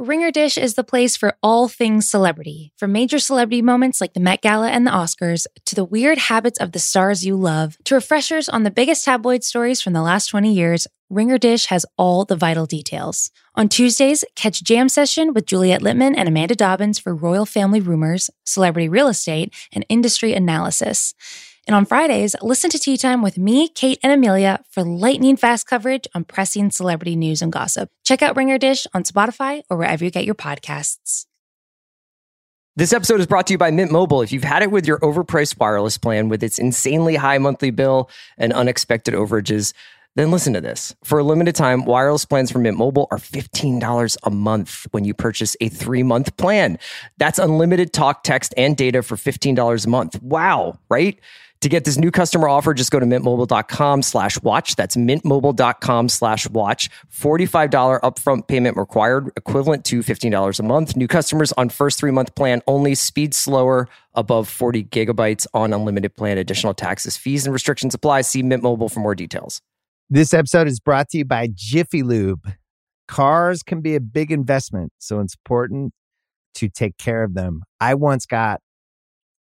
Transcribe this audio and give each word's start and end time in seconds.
Ringer 0.00 0.30
Dish 0.30 0.56
is 0.56 0.74
the 0.74 0.84
place 0.84 1.16
for 1.16 1.36
all 1.42 1.66
things 1.66 2.08
celebrity, 2.08 2.72
from 2.76 2.92
major 2.92 3.18
celebrity 3.18 3.62
moments 3.62 4.00
like 4.00 4.12
the 4.12 4.20
Met 4.20 4.42
Gala 4.42 4.68
and 4.68 4.86
the 4.86 4.92
Oscars, 4.92 5.48
to 5.64 5.74
the 5.74 5.84
weird 5.84 6.18
habits 6.18 6.60
of 6.60 6.70
the 6.70 6.78
stars 6.78 7.26
you 7.26 7.34
love, 7.34 7.76
to 7.82 7.96
refreshers 7.96 8.48
on 8.48 8.62
the 8.62 8.70
biggest 8.70 9.04
tabloid 9.04 9.42
stories 9.42 9.82
from 9.82 9.94
the 9.94 10.02
last 10.02 10.28
20 10.28 10.52
years. 10.52 10.86
Ringer 11.10 11.36
Dish 11.36 11.66
has 11.66 11.84
all 11.96 12.24
the 12.24 12.36
vital 12.36 12.64
details. 12.64 13.32
On 13.56 13.68
Tuesdays, 13.68 14.24
catch 14.36 14.62
Jam 14.62 14.88
Session 14.88 15.34
with 15.34 15.46
Juliet 15.46 15.82
Litman 15.82 16.14
and 16.16 16.28
Amanda 16.28 16.54
Dobbins 16.54 17.00
for 17.00 17.12
royal 17.12 17.44
family 17.44 17.80
rumors, 17.80 18.30
celebrity 18.44 18.88
real 18.88 19.08
estate, 19.08 19.52
and 19.72 19.84
industry 19.88 20.32
analysis. 20.32 21.12
And 21.68 21.74
on 21.74 21.84
Fridays, 21.84 22.34
listen 22.40 22.70
to 22.70 22.78
Tea 22.78 22.96
Time 22.96 23.20
with 23.20 23.36
me, 23.36 23.68
Kate, 23.68 23.98
and 24.02 24.10
Amelia 24.10 24.64
for 24.70 24.82
lightning 24.82 25.36
fast 25.36 25.66
coverage 25.66 26.06
on 26.14 26.24
pressing 26.24 26.70
celebrity 26.70 27.14
news 27.14 27.42
and 27.42 27.52
gossip. 27.52 27.90
Check 28.04 28.22
out 28.22 28.36
Ringer 28.36 28.56
Dish 28.56 28.86
on 28.94 29.02
Spotify 29.02 29.60
or 29.68 29.76
wherever 29.76 30.02
you 30.02 30.10
get 30.10 30.24
your 30.24 30.34
podcasts. 30.34 31.26
This 32.74 32.94
episode 32.94 33.20
is 33.20 33.26
brought 33.26 33.46
to 33.48 33.52
you 33.52 33.58
by 33.58 33.70
Mint 33.70 33.92
Mobile. 33.92 34.22
If 34.22 34.32
you've 34.32 34.44
had 34.44 34.62
it 34.62 34.70
with 34.70 34.86
your 34.86 34.98
overpriced 35.00 35.58
wireless 35.58 35.98
plan 35.98 36.30
with 36.30 36.42
its 36.42 36.58
insanely 36.58 37.16
high 37.16 37.36
monthly 37.36 37.70
bill 37.70 38.08
and 38.38 38.54
unexpected 38.54 39.12
overages, 39.12 39.74
then 40.16 40.30
listen 40.30 40.54
to 40.54 40.62
this. 40.62 40.96
For 41.04 41.18
a 41.18 41.22
limited 41.22 41.54
time, 41.54 41.84
wireless 41.84 42.24
plans 42.24 42.50
from 42.50 42.62
Mint 42.62 42.78
Mobile 42.78 43.08
are 43.10 43.18
$15 43.18 44.16
a 44.22 44.30
month 44.30 44.86
when 44.92 45.04
you 45.04 45.12
purchase 45.12 45.54
a 45.60 45.68
three 45.68 46.02
month 46.02 46.34
plan. 46.38 46.78
That's 47.18 47.38
unlimited 47.38 47.92
talk, 47.92 48.24
text, 48.24 48.54
and 48.56 48.74
data 48.74 49.02
for 49.02 49.16
$15 49.16 49.84
a 49.84 49.88
month. 49.90 50.22
Wow, 50.22 50.78
right? 50.88 51.20
To 51.62 51.68
get 51.68 51.84
this 51.84 51.98
new 51.98 52.12
customer 52.12 52.48
offer, 52.48 52.72
just 52.72 52.92
go 52.92 53.00
to 53.00 53.06
mintmobile.com 53.06 54.02
slash 54.02 54.40
watch. 54.42 54.76
That's 54.76 54.96
mintmobile.com 54.96 56.08
slash 56.08 56.48
watch. 56.50 56.88
$45 57.12 58.00
upfront 58.00 58.46
payment 58.46 58.76
required, 58.76 59.32
equivalent 59.36 59.84
to 59.86 60.00
$15 60.00 60.60
a 60.60 60.62
month. 60.62 60.96
New 60.96 61.08
customers 61.08 61.52
on 61.52 61.68
first 61.68 61.98
three 61.98 62.12
month 62.12 62.34
plan 62.36 62.62
only. 62.68 62.94
Speed 62.94 63.34
slower, 63.34 63.88
above 64.14 64.48
40 64.48 64.84
gigabytes 64.84 65.46
on 65.52 65.72
unlimited 65.72 66.14
plan. 66.14 66.38
Additional 66.38 66.74
taxes, 66.74 67.16
fees, 67.16 67.44
and 67.44 67.52
restrictions 67.52 67.92
apply. 67.92 68.20
See 68.20 68.42
Mint 68.42 68.62
Mobile 68.62 68.88
for 68.88 69.00
more 69.00 69.16
details. 69.16 69.60
This 70.08 70.32
episode 70.32 70.68
is 70.68 70.78
brought 70.78 71.08
to 71.10 71.18
you 71.18 71.24
by 71.24 71.48
Jiffy 71.52 72.02
Lube. 72.02 72.52
Cars 73.08 73.62
can 73.62 73.80
be 73.80 73.94
a 73.94 74.00
big 74.00 74.30
investment, 74.30 74.92
so 74.98 75.20
it's 75.20 75.34
important 75.34 75.92
to 76.54 76.68
take 76.68 76.96
care 76.98 77.22
of 77.24 77.34
them. 77.34 77.62
I 77.80 77.94
once 77.94 78.26
got 78.26 78.60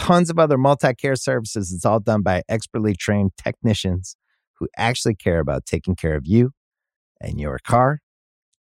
tons 0.00 0.30
of 0.30 0.38
other 0.38 0.56
multi 0.56 0.94
care 0.94 1.14
services. 1.14 1.72
It's 1.72 1.84
all 1.84 2.00
done 2.00 2.22
by 2.22 2.42
expertly 2.48 2.94
trained 2.94 3.32
technicians 3.36 4.16
who 4.58 4.66
actually 4.76 5.14
care 5.14 5.40
about 5.40 5.66
taking 5.66 5.94
care 5.94 6.16
of 6.16 6.26
you 6.26 6.52
and 7.20 7.38
your 7.38 7.58
car. 7.62 8.00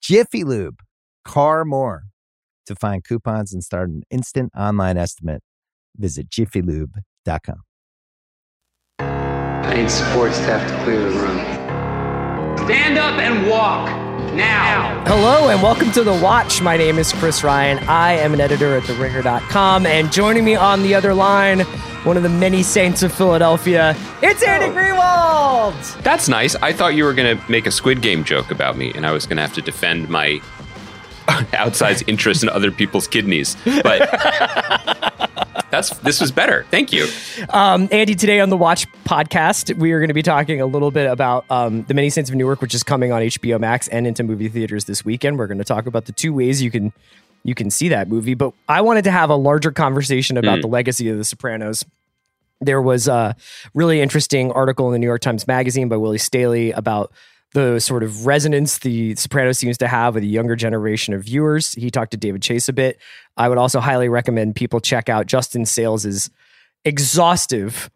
Jiffy 0.01 0.43
Lube, 0.43 0.79
car 1.23 1.63
more. 1.63 2.03
To 2.65 2.75
find 2.75 3.01
coupons 3.01 3.53
and 3.53 3.63
start 3.63 3.87
an 3.87 4.03
instant 4.11 4.51
online 4.57 4.97
estimate, 4.97 5.41
visit 5.95 6.29
jiffylube.com. 6.29 7.61
I 8.99 9.73
need 9.73 9.89
support 9.89 10.33
staff 10.33 10.69
to 10.69 10.83
clear 10.83 10.99
the 10.99 11.17
room. 11.17 11.37
Stand 12.67 12.97
up 12.97 13.17
and 13.19 13.49
walk 13.49 14.06
now. 14.35 15.03
Hello 15.05 15.49
and 15.49 15.61
welcome 15.61 15.91
to 15.91 16.03
The 16.03 16.13
Watch. 16.13 16.61
My 16.61 16.77
name 16.77 16.97
is 16.99 17.13
Chris 17.13 17.43
Ryan. 17.43 17.79
I 17.87 18.13
am 18.13 18.33
an 18.33 18.41
editor 18.41 18.75
at 18.75 18.83
TheRinger.com. 18.83 19.85
And 19.85 20.11
joining 20.11 20.43
me 20.43 20.55
on 20.55 20.83
the 20.83 20.95
other 20.95 21.13
line, 21.13 21.61
one 22.03 22.17
of 22.17 22.23
the 22.23 22.29
many 22.29 22.63
saints 22.63 23.03
of 23.03 23.13
Philadelphia, 23.13 23.95
it's 24.21 24.43
Andy 24.43 24.67
Greenwald. 24.67 26.01
That's 26.03 26.27
nice. 26.27 26.55
I 26.55 26.73
thought 26.73 26.95
you 26.95 27.03
were 27.03 27.13
going 27.13 27.37
to 27.37 27.51
make 27.51 27.67
a 27.67 27.71
Squid 27.71 28.01
Game 28.01 28.23
joke 28.23 28.51
about 28.51 28.77
me, 28.77 28.91
and 28.93 29.05
I 29.05 29.11
was 29.11 29.25
going 29.25 29.37
to 29.37 29.41
have 29.43 29.53
to 29.53 29.61
defend 29.61 30.09
my 30.09 30.39
outsized 31.27 32.07
interest 32.07 32.43
in 32.43 32.49
other 32.49 32.71
people's 32.71 33.07
kidneys. 33.07 33.55
But 33.83 34.09
that's 35.69 35.89
this 35.99 36.21
was 36.21 36.31
better. 36.31 36.65
Thank 36.71 36.93
you. 36.93 37.07
Um, 37.49 37.87
Andy, 37.91 38.15
today 38.15 38.39
on 38.39 38.49
the 38.49 38.57
Watch 38.57 38.87
podcast, 39.03 39.75
we 39.77 39.91
are 39.91 39.99
going 39.99 40.07
to 40.07 40.13
be 40.13 40.23
talking 40.23 40.61
a 40.61 40.65
little 40.65 40.91
bit 40.91 41.09
about 41.09 41.45
um, 41.51 41.83
The 41.83 41.93
Many 41.93 42.09
Saints 42.09 42.29
of 42.29 42.35
Newark, 42.35 42.61
which 42.61 42.73
is 42.73 42.83
coming 42.83 43.11
on 43.11 43.21
HBO 43.21 43.59
Max 43.59 43.87
and 43.89 44.07
into 44.07 44.23
movie 44.23 44.47
theaters 44.49 44.85
this 44.85 45.03
weekend. 45.03 45.37
We're 45.37 45.47
going 45.47 45.57
to 45.57 45.63
talk 45.65 45.85
about 45.87 46.05
the 46.05 46.11
two 46.13 46.33
ways 46.33 46.61
you 46.61 46.71
can 46.71 46.93
you 47.43 47.53
can 47.55 47.69
see 47.69 47.89
that 47.89 48.09
movie. 48.09 48.33
But 48.33 48.53
I 48.67 48.81
wanted 48.81 49.03
to 49.05 49.11
have 49.11 49.29
a 49.29 49.35
larger 49.35 49.71
conversation 49.71 50.37
about 50.37 50.59
Mm. 50.59 50.61
the 50.63 50.67
legacy 50.67 51.09
of 51.09 51.17
The 51.17 51.23
Sopranos. 51.23 51.85
There 52.59 52.81
was 52.81 53.07
a 53.07 53.35
really 53.75 54.01
interesting 54.01 54.51
article 54.51 54.87
in 54.87 54.93
the 54.93 54.99
New 54.99 55.05
York 55.05 55.21
Times 55.21 55.45
Magazine 55.47 55.89
by 55.89 55.97
Willie 55.97 56.17
Staley 56.17 56.71
about 56.71 57.11
the 57.57 57.79
sort 57.79 58.03
of 58.03 58.27
resonance 58.27 58.77
the 58.77 59.15
Sopranos 59.15 59.57
seems 59.57 59.79
to 59.79 59.87
have 59.87 60.13
with 60.13 60.23
a 60.23 60.27
younger 60.27 60.55
generation 60.55 61.15
of 61.15 61.23
viewers. 61.23 61.73
He 61.73 61.89
talked 61.89 62.11
to 62.11 62.17
David 62.17 62.43
Chase 62.43 62.69
a 62.69 62.73
bit. 62.73 62.99
I 63.35 63.49
would 63.49 63.57
also 63.57 63.79
highly 63.79 64.09
recommend 64.09 64.55
people 64.55 64.79
check 64.79 65.09
out 65.09 65.25
Justin 65.25 65.63
Sayles's 65.63 66.29
exhaustive, 66.85 67.89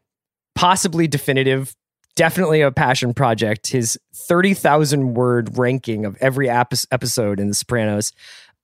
possibly 0.55 1.07
definitive, 1.07 1.75
definitely 2.15 2.61
a 2.61 2.71
passion 2.71 3.13
project. 3.13 3.67
His 3.67 3.99
30,000 4.15 5.13
word 5.13 5.55
ranking 5.59 6.05
of 6.05 6.17
every 6.19 6.49
episode 6.49 7.39
in 7.39 7.47
The 7.47 7.53
Sopranos. 7.53 8.13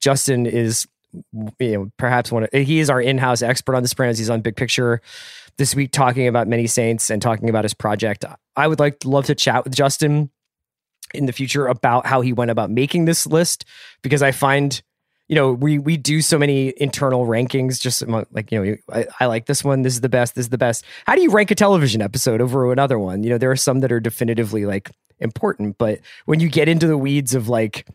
Justin 0.00 0.46
is 0.46 0.88
you 1.60 1.78
know 1.78 1.92
perhaps 1.96 2.32
one 2.32 2.42
of 2.42 2.50
he 2.52 2.80
is 2.80 2.90
our 2.90 3.00
in-house 3.00 3.40
expert 3.40 3.76
on 3.76 3.84
The 3.84 3.88
Sopranos. 3.88 4.18
He's 4.18 4.30
on 4.30 4.40
Big 4.40 4.56
Picture 4.56 5.00
this 5.58 5.76
week 5.76 5.92
talking 5.92 6.26
about 6.26 6.48
Many 6.48 6.66
Saints 6.66 7.08
and 7.08 7.22
talking 7.22 7.48
about 7.48 7.62
his 7.62 7.74
project. 7.74 8.24
I 8.56 8.66
would 8.66 8.80
like 8.80 9.04
love 9.04 9.26
to 9.26 9.36
chat 9.36 9.62
with 9.62 9.76
Justin 9.76 10.30
in 11.14 11.26
the 11.26 11.32
future 11.32 11.66
about 11.66 12.06
how 12.06 12.20
he 12.20 12.32
went 12.32 12.50
about 12.50 12.70
making 12.70 13.04
this 13.04 13.26
list 13.26 13.64
because 14.02 14.22
I 14.22 14.32
find 14.32 14.80
you 15.28 15.34
know 15.34 15.52
we 15.52 15.78
we 15.78 15.96
do 15.96 16.20
so 16.22 16.38
many 16.38 16.72
internal 16.78 17.26
rankings 17.26 17.80
just 17.80 18.06
like 18.32 18.50
you 18.50 18.64
know 18.64 18.76
I, 18.92 19.06
I 19.20 19.26
like 19.26 19.46
this 19.46 19.62
one 19.62 19.82
this 19.82 19.94
is 19.94 20.00
the 20.00 20.08
best 20.08 20.34
this 20.34 20.46
is 20.46 20.50
the 20.50 20.58
best. 20.58 20.84
How 21.06 21.14
do 21.14 21.22
you 21.22 21.30
rank 21.30 21.50
a 21.50 21.54
television 21.54 22.02
episode 22.02 22.40
over 22.40 22.72
another 22.72 22.98
one? 22.98 23.22
You 23.22 23.30
know 23.30 23.38
there 23.38 23.50
are 23.50 23.56
some 23.56 23.80
that 23.80 23.92
are 23.92 24.00
definitively 24.00 24.66
like 24.66 24.90
important 25.20 25.76
but 25.78 25.98
when 26.26 26.38
you 26.38 26.48
get 26.48 26.68
into 26.68 26.86
the 26.86 26.96
weeds 26.96 27.34
of 27.34 27.48
like 27.48 27.86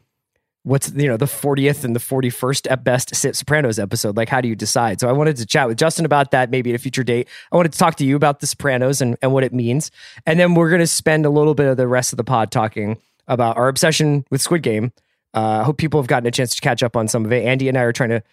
what's 0.63 0.91
you 0.93 1.07
know 1.07 1.17
the 1.17 1.25
40th 1.25 1.83
and 1.83 1.95
the 1.95 1.99
41st 1.99 2.71
at 2.71 2.83
best 2.83 3.13
Sit 3.15 3.35
Sopranos 3.35 3.77
episode. 3.79 4.15
Like 4.17 4.29
how 4.29 4.41
do 4.41 4.47
you 4.47 4.55
decide? 4.55 4.99
So 4.99 5.09
I 5.09 5.11
wanted 5.11 5.35
to 5.37 5.45
chat 5.45 5.67
with 5.67 5.77
Justin 5.77 6.05
about 6.05 6.31
that 6.31 6.49
maybe 6.49 6.69
at 6.71 6.75
a 6.75 6.79
future 6.79 7.03
date. 7.03 7.27
I 7.51 7.55
wanted 7.57 7.73
to 7.73 7.77
talk 7.79 7.95
to 7.97 8.05
you 8.05 8.15
about 8.15 8.39
the 8.39 8.47
Sopranos 8.47 9.01
and, 9.01 9.17
and 9.21 9.33
what 9.33 9.43
it 9.43 9.53
means. 9.53 9.91
And 10.25 10.39
then 10.39 10.53
we're 10.55 10.69
going 10.69 10.79
to 10.81 10.87
spend 10.87 11.25
a 11.25 11.29
little 11.29 11.53
bit 11.53 11.67
of 11.67 11.77
the 11.77 11.87
rest 11.87 12.13
of 12.13 12.17
the 12.17 12.23
pod 12.23 12.51
talking 12.51 12.97
about 13.27 13.57
our 13.57 13.67
obsession 13.67 14.25
with 14.31 14.41
Squid 14.41 14.63
Game. 14.63 14.91
Uh, 15.33 15.59
I 15.61 15.63
hope 15.63 15.77
people 15.77 15.99
have 16.01 16.07
gotten 16.07 16.27
a 16.27 16.31
chance 16.31 16.53
to 16.55 16.61
catch 16.61 16.83
up 16.83 16.95
on 16.95 17.07
some 17.07 17.25
of 17.25 17.31
it. 17.33 17.43
Andy 17.45 17.67
and 17.67 17.77
I 17.77 17.81
are 17.81 17.93
trying 17.93 18.09
to 18.11 18.23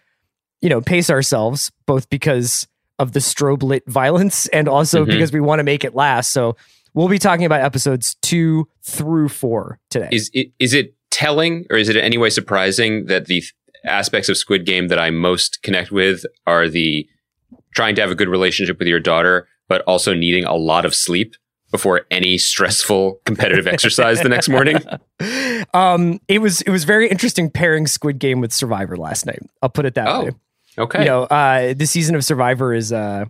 you 0.61 0.69
know 0.69 0.81
pace 0.81 1.11
ourselves 1.11 1.73
both 1.87 2.09
because 2.11 2.69
of 2.99 3.13
the 3.13 3.21
strobe 3.21 3.63
lit 3.63 3.83
violence 3.89 4.47
and 4.53 4.69
also 4.69 5.05
Mhm. 5.05 5.07
because 5.07 5.33
we 5.33 5.41
want 5.41 5.59
to 5.59 5.65
make 5.65 5.85
it 5.85 5.95
last. 5.95 6.31
So 6.33 6.57
we'll 6.95 7.09
be 7.09 7.19
talking 7.19 7.47
about 7.47 7.63
episodes 7.63 8.17
two 8.23 8.69
through 8.83 9.31
four 9.31 9.79
today. 9.91 10.11
Is 10.13 10.31
it 10.35 10.53
is 10.59 10.75
it 10.75 10.95
telling 11.21 11.67
or 11.71 11.77
is 11.77 11.89
it 11.89 11.97
in 11.97 12.03
any 12.03 12.17
way 12.19 12.31
surprising 12.31 13.07
that 13.07 13.27
the 13.27 13.41
th- 13.41 13.53
aspects 13.85 14.29
of 14.29 14.37
Squid 14.37 14.65
Game 14.67 14.89
that 14.89 14.99
I 14.99 15.11
most 15.11 15.63
connect 15.63 15.91
with 15.91 16.25
are 16.47 16.69
the 16.69 17.07
trying 17.75 17.95
to 17.97 18.01
have 18.01 18.11
a 18.11 18.15
good 18.15 18.29
relationship 18.29 18.79
with 18.79 18.89
your 18.89 19.01
daughter, 19.01 19.47
but 19.69 19.83
also 19.83 20.15
needing 20.15 20.45
a 20.45 20.55
lot 20.55 20.85
of 20.85 20.95
sleep 20.95 21.35
before 21.71 22.03
any 22.11 22.37
stressful 22.39 23.21
competitive 23.27 23.67
exercise 23.75 24.21
the 24.23 24.29
next 24.29 24.49
morning? 24.49 24.79
um, 25.75 26.21
it 26.29 26.41
was 26.41 26.63
it 26.63 26.71
was 26.71 26.85
very 26.85 27.09
interesting 27.09 27.51
pairing 27.51 27.87
Squid 27.87 28.19
Game 28.19 28.41
with 28.41 28.53
Survivor 28.53 28.97
last 28.97 29.27
night. 29.27 29.41
I'll 29.63 29.69
put 29.69 29.87
it 29.87 29.95
that 29.95 30.09
Oh, 30.09 30.25
way. 30.25 30.31
okay. 30.79 31.01
You 31.01 31.05
know, 31.07 31.23
uh, 31.25 31.75
this 31.75 31.91
season 31.91 32.15
of 32.15 32.25
Survivor 32.25 32.75
is 32.75 32.93
uh, 32.93 33.27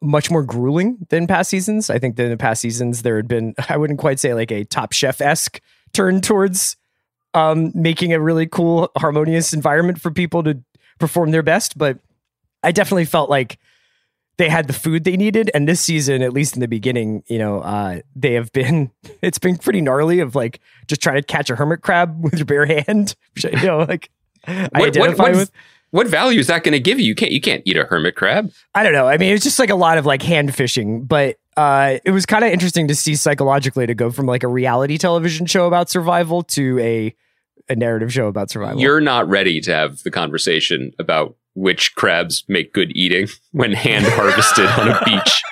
much 0.00 0.30
more 0.30 0.42
grueling 0.42 0.98
than 1.10 1.26
past 1.26 1.50
seasons. 1.50 1.90
I 1.90 1.98
think 1.98 2.16
that 2.16 2.24
in 2.24 2.30
the 2.30 2.36
past 2.36 2.60
seasons 2.62 3.02
there 3.02 3.16
had 3.16 3.28
been 3.28 3.54
I 3.68 3.76
wouldn't 3.76 3.98
quite 3.98 4.18
say 4.20 4.32
like 4.34 4.50
a 4.52 4.64
Top 4.64 4.92
Chef 4.92 5.20
esque 5.20 5.60
turn 5.92 6.20
towards 6.20 6.76
um, 7.34 7.72
making 7.74 8.12
a 8.12 8.20
really 8.20 8.46
cool, 8.46 8.90
harmonious 8.96 9.52
environment 9.52 10.00
for 10.00 10.10
people 10.10 10.42
to 10.44 10.62
perform 10.98 11.30
their 11.30 11.42
best. 11.42 11.76
But 11.76 11.98
I 12.62 12.72
definitely 12.72 13.04
felt 13.04 13.28
like 13.30 13.58
they 14.38 14.48
had 14.48 14.66
the 14.66 14.72
food 14.72 15.04
they 15.04 15.16
needed. 15.16 15.50
And 15.54 15.66
this 15.68 15.80
season, 15.80 16.22
at 16.22 16.32
least 16.32 16.54
in 16.54 16.60
the 16.60 16.68
beginning, 16.68 17.22
you 17.26 17.38
know, 17.38 17.60
uh, 17.60 18.00
they 18.14 18.34
have 18.34 18.52
been, 18.52 18.90
it's 19.22 19.38
been 19.38 19.56
pretty 19.56 19.80
gnarly 19.80 20.20
of 20.20 20.34
like 20.34 20.60
just 20.88 21.02
trying 21.02 21.16
to 21.16 21.22
catch 21.22 21.48
a 21.50 21.56
hermit 21.56 21.80
crab 21.82 22.16
with 22.22 22.34
your 22.34 22.44
bare 22.46 22.66
hand, 22.66 23.14
which, 23.34 23.44
you 23.44 23.66
know, 23.66 23.78
like 23.78 24.10
I 24.46 24.62
What- 24.64 24.72
what- 24.72 24.86
identify 24.88 25.22
what- 25.24 25.36
with. 25.36 25.50
What 25.90 26.06
value 26.06 26.40
is 26.40 26.48
that 26.48 26.64
going 26.64 26.72
to 26.72 26.80
give 26.80 26.98
you? 26.98 27.06
You 27.06 27.14
can't 27.14 27.32
you 27.32 27.40
can't 27.40 27.62
eat 27.64 27.76
a 27.76 27.84
hermit 27.84 28.16
crab. 28.16 28.52
I 28.74 28.82
don't 28.82 28.92
know. 28.92 29.08
I 29.08 29.18
mean, 29.18 29.32
it's 29.32 29.44
just 29.44 29.58
like 29.58 29.70
a 29.70 29.76
lot 29.76 29.98
of 29.98 30.06
like 30.06 30.22
hand 30.22 30.54
fishing, 30.54 31.04
but 31.04 31.38
uh, 31.56 31.98
it 32.04 32.10
was 32.10 32.26
kind 32.26 32.44
of 32.44 32.50
interesting 32.50 32.88
to 32.88 32.94
see 32.94 33.14
psychologically 33.14 33.86
to 33.86 33.94
go 33.94 34.10
from 34.10 34.26
like 34.26 34.42
a 34.42 34.48
reality 34.48 34.98
television 34.98 35.46
show 35.46 35.66
about 35.66 35.88
survival 35.88 36.42
to 36.42 36.78
a 36.80 37.14
a 37.68 37.74
narrative 37.74 38.12
show 38.12 38.26
about 38.28 38.50
survival. 38.50 38.80
You're 38.80 39.00
not 39.00 39.28
ready 39.28 39.60
to 39.62 39.74
have 39.74 40.02
the 40.02 40.10
conversation 40.10 40.92
about 40.98 41.36
which 41.54 41.94
crabs 41.94 42.44
make 42.48 42.72
good 42.72 42.94
eating 42.94 43.28
when 43.52 43.72
hand 43.72 44.04
harvested 44.06 44.66
on 44.66 44.88
a 44.88 45.00
beach. 45.04 45.42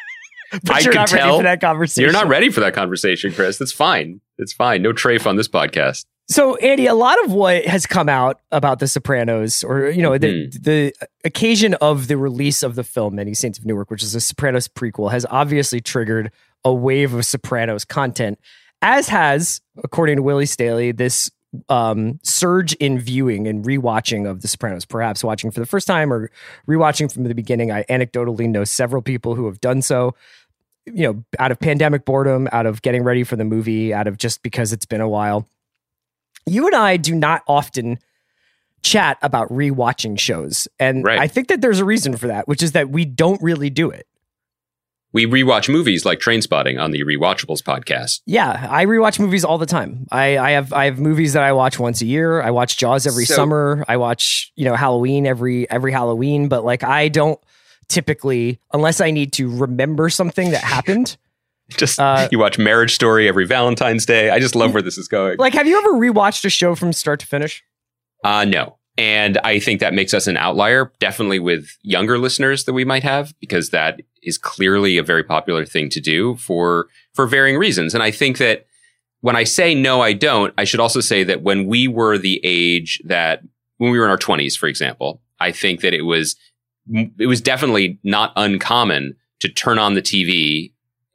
but 0.62 0.70
I 0.70 0.78
you're 0.80 0.92
can 0.92 1.00
not 1.00 1.12
ready 1.12 1.22
tell 1.22 1.36
for 1.38 1.42
that 1.44 1.60
conversation. 1.60 2.02
You're 2.02 2.12
not 2.12 2.28
ready 2.28 2.50
for 2.50 2.60
that 2.60 2.74
conversation, 2.74 3.32
Chris. 3.32 3.58
That's 3.58 3.72
fine. 3.72 4.20
It's 4.38 4.52
fine. 4.52 4.82
No 4.82 4.92
trafe 4.92 5.26
on 5.26 5.36
this 5.36 5.48
podcast. 5.48 6.04
So, 6.26 6.56
Andy, 6.56 6.86
a 6.86 6.94
lot 6.94 7.22
of 7.24 7.32
what 7.32 7.66
has 7.66 7.84
come 7.84 8.08
out 8.08 8.40
about 8.50 8.78
The 8.78 8.88
Sopranos, 8.88 9.62
or 9.62 9.90
you 9.90 10.02
know, 10.02 10.16
the 10.16 10.26
Mm-hmm. 10.48 10.62
the 10.62 10.92
occasion 11.24 11.74
of 11.74 12.08
the 12.08 12.16
release 12.16 12.62
of 12.62 12.76
the 12.76 12.84
film 12.84 13.16
Many 13.16 13.34
Saints 13.34 13.58
of 13.58 13.66
Newark, 13.66 13.90
which 13.90 14.02
is 14.02 14.14
a 14.14 14.20
Sopranos 14.20 14.66
prequel, 14.66 15.10
has 15.10 15.26
obviously 15.30 15.80
triggered 15.80 16.30
a 16.64 16.72
wave 16.72 17.12
of 17.12 17.26
Sopranos 17.26 17.84
content, 17.84 18.38
as 18.80 19.08
has, 19.08 19.60
according 19.82 20.16
to 20.16 20.22
Willie 20.22 20.46
Staley, 20.46 20.92
this 20.92 21.30
um, 21.68 22.18
surge 22.22 22.72
in 22.74 22.98
viewing 22.98 23.46
and 23.46 23.62
rewatching 23.64 24.28
of 24.28 24.40
The 24.40 24.48
Sopranos. 24.48 24.86
Perhaps 24.86 25.22
watching 25.22 25.50
for 25.50 25.60
the 25.60 25.66
first 25.66 25.86
time 25.86 26.10
or 26.10 26.30
rewatching 26.66 27.12
from 27.12 27.24
the 27.24 27.34
beginning. 27.34 27.70
I 27.70 27.82
anecdotally 27.84 28.48
know 28.48 28.64
several 28.64 29.02
people 29.02 29.34
who 29.34 29.44
have 29.44 29.60
done 29.60 29.82
so. 29.82 30.14
You 30.86 31.12
know, 31.12 31.24
out 31.38 31.50
of 31.50 31.58
pandemic 31.60 32.04
boredom, 32.04 32.48
out 32.50 32.66
of 32.66 32.82
getting 32.82 33.04
ready 33.04 33.24
for 33.24 33.36
the 33.36 33.44
movie, 33.44 33.94
out 33.94 34.06
of 34.06 34.16
just 34.18 34.42
because 34.42 34.72
it's 34.72 34.84
been 34.86 35.00
a 35.00 35.08
while 35.08 35.48
you 36.46 36.66
and 36.66 36.74
I 36.74 36.96
do 36.96 37.14
not 37.14 37.42
often 37.46 37.98
chat 38.82 39.16
about 39.22 39.48
rewatching 39.48 40.18
shows. 40.18 40.68
And 40.78 41.04
Right. 41.04 41.18
I 41.18 41.26
think 41.26 41.48
that 41.48 41.60
there's 41.62 41.80
a 41.80 41.84
reason 41.84 42.16
for 42.16 42.26
that, 42.26 42.46
which 42.46 42.62
is 42.62 42.72
that 42.72 42.90
we 42.90 43.04
don't 43.04 43.40
really 43.42 43.70
do 43.70 43.90
it. 43.90 44.06
We 45.12 45.26
rewatch 45.26 45.68
movies 45.72 46.04
like 46.04 46.18
Trainspotting 46.18 46.78
on 46.82 46.90
the 46.90 47.04
Rewatchables 47.04 47.62
podcast. 47.62 48.20
Yeah, 48.26 48.66
I 48.68 48.84
rewatch 48.84 49.20
movies 49.20 49.44
all 49.44 49.58
the 49.58 49.64
time. 49.66 50.06
I, 50.10 50.36
I 50.38 50.50
have 50.50 50.72
I 50.72 50.86
have 50.86 50.98
movies 50.98 51.34
that 51.34 51.44
I 51.44 51.52
watch 51.52 51.78
once 51.78 52.02
a 52.02 52.04
year. 52.06 52.42
I 52.42 52.50
watch 52.50 52.76
Jaws 52.76 53.06
every 53.06 53.24
So- 53.24 53.36
summer. 53.36 53.84
I 53.86 53.96
watch, 53.96 54.50
you 54.56 54.64
know, 54.64 54.74
Halloween 54.74 55.24
every 55.24 55.70
every 55.70 55.92
Halloween, 55.92 56.48
but 56.48 56.64
like 56.64 56.82
I 56.82 57.06
don't 57.08 57.38
typically 57.88 58.58
unless 58.72 59.00
I 59.00 59.12
need 59.12 59.32
to 59.34 59.48
remember 59.56 60.08
something 60.10 60.50
that 60.50 60.64
happened. 60.64 61.16
Just 61.76 61.98
Uh, 61.98 62.28
you 62.30 62.38
watch 62.38 62.58
Marriage 62.58 62.94
Story 62.94 63.28
every 63.28 63.46
Valentine's 63.46 64.06
Day. 64.06 64.30
I 64.30 64.38
just 64.40 64.54
love 64.54 64.72
where 64.72 64.82
this 64.82 64.98
is 64.98 65.08
going. 65.08 65.38
Like 65.38 65.54
have 65.54 65.66
you 65.66 65.78
ever 65.78 65.92
rewatched 65.92 66.44
a 66.44 66.50
show 66.50 66.74
from 66.74 66.92
start 66.92 67.20
to 67.20 67.26
finish? 67.26 67.62
Uh, 68.24 68.44
no. 68.44 68.78
And 68.96 69.38
I 69.38 69.58
think 69.58 69.80
that 69.80 69.92
makes 69.92 70.14
us 70.14 70.28
an 70.28 70.36
outlier, 70.36 70.92
definitely 71.00 71.40
with 71.40 71.68
younger 71.82 72.16
listeners 72.16 72.64
that 72.64 72.74
we 72.74 72.84
might 72.84 73.02
have, 73.02 73.34
because 73.40 73.70
that 73.70 74.00
is 74.22 74.38
clearly 74.38 74.98
a 74.98 75.02
very 75.02 75.24
popular 75.24 75.64
thing 75.66 75.88
to 75.90 76.00
do 76.00 76.36
for, 76.36 76.86
for 77.12 77.26
varying 77.26 77.58
reasons. 77.58 77.92
And 77.92 78.04
I 78.04 78.12
think 78.12 78.38
that 78.38 78.66
when 79.20 79.34
I 79.34 79.44
say 79.44 79.74
no, 79.74 80.00
I 80.00 80.12
don't, 80.12 80.54
I 80.56 80.64
should 80.64 80.80
also 80.80 81.00
say 81.00 81.24
that 81.24 81.42
when 81.42 81.66
we 81.66 81.88
were 81.88 82.18
the 82.18 82.40
age 82.44 83.02
that, 83.04 83.42
when 83.78 83.90
we 83.90 83.98
were 83.98 84.04
in 84.04 84.10
our 84.12 84.16
twenties, 84.16 84.56
for 84.56 84.68
example, 84.68 85.20
I 85.40 85.50
think 85.50 85.80
that 85.80 85.92
it 85.92 86.02
was, 86.02 86.36
it 87.18 87.26
was 87.26 87.40
definitely 87.40 87.98
not 88.04 88.32
uncommon 88.36 89.16
to 89.40 89.48
turn 89.48 89.80
on 89.80 89.94
the 89.94 90.02
TV 90.02 90.72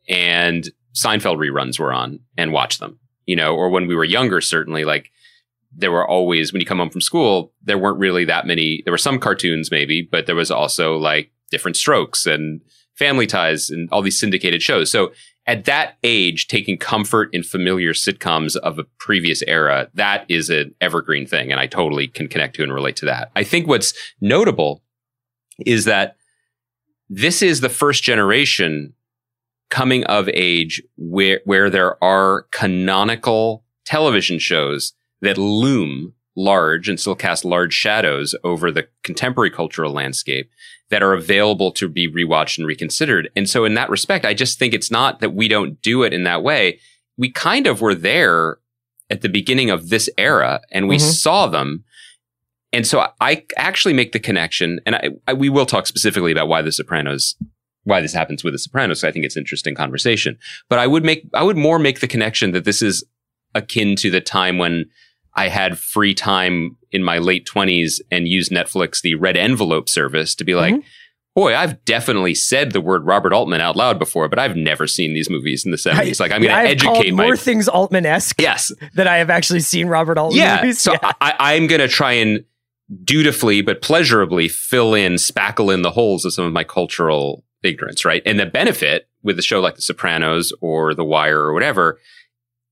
and 0.09 0.69
Seinfeld 0.93 1.37
reruns 1.37 1.79
were 1.79 1.93
on 1.93 2.19
and 2.37 2.51
watch 2.51 2.79
them, 2.79 2.99
you 3.25 3.35
know, 3.35 3.55
or 3.55 3.69
when 3.69 3.87
we 3.87 3.95
were 3.95 4.03
younger, 4.03 4.41
certainly 4.41 4.83
like, 4.83 5.11
there 5.71 5.91
were 5.91 6.07
always 6.07 6.51
when 6.51 6.59
you 6.59 6.65
come 6.65 6.79
home 6.79 6.89
from 6.89 6.99
school 6.99 7.53
there 7.61 7.77
weren't 7.77 7.99
really 7.99 8.25
that 8.25 8.47
many 8.47 8.81
there 8.85 8.91
were 8.91 8.97
some 8.97 9.19
cartoons 9.19 9.69
maybe 9.69 10.01
but 10.01 10.25
there 10.25 10.35
was 10.35 10.49
also 10.49 10.97
like 10.97 11.31
different 11.51 11.77
strokes 11.77 12.25
and 12.25 12.61
family 12.95 13.25
ties 13.25 13.69
and 13.69 13.89
all 13.91 14.01
these 14.01 14.19
syndicated 14.19 14.61
shows. 14.61 14.91
So 14.91 15.13
at 15.47 15.65
that 15.65 15.97
age 16.03 16.47
taking 16.47 16.77
comfort 16.77 17.33
in 17.33 17.43
familiar 17.43 17.93
sitcoms 17.93 18.57
of 18.57 18.77
a 18.77 18.83
previous 18.99 19.41
era 19.43 19.89
that 19.93 20.25
is 20.27 20.49
an 20.49 20.75
evergreen 20.81 21.25
thing 21.25 21.49
and 21.49 21.59
i 21.59 21.65
totally 21.65 22.07
can 22.07 22.27
connect 22.27 22.55
to 22.55 22.63
and 22.63 22.73
relate 22.73 22.97
to 22.97 23.05
that. 23.05 23.31
I 23.35 23.43
think 23.43 23.67
what's 23.67 23.93
notable 24.21 24.83
is 25.65 25.85
that 25.85 26.15
this 27.09 27.41
is 27.41 27.61
the 27.61 27.69
first 27.69 28.03
generation 28.03 28.93
coming 29.69 30.03
of 30.05 30.27
age 30.33 30.81
where 30.97 31.41
where 31.45 31.69
there 31.69 32.01
are 32.03 32.43
canonical 32.51 33.63
television 33.85 34.39
shows 34.39 34.93
that 35.21 35.37
loom 35.37 36.13
large 36.35 36.87
and 36.87 36.99
still 36.99 37.15
cast 37.15 37.43
large 37.43 37.73
shadows 37.73 38.33
over 38.43 38.71
the 38.71 38.87
contemporary 39.03 39.49
cultural 39.51 39.91
landscape 39.91 40.49
that 40.89 41.03
are 41.03 41.13
available 41.13 41.71
to 41.71 41.87
be 41.89 42.07
rewatched 42.11 42.57
and 42.57 42.65
reconsidered. 42.65 43.29
And 43.35 43.49
so 43.49 43.65
in 43.65 43.73
that 43.75 43.89
respect, 43.89 44.25
I 44.25 44.33
just 44.33 44.57
think 44.57 44.73
it's 44.73 44.89
not 44.89 45.19
that 45.19 45.33
we 45.35 45.47
don't 45.47 45.81
do 45.81 46.03
it 46.03 46.13
in 46.13 46.23
that 46.23 46.41
way. 46.41 46.79
We 47.17 47.29
kind 47.31 47.67
of 47.67 47.81
were 47.81 47.93
there 47.93 48.57
at 49.09 49.21
the 49.21 49.29
beginning 49.29 49.69
of 49.69 49.89
this 49.89 50.09
era 50.17 50.61
and 50.71 50.87
we 50.87 50.95
Mhm. 50.97 51.01
saw 51.01 51.47
them. 51.47 51.83
And 52.71 52.87
so 52.87 52.99
I- 53.01 53.09
I 53.19 53.43
actually 53.57 53.93
make 53.93 54.13
the 54.13 54.19
connection 54.19 54.79
and 54.85 54.95
I, 54.95 55.09
I, 55.27 55.33
we 55.33 55.49
will 55.49 55.65
talk 55.65 55.85
specifically 55.87 56.31
about 56.31 56.47
why 56.47 56.61
the 56.61 56.71
Sopranos 56.71 57.35
why 57.83 58.01
this 58.01 58.13
happens 58.13 58.43
with 58.43 58.53
the 58.53 58.59
Sopranos. 58.59 59.03
I 59.03 59.11
think 59.11 59.25
it's 59.25 59.35
an 59.35 59.41
interesting 59.41 59.75
conversation, 59.75 60.37
but 60.69 60.79
I 60.79 60.87
would 60.87 61.03
make, 61.03 61.27
I 61.33 61.43
would 61.43 61.57
more 61.57 61.79
make 61.79 62.01
the 62.01 62.07
connection 62.07 62.51
that 62.51 62.65
this 62.65 62.81
is 62.81 63.03
akin 63.55 63.95
to 63.97 64.11
the 64.11 64.21
time 64.21 64.57
when 64.57 64.85
I 65.35 65.47
had 65.47 65.79
free 65.79 66.13
time 66.13 66.75
in 66.91 67.03
my 67.03 67.17
late 67.19 67.45
twenties 67.45 68.01
and 68.11 68.27
used 68.27 68.51
Netflix, 68.51 69.01
the 69.01 69.15
red 69.15 69.37
envelope 69.37 69.87
service 69.87 70.35
to 70.35 70.43
be 70.43 70.55
like, 70.55 70.75
Mhm. 70.75 70.83
boy, 71.35 71.55
I've 71.55 71.83
definitely 71.85 72.35
said 72.35 72.71
the 72.71 72.81
word 72.81 73.05
Robert 73.05 73.31
Altman 73.31 73.61
out 73.61 73.75
loud 73.75 73.97
before, 73.97 74.27
but 74.27 74.39
I've 74.39 74.57
never 74.57 74.87
seen 74.87 75.13
these 75.13 75.29
movies 75.29 75.63
in 75.63 75.71
the 75.71 75.77
seventies. 75.77 76.19
Like 76.19 76.31
I'm 76.31 76.41
going 76.41 76.53
to 76.53 76.69
educate 76.69 77.11
my, 77.11 77.23
more 77.25 77.37
things 77.37 77.69
Altman 77.69 78.05
esque 78.05 78.41
yes, 78.41 78.73
that 78.95 79.07
I 79.07 79.17
have 79.17 79.29
actually 79.29 79.61
seen 79.61 79.87
Robert 79.87 80.17
Altman 80.17 80.41
yeah. 80.41 80.57
movies. 80.57 80.81
So 80.81 80.95
I, 81.01 81.35
I'm 81.39 81.67
going 81.67 81.81
to 81.81 81.87
try 81.87 82.13
and 82.13 82.43
dutifully 83.03 83.61
but 83.61 83.81
pleasurably 83.81 84.47
fill 84.47 84.93
in, 84.95 85.13
spackle 85.13 85.73
in 85.73 85.83
the 85.83 85.91
holes 85.91 86.25
of 86.25 86.33
some 86.33 86.45
of 86.45 86.51
my 86.51 86.63
cultural 86.63 87.45
ignorance, 87.63 88.05
right? 88.05 88.21
And 88.25 88.39
the 88.39 88.45
benefit 88.45 89.07
with 89.23 89.37
a 89.39 89.41
show 89.41 89.59
like 89.59 89.75
The 89.75 89.81
Sopranos 89.81 90.53
or 90.61 90.93
The 90.93 91.05
Wire 91.05 91.39
or 91.39 91.53
whatever 91.53 91.99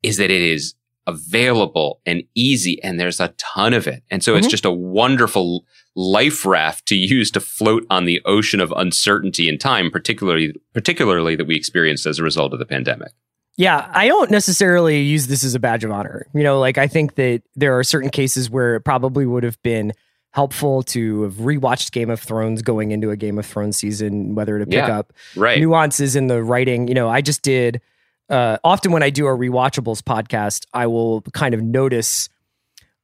is 0.04 0.18
that 0.18 0.32
it 0.32 0.42
is 0.42 0.76
available 1.08 2.02
and 2.06 2.24
easy 2.36 2.82
and 2.84 3.00
there's 3.00 3.20
a 3.20 3.30
ton 3.38 3.74
of 3.74 3.88
it. 3.88 4.04
And 4.12 4.24
so 4.24 4.36
it's 4.36 4.48
Mhm. 4.48 4.52
just 4.52 4.66
a 4.66 4.72
wonderful 4.72 5.66
life 5.96 6.46
raft 6.46 6.86
to 6.88 6.96
use 6.96 7.32
to 7.32 7.40
float 7.40 7.86
on 7.90 8.06
the 8.06 8.22
ocean 8.26 8.60
of 8.60 8.74
uncertainty 8.76 9.50
and 9.50 9.60
time, 9.60 9.90
particularly, 9.90 10.54
particularly 10.74 11.36
that 11.36 11.46
we 11.48 11.56
experienced 11.56 12.06
as 12.06 12.20
a 12.20 12.24
result 12.24 12.54
of 12.54 12.60
the 12.60 12.66
pandemic. 12.66 13.12
Yeah, 13.56 13.90
I 13.92 14.08
don't 14.08 14.30
necessarily 14.30 15.02
use 15.02 15.28
this 15.28 15.44
as 15.44 15.56
a 15.56 15.60
badge 15.60 15.84
of 15.84 15.92
honor. 15.92 16.28
You 16.36 16.44
know, 16.44 16.60
like 16.60 16.78
I 16.78 16.88
think 16.88 17.16
that 17.16 17.42
there 17.56 17.78
are 17.80 17.84
certain 17.84 18.12
cases 18.12 18.50
where 18.50 18.76
it 18.76 18.82
probably 18.82 19.26
would 19.26 19.44
have 19.44 19.60
been 19.64 19.94
helpful 20.32 20.84
to 20.84 21.24
have 21.24 21.34
rewatched 21.36 21.92
Game 21.92 22.10
of 22.10 22.20
Thrones 22.20 22.62
going 22.62 22.92
into 22.92 23.10
a 23.10 23.16
Game 23.18 23.40
of 23.40 23.46
Thrones 23.46 23.78
season, 23.78 24.36
whether 24.36 24.60
to 24.60 24.66
pick 24.66 24.76
Yeah. 24.76 25.00
up 25.00 25.14
Right. 25.36 25.60
nuances 25.60 26.16
in 26.16 26.28
the 26.28 26.44
writing. 26.44 26.88
You 26.88 26.94
know, 26.94 27.10
I 27.10 27.22
just 27.22 27.42
did 27.42 27.82
uh, 28.30 28.58
often 28.64 28.92
when 28.92 29.04
I 29.04 29.10
do 29.10 29.26
a 29.26 29.30
rewatchables 29.30 30.02
podcast, 30.02 30.66
I 30.74 30.88
will 30.88 31.22
kind 31.34 31.54
of 31.54 31.62
notice. 31.64 32.28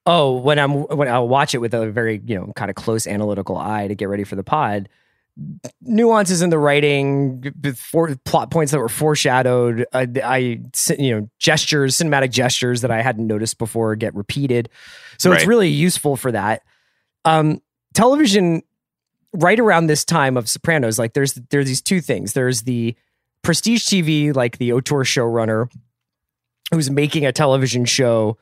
Oh, 0.06 0.34
when 0.38 0.60
I'm 0.60 0.72
when 0.84 1.08
I'll 1.08 1.30
watch 1.30 1.56
it 1.56 1.60
with 1.60 1.74
a 1.74 1.90
very 1.90 2.22
you 2.26 2.36
know 2.38 2.52
kind 2.58 2.70
of 2.70 2.76
close 2.76 3.08
analytical 3.08 3.56
eye 3.58 3.88
to 3.88 3.96
get 3.96 4.10
ready 4.10 4.26
for 4.26 4.36
the 4.36 4.44
pod, 4.44 4.90
nuances 5.82 6.42
in 6.42 6.50
the 6.50 6.58
writing, 6.60 7.54
for 7.76 8.14
plot 8.26 8.52
points 8.52 8.72
that 8.74 8.80
were 8.80 8.90
foreshadowed. 8.90 9.86
I, 9.94 10.08
I 10.24 10.38
you 10.98 11.16
know 11.16 11.30
gestures, 11.40 11.98
cinematic 11.98 12.32
gestures 12.32 12.82
that 12.82 12.92
I 12.92 13.02
hadn't 13.02 13.26
noticed 13.28 13.58
before 13.58 13.96
get 13.96 14.14
repeated. 14.16 14.68
So 15.18 15.32
it's 15.32 15.46
really 15.46 15.70
useful 15.70 16.18
for 16.18 16.32
that. 16.34 16.64
Um, 17.26 17.62
television 17.94 18.64
right 19.34 19.60
around 19.60 19.88
this 19.88 20.06
time 20.06 20.38
of 20.38 20.50
Sopranos, 20.50 21.00
like 21.00 21.14
there's 21.14 21.34
there's 21.34 21.68
these 21.68 21.82
two 21.82 22.02
things. 22.02 22.34
There's 22.34 22.64
the 22.64 22.96
prestige 23.42 23.84
TV, 23.84 24.36
like 24.36 24.58
the 24.58 24.74
auteur 24.74 25.04
showrunner, 25.04 25.72
who's 26.72 26.90
making 26.90 27.26
a 27.26 27.32
television 27.32 27.86
show 27.86 28.38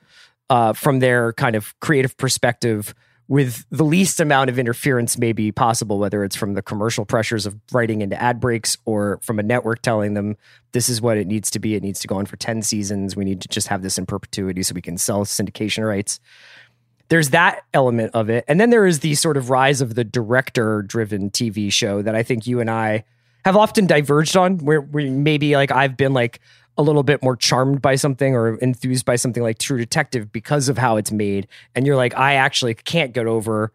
uh, 0.49 0.73
from 0.73 0.99
their 0.99 1.33
kind 1.33 1.55
of 1.55 1.77
creative 1.79 2.17
perspective 2.17 2.93
with 3.27 3.65
the 3.71 3.85
least 3.85 4.19
amount 4.19 4.49
of 4.49 4.59
interference 4.59 5.17
maybe 5.17 5.53
possible, 5.53 5.97
whether 5.97 6.25
it's 6.25 6.35
from 6.35 6.53
the 6.53 6.61
commercial 6.61 7.05
pressures 7.05 7.45
of 7.45 7.57
writing 7.71 8.01
into 8.01 8.21
ad 8.21 8.41
breaks 8.41 8.77
or 8.83 9.19
from 9.21 9.39
a 9.39 9.43
network 9.43 9.81
telling 9.81 10.15
them 10.15 10.35
this 10.73 10.89
is 10.89 11.01
what 11.01 11.17
it 11.17 11.27
needs 11.27 11.49
to 11.49 11.57
be. 11.57 11.75
It 11.75 11.81
needs 11.81 12.01
to 12.01 12.09
go 12.09 12.17
on 12.17 12.25
for 12.25 12.35
10 12.35 12.61
seasons. 12.61 13.15
We 13.15 13.23
need 13.23 13.39
to 13.39 13.47
just 13.47 13.69
have 13.69 13.83
this 13.83 13.97
in 13.97 14.05
perpetuity 14.05 14.63
so 14.63 14.73
we 14.73 14.81
can 14.81 14.97
sell 14.97 15.23
syndication 15.23 15.87
rights 15.87 16.19
there's 17.11 17.31
that 17.31 17.65
element 17.73 18.11
of 18.13 18.29
it. 18.29 18.45
And 18.47 18.57
then 18.57 18.69
there 18.69 18.85
is 18.85 19.01
the 19.01 19.15
sort 19.15 19.35
of 19.35 19.49
rise 19.49 19.81
of 19.81 19.95
the 19.95 20.05
director 20.05 20.81
driven 20.81 21.29
TV 21.29 21.71
show 21.71 22.01
that 22.01 22.15
I 22.15 22.23
think 22.23 22.47
you 22.47 22.61
and 22.61 22.71
I 22.71 23.03
have 23.43 23.57
often 23.57 23.85
diverged 23.85 24.37
on, 24.37 24.59
where, 24.59 24.79
where 24.79 25.11
maybe 25.11 25.57
like 25.57 25.71
I've 25.71 25.97
been 25.97 26.13
like 26.13 26.39
a 26.77 26.81
little 26.81 27.03
bit 27.03 27.21
more 27.21 27.35
charmed 27.35 27.81
by 27.81 27.95
something 27.95 28.33
or 28.33 28.55
enthused 28.59 29.03
by 29.03 29.17
something 29.17 29.43
like 29.43 29.57
True 29.57 29.77
Detective 29.77 30.31
because 30.31 30.69
of 30.69 30.77
how 30.77 30.95
it's 30.95 31.11
made. 31.11 31.49
And 31.75 31.85
you're 31.85 31.97
like, 31.97 32.17
I 32.17 32.35
actually 32.35 32.75
can't 32.75 33.11
get 33.11 33.27
over 33.27 33.73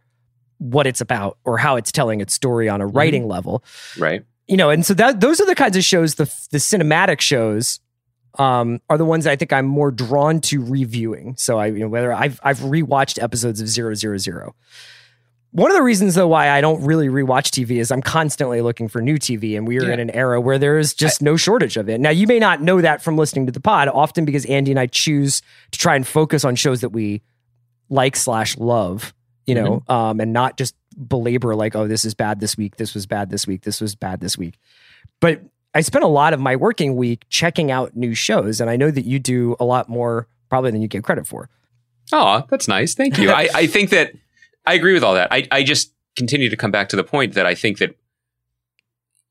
what 0.56 0.86
it's 0.86 1.02
about 1.02 1.36
or 1.44 1.58
how 1.58 1.76
it's 1.76 1.92
telling 1.92 2.22
its 2.22 2.32
story 2.32 2.70
on 2.70 2.80
a 2.80 2.86
mm-hmm. 2.86 2.96
writing 2.96 3.28
level. 3.28 3.62
Right. 3.98 4.24
You 4.48 4.56
know, 4.56 4.70
and 4.70 4.86
so 4.86 4.94
that 4.94 5.20
those 5.20 5.42
are 5.42 5.46
the 5.46 5.54
kinds 5.54 5.76
of 5.76 5.84
shows 5.84 6.14
the 6.14 6.24
the 6.52 6.58
cinematic 6.58 7.20
shows 7.20 7.80
um, 8.38 8.80
are 8.90 8.98
the 8.98 9.04
ones 9.04 9.26
I 9.26 9.36
think 9.36 9.52
I'm 9.52 9.66
more 9.66 9.90
drawn 9.90 10.40
to 10.42 10.62
reviewing. 10.64 11.34
So 11.36 11.58
I, 11.58 11.66
you 11.66 11.80
know, 11.80 11.88
whether 11.88 12.12
I've 12.12 12.40
I've 12.42 12.58
rewatched 12.58 13.22
episodes 13.22 13.60
of 13.60 13.68
Zero 13.68 13.94
Zero 13.94 14.18
Zero. 14.18 14.54
One 15.52 15.70
of 15.70 15.76
the 15.76 15.82
reasons, 15.82 16.16
though, 16.16 16.28
why 16.28 16.50
I 16.50 16.60
don't 16.60 16.84
really 16.84 17.08
rewatch 17.08 17.48
TV 17.48 17.78
is 17.80 17.90
I'm 17.90 18.02
constantly 18.02 18.60
looking 18.60 18.88
for 18.88 19.00
new 19.00 19.16
TV, 19.16 19.56
and 19.56 19.66
we 19.66 19.78
are 19.78 19.84
Yeah. 19.86 19.94
in 19.94 20.00
an 20.00 20.10
era 20.10 20.38
where 20.38 20.58
there 20.58 20.78
is 20.78 20.92
just 20.92 21.22
no 21.22 21.36
shortage 21.38 21.78
of 21.78 21.88
it. 21.88 21.98
Now, 21.98 22.10
you 22.10 22.26
may 22.26 22.38
not 22.38 22.60
know 22.60 22.82
that 22.82 23.02
from 23.02 23.16
listening 23.16 23.46
to 23.46 23.52
the 23.52 23.60
pod, 23.60 23.88
often 23.88 24.26
because 24.26 24.44
Andy 24.46 24.70
and 24.70 24.78
I 24.78 24.86
choose 24.86 25.40
to 25.70 25.78
try 25.78 25.96
and 25.96 26.06
focus 26.06 26.44
on 26.44 26.56
shows 26.56 26.82
that 26.82 26.90
we 26.90 27.22
like 27.88 28.16
slash 28.16 28.58
love, 28.58 29.14
you 29.46 29.54
know, 29.54 29.82
um, 29.88 30.20
and 30.20 30.34
not 30.34 30.58
just 30.58 30.74
belabor 31.08 31.54
like, 31.54 31.74
oh, 31.74 31.88
this 31.88 32.04
is 32.04 32.12
bad 32.14 32.38
this 32.40 32.58
week, 32.58 32.76
this 32.76 32.92
was 32.92 33.06
bad 33.06 33.30
this 33.30 33.46
week, 33.46 33.62
this 33.62 33.80
was 33.80 33.94
bad 33.94 34.20
this 34.20 34.36
week. 34.36 34.58
But 35.20 35.40
I 35.76 35.82
spent 35.82 36.04
a 36.04 36.08
lot 36.08 36.32
of 36.32 36.40
my 36.40 36.56
working 36.56 36.96
week 36.96 37.26
checking 37.28 37.70
out 37.70 37.94
new 37.94 38.14
shows, 38.14 38.62
and 38.62 38.70
I 38.70 38.76
know 38.76 38.90
that 38.90 39.04
you 39.04 39.18
do 39.18 39.56
a 39.60 39.64
lot 39.66 39.90
more 39.90 40.26
probably 40.48 40.70
than 40.70 40.80
you 40.80 40.88
get 40.88 41.04
credit 41.04 41.26
for. 41.26 41.50
Oh, 42.12 42.44
that's 42.48 42.66
nice. 42.66 42.94
Thank 42.94 43.18
you. 43.18 43.30
I, 43.30 43.48
I 43.54 43.66
think 43.66 43.90
that 43.90 44.12
I 44.64 44.72
agree 44.72 44.94
with 44.94 45.04
all 45.04 45.12
that. 45.12 45.28
I, 45.30 45.46
I 45.52 45.62
just 45.62 45.92
continue 46.16 46.48
to 46.48 46.56
come 46.56 46.70
back 46.70 46.88
to 46.88 46.96
the 46.96 47.04
point 47.04 47.34
that 47.34 47.44
I 47.44 47.54
think 47.54 47.76
that 47.76 47.90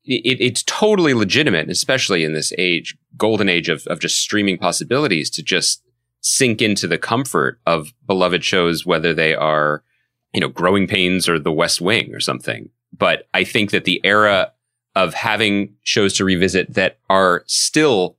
it, 0.04 0.40
it's 0.40 0.62
totally 0.62 1.14
legitimate, 1.14 1.68
especially 1.68 2.22
in 2.22 2.32
this 2.32 2.52
age, 2.58 2.96
golden 3.16 3.48
age 3.48 3.68
of, 3.68 3.84
of 3.88 3.98
just 3.98 4.20
streaming 4.20 4.56
possibilities 4.56 5.30
to 5.30 5.42
just 5.42 5.82
sink 6.20 6.62
into 6.62 6.86
the 6.86 6.98
comfort 6.98 7.58
of 7.66 7.92
beloved 8.06 8.44
shows, 8.44 8.86
whether 8.86 9.12
they 9.12 9.34
are, 9.34 9.82
you 10.32 10.40
know, 10.40 10.48
growing 10.48 10.86
pains 10.86 11.28
or 11.28 11.40
the 11.40 11.50
West 11.50 11.80
Wing 11.80 12.14
or 12.14 12.20
something. 12.20 12.70
But 12.96 13.26
I 13.34 13.42
think 13.42 13.72
that 13.72 13.84
the 13.84 14.00
era 14.04 14.52
of 14.96 15.14
having 15.14 15.74
shows 15.84 16.14
to 16.14 16.24
revisit 16.24 16.74
that 16.74 16.98
are 17.08 17.44
still 17.46 18.16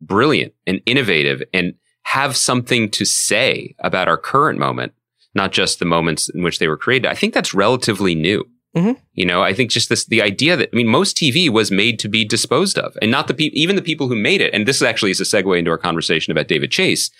brilliant 0.00 0.52
and 0.66 0.80
innovative 0.86 1.42
and 1.52 1.74
have 2.04 2.36
something 2.36 2.90
to 2.90 3.04
say 3.04 3.74
about 3.78 4.08
our 4.08 4.18
current 4.18 4.58
moment, 4.58 4.92
not 5.34 5.52
just 5.52 5.78
the 5.78 5.84
moments 5.84 6.28
in 6.28 6.42
which 6.42 6.58
they 6.58 6.68
were 6.68 6.76
created. 6.76 7.08
I 7.08 7.14
think 7.14 7.32
that's 7.32 7.54
relatively 7.54 8.14
new. 8.14 8.44
Mhm. 8.76 8.96
You 9.14 9.26
know, 9.26 9.42
I 9.42 9.52
think 9.54 9.70
just 9.70 9.88
this, 9.88 10.04
the 10.04 10.22
idea 10.22 10.56
that, 10.56 10.70
I 10.72 10.76
mean, 10.76 10.88
most 10.88 11.16
TV 11.16 11.48
was 11.48 11.70
made 11.70 11.98
to 12.00 12.08
be 12.08 12.24
disposed 12.24 12.78
of 12.78 12.96
and 13.00 13.10
not 13.10 13.26
the 13.26 13.34
people, 13.34 13.58
even 13.58 13.76
the 13.76 13.82
people 13.82 14.08
who 14.08 14.16
made 14.16 14.40
it. 14.40 14.52
And 14.52 14.66
this 14.66 14.82
actually 14.82 15.10
is 15.10 15.20
a 15.20 15.24
segue 15.24 15.58
into 15.58 15.70
our 15.70 15.78
conversation 15.78 16.30
about 16.30 16.48
David 16.48 16.70
Chase. 16.70 17.10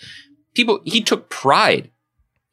People, 0.55 0.81
he 0.83 1.01
took 1.01 1.29
pride 1.29 1.89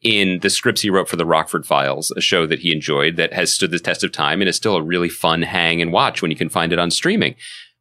in 0.01 0.39
the 0.39 0.49
scripts 0.49 0.81
he 0.81 0.89
wrote 0.89 1.07
for 1.07 1.15
the 1.15 1.25
Rockford 1.25 1.65
Files, 1.65 2.11
a 2.17 2.21
show 2.21 2.47
that 2.47 2.59
he 2.59 2.71
enjoyed 2.71 3.17
that 3.17 3.33
has 3.33 3.53
stood 3.53 3.71
the 3.71 3.79
test 3.79 4.03
of 4.03 4.11
time 4.11 4.41
and 4.41 4.49
is 4.49 4.55
still 4.55 4.75
a 4.75 4.81
really 4.81 5.09
fun 5.09 5.43
hang 5.43 5.81
and 5.81 5.91
watch 5.91 6.21
when 6.21 6.31
you 6.31 6.37
can 6.37 6.49
find 6.49 6.73
it 6.73 6.79
on 6.79 6.89
streaming. 6.89 7.35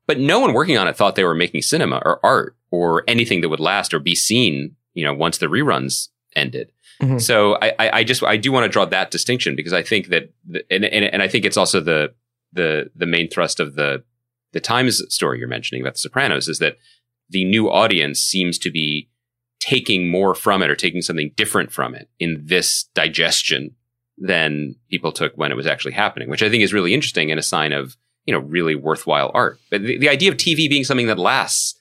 But 0.07 0.19
no 0.19 0.41
one 0.41 0.53
working 0.53 0.77
on 0.77 0.89
it 0.89 0.97
thought 0.97 1.17
they 1.17 1.25
were 1.25 1.35
making 1.35 1.63
cinema 1.63 2.03
or 2.05 2.25
art 2.25 2.57
or 2.71 3.05
anything 3.09 3.41
that 3.41 3.49
would 3.49 3.61
last 3.61 3.95
or 3.95 3.99
be 4.01 4.15
seen, 4.15 4.77
you 4.93 5.05
know, 5.05 5.15
once 5.15 5.39
the 5.39 5.47
reruns 5.47 6.09
ended. 6.37 6.73
Mhm. 7.01 7.21
So 7.21 7.57
I, 7.63 7.73
I, 7.79 7.91
I 7.99 8.05
just 8.05 8.23
I 8.23 8.37
do 8.37 8.53
want 8.53 8.65
to 8.65 8.69
draw 8.69 8.85
that 8.85 9.11
distinction 9.11 9.57
because 9.57 9.73
I 9.73 9.83
think 9.83 10.09
that 10.09 10.33
the, 10.47 10.65
and, 10.71 10.85
and 10.85 11.05
and 11.07 11.23
I 11.23 11.29
think 11.29 11.45
it's 11.45 11.57
also 11.57 11.81
the 11.81 12.13
the 12.53 12.91
the 12.95 13.07
main 13.07 13.29
thrust 13.31 13.61
of 13.61 13.75
the 13.75 14.03
the 14.53 14.61
Times 14.61 15.03
story 15.15 15.39
you're 15.39 15.49
mentioning 15.49 15.81
about 15.83 15.95
The 15.95 16.01
Sopranos 16.01 16.49
is 16.49 16.59
that 16.59 16.77
the 17.31 17.45
new 17.45 17.71
audience 17.71 18.21
seems 18.21 18.59
to 18.59 18.71
be 18.71 19.09
taking 19.61 20.09
more 20.11 20.35
from 20.35 20.63
it 20.63 20.71
or 20.71 20.75
taking 20.77 21.03
something 21.03 21.31
different 21.37 21.71
from 21.71 21.95
it 21.95 22.09
in 22.19 22.41
this 22.45 22.85
digestion 22.95 23.75
than 24.19 24.75
people 24.91 25.13
took 25.13 25.33
when 25.37 25.51
it 25.53 25.55
was 25.55 25.67
actually 25.67 25.93
happening, 25.93 26.29
which 26.29 26.43
I 26.43 26.49
think 26.51 26.63
is 26.63 26.73
really 26.73 26.93
interesting 26.95 27.31
and 27.31 27.39
a 27.39 27.43
sign 27.43 27.73
of 27.73 27.97
you 28.27 28.33
know 28.35 28.41
really 28.41 28.75
worthwhile 28.75 29.31
art. 29.35 29.59
But 29.71 29.83
the, 29.83 29.99
the 29.99 30.09
idea 30.09 30.31
of 30.31 30.37
TV 30.37 30.69
being 30.69 30.85
something 30.85 31.07
that 31.07 31.19
lasts, 31.19 31.79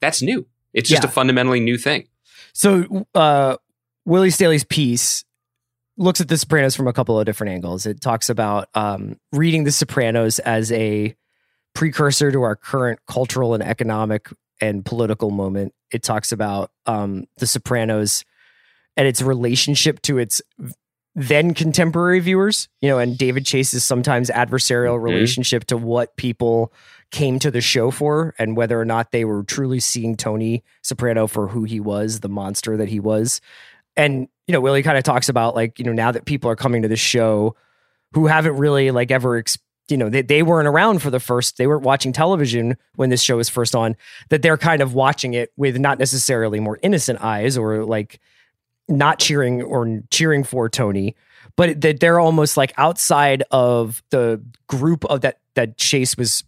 that's 0.00 0.22
new. 0.22 0.46
It's 0.72 0.88
just 0.88 1.02
Yeah. 1.02 1.08
a 1.08 1.12
fundamentally 1.12 1.60
new 1.60 1.78
thing. 1.78 2.08
So, 2.52 3.06
uh, 3.14 3.56
Willie 4.04 4.30
Staley's 4.30 4.64
piece 4.64 5.24
looks 5.96 6.20
at 6.20 6.28
The 6.28 6.36
Sopranos 6.36 6.76
from 6.76 6.86
a 6.88 6.92
couple 6.92 7.18
of 7.18 7.26
different 7.26 7.52
angles. 7.52 7.86
It 7.86 8.00
talks 8.00 8.28
about 8.28 8.68
um, 8.74 9.18
reading 9.32 9.64
The 9.64 9.72
Sopranos 9.72 10.38
as 10.40 10.70
a 10.72 11.14
precursor 11.74 12.30
to 12.30 12.42
our 12.42 12.54
current 12.56 13.00
cultural 13.08 13.54
and 13.54 13.62
economic 13.62 14.28
and 14.60 14.84
political 14.84 15.30
moment. 15.30 15.72
It 15.92 16.02
talks 16.02 16.32
about 16.32 16.70
um, 16.86 17.24
The 17.38 17.46
Sopranos 17.46 18.24
and 18.96 19.06
its 19.08 19.20
relationship 19.22 20.00
to 20.02 20.18
its 20.18 20.40
then 21.16 21.54
contemporary 21.54 22.18
viewers, 22.18 22.68
you 22.80 22.88
know, 22.88 22.98
and 22.98 23.16
David 23.16 23.46
Chase's 23.46 23.84
sometimes 23.84 24.30
adversarial 24.30 24.98
Mhm. 24.98 25.02
relationship 25.04 25.64
to 25.66 25.76
what 25.76 26.16
people 26.16 26.72
came 27.12 27.38
to 27.38 27.50
the 27.52 27.60
show 27.60 27.92
for 27.92 28.34
and 28.38 28.56
whether 28.56 28.80
or 28.80 28.84
not 28.84 29.12
they 29.12 29.24
were 29.24 29.44
truly 29.44 29.78
seeing 29.78 30.16
Tony 30.16 30.64
Soprano 30.82 31.28
for 31.28 31.46
who 31.48 31.62
he 31.62 31.78
was, 31.78 32.20
the 32.20 32.28
monster 32.28 32.76
that 32.76 32.88
he 32.88 32.98
was. 32.98 33.40
And, 33.96 34.26
you 34.48 34.52
know, 34.52 34.60
Willie 34.60 34.82
kind 34.82 34.98
of 34.98 35.04
talks 35.04 35.28
about 35.28 35.54
like, 35.54 35.78
you 35.78 35.84
know, 35.84 35.92
now 35.92 36.10
that 36.10 36.24
people 36.24 36.50
are 36.50 36.56
coming 36.56 36.82
to 36.82 36.88
the 36.88 36.96
show 36.96 37.54
who 38.12 38.26
haven't 38.26 38.56
really 38.56 38.90
like 38.90 39.12
ever, 39.12 39.36
ex- 39.36 39.58
you 39.88 39.96
know, 39.96 40.08
they, 40.08 40.22
they 40.22 40.42
weren't 40.42 40.68
around 40.68 41.02
for 41.02 41.10
the 41.10 41.20
first, 41.20 41.58
they 41.58 41.66
weren't 41.66 41.82
watching 41.82 42.12
television 42.12 42.76
when 42.96 43.10
this 43.10 43.22
show 43.22 43.36
was 43.36 43.48
first 43.48 43.74
on, 43.74 43.96
that 44.30 44.42
they're 44.42 44.56
kind 44.56 44.80
of 44.80 44.94
watching 44.94 45.34
it 45.34 45.52
with 45.56 45.78
not 45.78 45.98
necessarily 45.98 46.60
more 46.60 46.78
innocent 46.82 47.20
eyes 47.22 47.58
or 47.58 47.84
like 47.84 48.20
not 48.88 49.18
cheering 49.18 49.62
or 49.62 50.00
cheering 50.10 50.44
for 50.44 50.68
Tony, 50.68 51.14
but 51.56 51.80
that 51.82 52.00
they're 52.00 52.20
almost 52.20 52.56
like 52.56 52.72
outside 52.76 53.42
of 53.50 54.02
the 54.10 54.42
group 54.66 55.04
of 55.06 55.20
that, 55.20 55.40
that 55.54 55.76
Chase 55.76 56.16
was 56.16 56.44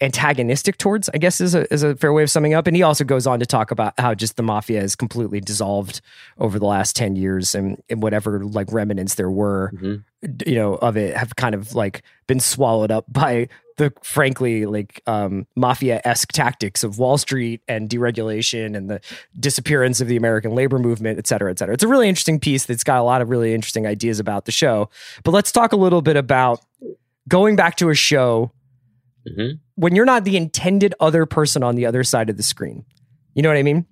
antagonistic 0.00 0.78
towards, 0.78 1.08
I 1.14 1.18
guess 1.18 1.40
is 1.40 1.54
a 1.54 1.72
is 1.72 1.82
a 1.82 1.94
fair 1.96 2.12
way 2.12 2.22
of 2.22 2.30
summing 2.30 2.54
up. 2.54 2.66
And 2.66 2.76
he 2.76 2.82
also 2.82 3.04
goes 3.04 3.26
on 3.26 3.40
to 3.40 3.46
talk 3.46 3.70
about 3.70 3.94
how 3.98 4.14
just 4.14 4.36
the 4.36 4.42
mafia 4.42 4.80
has 4.80 4.94
completely 4.96 5.40
dissolved 5.40 6.00
over 6.38 6.58
the 6.58 6.66
last 6.66 6.96
10 6.96 7.16
years 7.16 7.54
and, 7.54 7.82
and 7.88 8.02
whatever 8.02 8.44
like 8.44 8.72
remnants 8.72 9.14
there 9.14 9.30
were, 9.30 9.72
Mhm. 9.74 10.02
you 10.46 10.54
know, 10.54 10.74
of 10.74 10.96
it 10.96 11.16
have 11.16 11.36
kind 11.36 11.54
of 11.54 11.74
like 11.74 12.02
been 12.26 12.40
swallowed 12.40 12.90
up 12.90 13.04
by 13.08 13.48
the 13.78 13.92
frankly 14.02 14.64
like 14.64 15.02
um 15.06 15.46
mafia-esque 15.54 16.32
tactics 16.32 16.82
of 16.82 16.98
Wall 16.98 17.18
Street 17.18 17.60
and 17.68 17.90
deregulation 17.90 18.74
and 18.76 18.88
the 18.88 19.00
disappearance 19.38 20.00
of 20.00 20.08
the 20.08 20.16
American 20.16 20.54
labor 20.54 20.78
movement, 20.78 21.18
et 21.18 21.26
cetera, 21.26 21.50
et 21.50 21.58
cetera. 21.58 21.74
It's 21.74 21.84
a 21.84 21.88
really 21.88 22.08
interesting 22.08 22.40
piece 22.40 22.64
that's 22.64 22.84
got 22.84 22.98
a 23.00 23.02
lot 23.02 23.20
of 23.20 23.28
really 23.28 23.52
interesting 23.54 23.86
ideas 23.86 24.18
about 24.18 24.46
the 24.46 24.52
show. 24.52 24.88
But 25.24 25.32
let's 25.32 25.52
talk 25.52 25.72
a 25.72 25.76
little 25.76 26.00
bit 26.02 26.16
about 26.16 26.60
going 27.28 27.54
back 27.56 27.76
to 27.76 27.90
a 27.90 27.94
show 27.94 28.50
Mhm. 29.28 29.58
when 29.74 29.94
you're 29.94 30.04
not 30.04 30.24
the 30.24 30.36
intended 30.36 30.94
other 31.00 31.26
person 31.26 31.62
on 31.62 31.74
the 31.74 31.86
other 31.86 32.04
side 32.04 32.30
of 32.30 32.36
the 32.36 32.42
screen. 32.42 32.84
You 33.34 33.42
know 33.42 33.48
what 33.48 33.58
I 33.58 33.62
mean? 33.62 33.84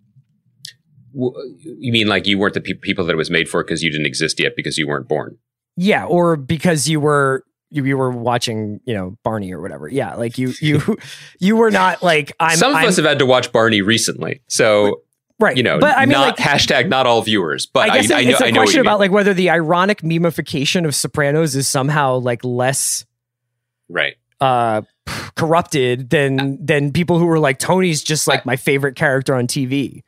You 1.14 1.92
mean 1.92 2.08
like 2.08 2.26
you 2.26 2.38
weren't 2.38 2.54
the 2.54 2.60
pe- 2.60 2.74
people 2.74 3.04
that 3.06 3.12
it 3.12 3.16
was 3.16 3.30
made 3.30 3.48
for 3.48 3.62
because 3.62 3.82
you 3.82 3.90
didn't 3.90 4.06
exist 4.06 4.40
yet 4.40 4.56
because 4.56 4.78
you 4.78 4.88
weren't 4.88 5.08
born? 5.08 5.38
Yeah, 5.76 6.06
or 6.06 6.36
because 6.36 6.88
you 6.88 7.00
were 7.00 7.44
you, 7.70 7.84
you 7.84 7.96
were 7.98 8.10
watching, 8.10 8.80
you 8.84 8.94
know, 8.94 9.18
Barney 9.24 9.52
or 9.52 9.60
whatever. 9.60 9.88
Yeah, 9.88 10.14
like 10.14 10.38
you 10.38 10.52
you 10.60 10.96
you 11.40 11.56
were 11.56 11.70
not 11.70 12.02
like 12.02 12.32
I'm 12.40 12.56
Some 12.56 12.70
of 12.70 12.76
I'm, 12.76 12.88
us 12.88 12.96
have 12.96 13.04
had 13.04 13.18
to 13.18 13.26
watch 13.26 13.52
Barney 13.52 13.80
recently, 13.80 14.42
so 14.48 15.02
right. 15.40 15.56
you 15.56 15.62
know, 15.62 15.78
but 15.78 15.96
I 15.96 16.06
mean 16.06 16.12
not 16.12 16.38
like 16.38 16.46
hashtag 16.48 16.88
not 16.88 17.06
all 17.06 17.22
viewers, 17.22 17.66
but 17.66 17.90
I 17.90 17.94
I, 17.94 18.00
guess 18.00 18.10
I, 18.10 18.24
know, 18.24 18.30
it's 18.30 18.40
a 18.40 18.46
I 18.46 18.50
know 18.50 18.60
what 18.60 18.66
question 18.66 18.80
about 18.80 19.00
like 19.00 19.10
whether 19.10 19.34
the 19.34 19.50
ironic 19.50 20.02
memification 20.02 20.86
of 20.86 20.94
Sopranos 20.94 21.56
is 21.56 21.68
somehow 21.68 22.18
like 22.18 22.44
less 22.44 23.04
right. 23.88 24.14
uh 24.40 24.82
corrupted 25.36 26.10
than 26.10 26.64
than 26.64 26.92
people 26.92 27.18
who 27.18 27.26
were 27.26 27.38
like 27.38 27.58
Tony's 27.58 28.02
just 28.02 28.26
like 28.26 28.46
my 28.46 28.56
favorite 28.56 28.96
character 28.96 29.34
on 29.34 29.46
TV. 29.46 30.02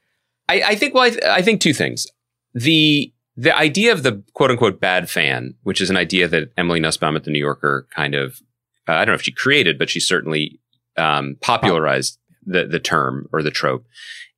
I, 0.48 0.62
I 0.62 0.74
think 0.76 0.94
well, 0.94 1.04
I, 1.04 1.10
th- 1.10 1.24
I 1.24 1.42
think 1.42 1.60
two 1.60 1.74
things. 1.74 2.06
The 2.54 3.12
the 3.36 3.56
idea 3.56 3.92
of 3.92 4.02
the 4.02 4.22
quote 4.34 4.50
unquote 4.50 4.80
bad 4.80 5.10
fan, 5.10 5.54
which 5.62 5.80
is 5.80 5.90
an 5.90 5.96
idea 5.96 6.28
that 6.28 6.52
Emily 6.56 6.80
Nussbaum 6.80 7.16
at 7.16 7.24
the 7.24 7.30
New 7.30 7.38
Yorker 7.38 7.86
kind 7.94 8.14
of 8.14 8.40
uh, 8.88 8.92
I 8.92 9.04
don't 9.04 9.12
know 9.12 9.16
if 9.16 9.22
she 9.22 9.32
created, 9.32 9.78
but 9.78 9.90
she 9.90 10.00
certainly 10.00 10.60
um, 10.96 11.36
popularized 11.40 12.18
the 12.44 12.66
the 12.66 12.80
term 12.80 13.28
or 13.32 13.42
the 13.42 13.50
trope, 13.50 13.84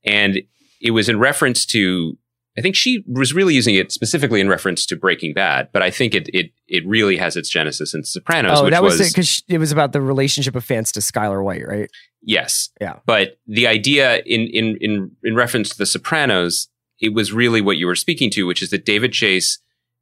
and 0.04 0.42
it 0.80 0.90
was 0.90 1.08
in 1.08 1.18
reference 1.18 1.64
to. 1.66 2.16
I 2.58 2.60
think 2.60 2.74
she 2.74 3.04
was 3.06 3.32
really 3.32 3.54
using 3.54 3.76
it 3.76 3.92
specifically 3.92 4.40
in 4.40 4.48
reference 4.48 4.84
to 4.86 4.96
Breaking 4.96 5.32
Bad, 5.32 5.68
but 5.72 5.82
I 5.82 5.90
think 5.90 6.14
it 6.14 6.28
it 6.34 6.50
it 6.66 6.86
really 6.86 7.16
has 7.16 7.36
its 7.36 7.48
genesis 7.48 7.94
in 7.94 8.04
Sopranos, 8.04 8.58
oh, 8.60 8.70
that 8.70 8.82
was 8.82 8.98
was, 8.98 9.08
it 9.08 9.14
because 9.14 9.42
it 9.48 9.58
was 9.58 9.72
about 9.72 9.92
the 9.92 10.00
relationship 10.00 10.56
of 10.56 10.64
fans 10.64 10.92
to 10.92 11.00
Skylar 11.00 11.44
White, 11.44 11.66
right? 11.66 11.90
Yes. 12.20 12.70
Yeah. 12.80 12.98
But 13.06 13.38
the 13.46 13.66
idea 13.66 14.22
in 14.26 14.48
in 14.48 14.76
in 14.80 15.10
in 15.22 15.34
reference 15.34 15.70
to 15.70 15.78
the 15.78 15.86
Sopranos, 15.86 16.68
it 17.00 17.14
was 17.14 17.32
really 17.32 17.60
what 17.60 17.76
you 17.76 17.86
were 17.86 17.94
speaking 17.94 18.30
to, 18.30 18.46
which 18.46 18.62
is 18.62 18.70
that 18.70 18.84
David 18.84 19.12
Chase, 19.12 19.60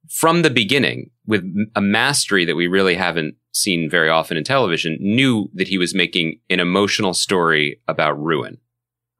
from 0.09 0.43
the 0.43 0.51
beginning, 0.51 1.11
with 1.27 1.45
a 1.75 1.81
mastery 1.81 2.45
that 2.45 2.57
we 2.57 2.67
really 2.67 2.95
haven't 2.95 3.35
seen 3.53 3.91
very 3.91 4.09
often 4.09 4.37
in 4.37 4.45
television, 4.45 4.97
knew 5.01 5.51
that 5.55 5.69
he 5.69 5.79
was 5.79 5.95
making 5.95 6.41
an 6.49 6.61
emotional 6.61 7.15
story 7.15 7.81
about 7.89 8.19
ruin. 8.23 8.59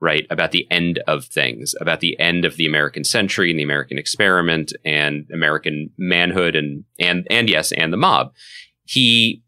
Right? 0.01 0.27
About 0.31 0.53
the 0.53 0.67
end 0.71 1.01
of 1.07 1.25
things, 1.25 1.75
about 1.81 2.01
the 2.01 2.19
end 2.21 2.45
of 2.45 2.57
the 2.57 2.67
American 2.67 3.05
century 3.05 3.51
and 3.51 3.59
the 3.59 3.65
American 3.65 3.99
experiment 3.99 4.73
and 4.85 5.27
American 5.33 5.91
manhood 5.97 6.55
and 6.55 6.85
and 6.99 7.27
and 7.31 7.49
yes, 7.49 7.73
and 7.73 7.93
the 7.93 7.97
mob. 7.97 8.33
He 8.85 9.43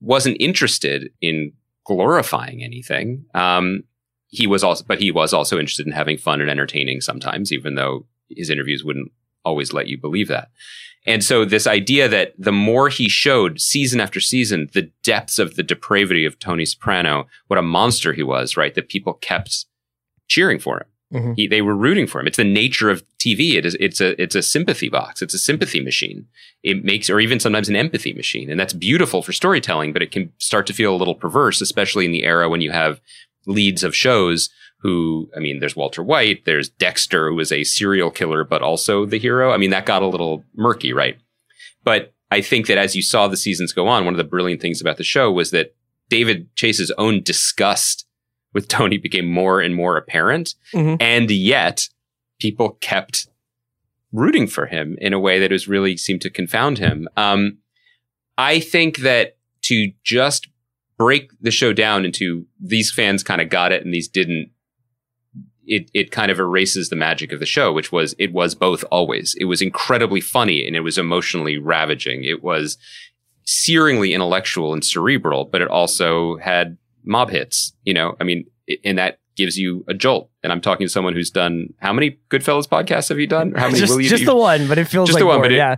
wasn't 0.00 0.36
interested 0.40 1.10
in 1.20 1.52
glorifying 1.84 2.62
anything. 2.62 3.24
Um, 3.34 3.84
he 4.28 4.46
was 4.46 4.64
also, 4.64 4.84
but 4.86 5.00
he 5.00 5.10
was 5.10 5.32
also 5.32 5.58
interested 5.58 5.86
in 5.86 5.92
having 5.92 6.18
fun 6.18 6.40
and 6.40 6.50
entertaining 6.50 7.00
sometimes, 7.00 7.52
even 7.52 7.76
though 7.76 8.06
his 8.28 8.50
interviews 8.50 8.84
wouldn't 8.84 9.12
always 9.44 9.72
let 9.72 9.86
you 9.86 9.98
believe 9.98 10.28
that. 10.28 10.48
And 11.06 11.22
so 11.22 11.44
this 11.44 11.68
idea 11.68 12.08
that 12.08 12.34
the 12.36 12.52
more 12.52 12.88
he 12.88 13.08
showed 13.08 13.60
season 13.60 14.00
after 14.00 14.18
season, 14.18 14.68
the 14.74 14.90
depths 15.04 15.38
of 15.38 15.54
the 15.54 15.62
depravity 15.62 16.24
of 16.24 16.38
Tony 16.38 16.64
Soprano, 16.64 17.28
what 17.46 17.58
a 17.58 17.62
monster 17.62 18.12
he 18.12 18.24
was, 18.24 18.56
right? 18.56 18.74
That 18.74 18.88
people 18.88 19.14
kept 19.14 19.66
cheering 20.28 20.58
for 20.58 20.78
him. 20.78 20.86
Mhm. 21.12 21.34
He, 21.36 21.46
they 21.46 21.62
were 21.62 21.76
rooting 21.76 22.06
for 22.08 22.20
him. 22.20 22.26
It's 22.26 22.36
the 22.36 22.44
nature 22.44 22.90
of 22.90 23.04
TV. 23.18 23.54
It 23.54 23.64
is, 23.64 23.76
it's 23.78 24.00
a, 24.00 24.20
it's 24.20 24.34
a 24.34 24.42
sympathy 24.42 24.88
box. 24.88 25.22
It's 25.22 25.34
a 25.34 25.38
sympathy 25.38 25.80
machine. 25.80 26.26
It 26.64 26.84
makes, 26.84 27.08
or 27.08 27.20
even 27.20 27.38
sometimes 27.38 27.68
an 27.68 27.76
empathy 27.76 28.12
machine. 28.12 28.50
And 28.50 28.58
that's 28.58 28.72
beautiful 28.72 29.22
for 29.22 29.32
storytelling, 29.32 29.92
but 29.92 30.02
it 30.02 30.10
can 30.10 30.32
start 30.38 30.66
to 30.66 30.72
feel 30.72 30.94
a 30.94 30.96
little 30.98 31.14
perverse, 31.14 31.60
especially 31.60 32.04
in 32.06 32.10
the 32.10 32.24
era 32.24 32.48
when 32.48 32.60
you 32.60 32.72
have 32.72 33.00
leads 33.46 33.84
of 33.84 33.94
shows 33.94 34.50
who, 34.80 35.30
I 35.36 35.40
mean, 35.40 35.60
there's 35.60 35.76
Walter 35.76 36.02
White, 36.02 36.44
there's 36.44 36.68
Dexter, 36.68 37.28
who 37.30 37.36
was 37.36 37.52
a 37.52 37.62
serial 37.64 38.10
killer, 38.10 38.42
but 38.44 38.62
also 38.62 39.06
the 39.06 39.18
hero. 39.18 39.52
I 39.52 39.56
mean, 39.58 39.70
that 39.70 39.86
got 39.86 40.02
a 40.02 40.06
little 40.08 40.44
murky, 40.56 40.92
right? 40.92 41.16
But 41.84 42.12
I 42.32 42.40
think 42.40 42.66
that 42.66 42.78
as 42.78 42.96
you 42.96 43.02
saw 43.02 43.28
the 43.28 43.36
seasons 43.36 43.72
go 43.72 43.86
on, 43.86 44.04
one 44.04 44.14
of 44.14 44.18
the 44.18 44.24
brilliant 44.24 44.60
things 44.60 44.80
about 44.80 44.96
the 44.96 45.04
show 45.04 45.30
was 45.30 45.52
that 45.52 45.74
David 46.08 46.48
Chase's 46.56 46.90
own 46.98 47.22
disgust 47.22 48.05
with 48.54 48.68
Tony 48.76 48.98
became 48.98 49.26
more 49.30 49.60
and 49.60 49.74
more 49.74 49.96
apparent. 49.96 50.54
Mhm. 50.72 50.96
And 51.00 51.30
yet 51.30 51.88
people 52.40 52.78
kept 52.80 53.28
rooting 54.12 54.46
for 54.46 54.66
him 54.66 54.96
in 55.00 55.12
a 55.12 55.20
way 55.20 55.38
that 55.38 55.50
was 55.52 55.68
really 55.68 55.96
seemed 55.96 56.22
to 56.22 56.30
confound 56.30 56.78
him. 56.78 57.08
Um, 57.16 57.58
I 58.38 58.60
think 58.60 58.98
that 58.98 59.36
to 59.62 59.92
just 60.04 60.48
break 60.98 61.30
the 61.40 61.50
show 61.50 61.72
down 61.72 62.04
into 62.04 62.46
these 62.60 62.90
fans 62.90 63.22
kind 63.22 63.40
of 63.40 63.50
got 63.50 63.72
it 63.72 63.84
and 63.84 63.92
these 63.92 64.08
didn't, 64.08 64.50
it 65.66 65.90
it 65.92 66.12
kind 66.12 66.30
of 66.30 66.38
erases 66.38 66.88
the 66.88 66.96
magic 66.96 67.32
of 67.32 67.40
the 67.40 67.46
show, 67.46 67.72
which 67.72 67.90
was 67.90 68.14
it 68.18 68.32
was 68.32 68.54
both 68.54 68.84
always. 68.90 69.34
It 69.40 69.46
was 69.46 69.60
incredibly 69.60 70.20
funny 70.20 70.66
and 70.66 70.76
it 70.76 70.80
was 70.80 70.96
emotionally 70.96 71.58
ravaging. 71.58 72.22
It 72.24 72.42
was 72.42 72.78
searingly 73.46 74.12
intellectual 74.12 74.72
and 74.72 74.84
cerebral, 74.84 75.44
but 75.44 75.60
it 75.60 75.68
also 75.68 76.36
had 76.38 76.78
mob 77.06 77.30
hits. 77.30 77.72
You 77.84 77.94
know, 77.94 78.16
I 78.20 78.24
mean, 78.24 78.44
and 78.84 78.98
that 78.98 79.20
gives 79.36 79.56
you 79.58 79.84
a 79.86 79.94
jolt. 79.94 80.30
And 80.42 80.52
I'm 80.52 80.60
talking 80.60 80.86
to 80.86 80.92
someone 80.92 81.14
who's 81.14 81.30
done 81.30 81.72
how 81.78 81.92
many 81.92 82.18
Goodfellas 82.30 82.66
podcasts 82.66 83.08
have 83.10 83.18
you 83.18 83.26
done? 83.26 83.52
How 83.52 83.66
many 83.66 83.78
just, 83.78 83.92
will 83.92 84.00
you 84.00 84.08
just 84.08 84.22
do? 84.22 84.26
the 84.26 84.36
one, 84.36 84.66
but 84.66 84.78
it 84.78 84.86
feels 84.86 85.08
Just 85.08 85.14
like 85.14 85.22
the 85.22 85.26
one, 85.26 85.36
more, 85.36 85.44
but 85.44 85.52
it- 85.52 85.56
yeah. 85.56 85.76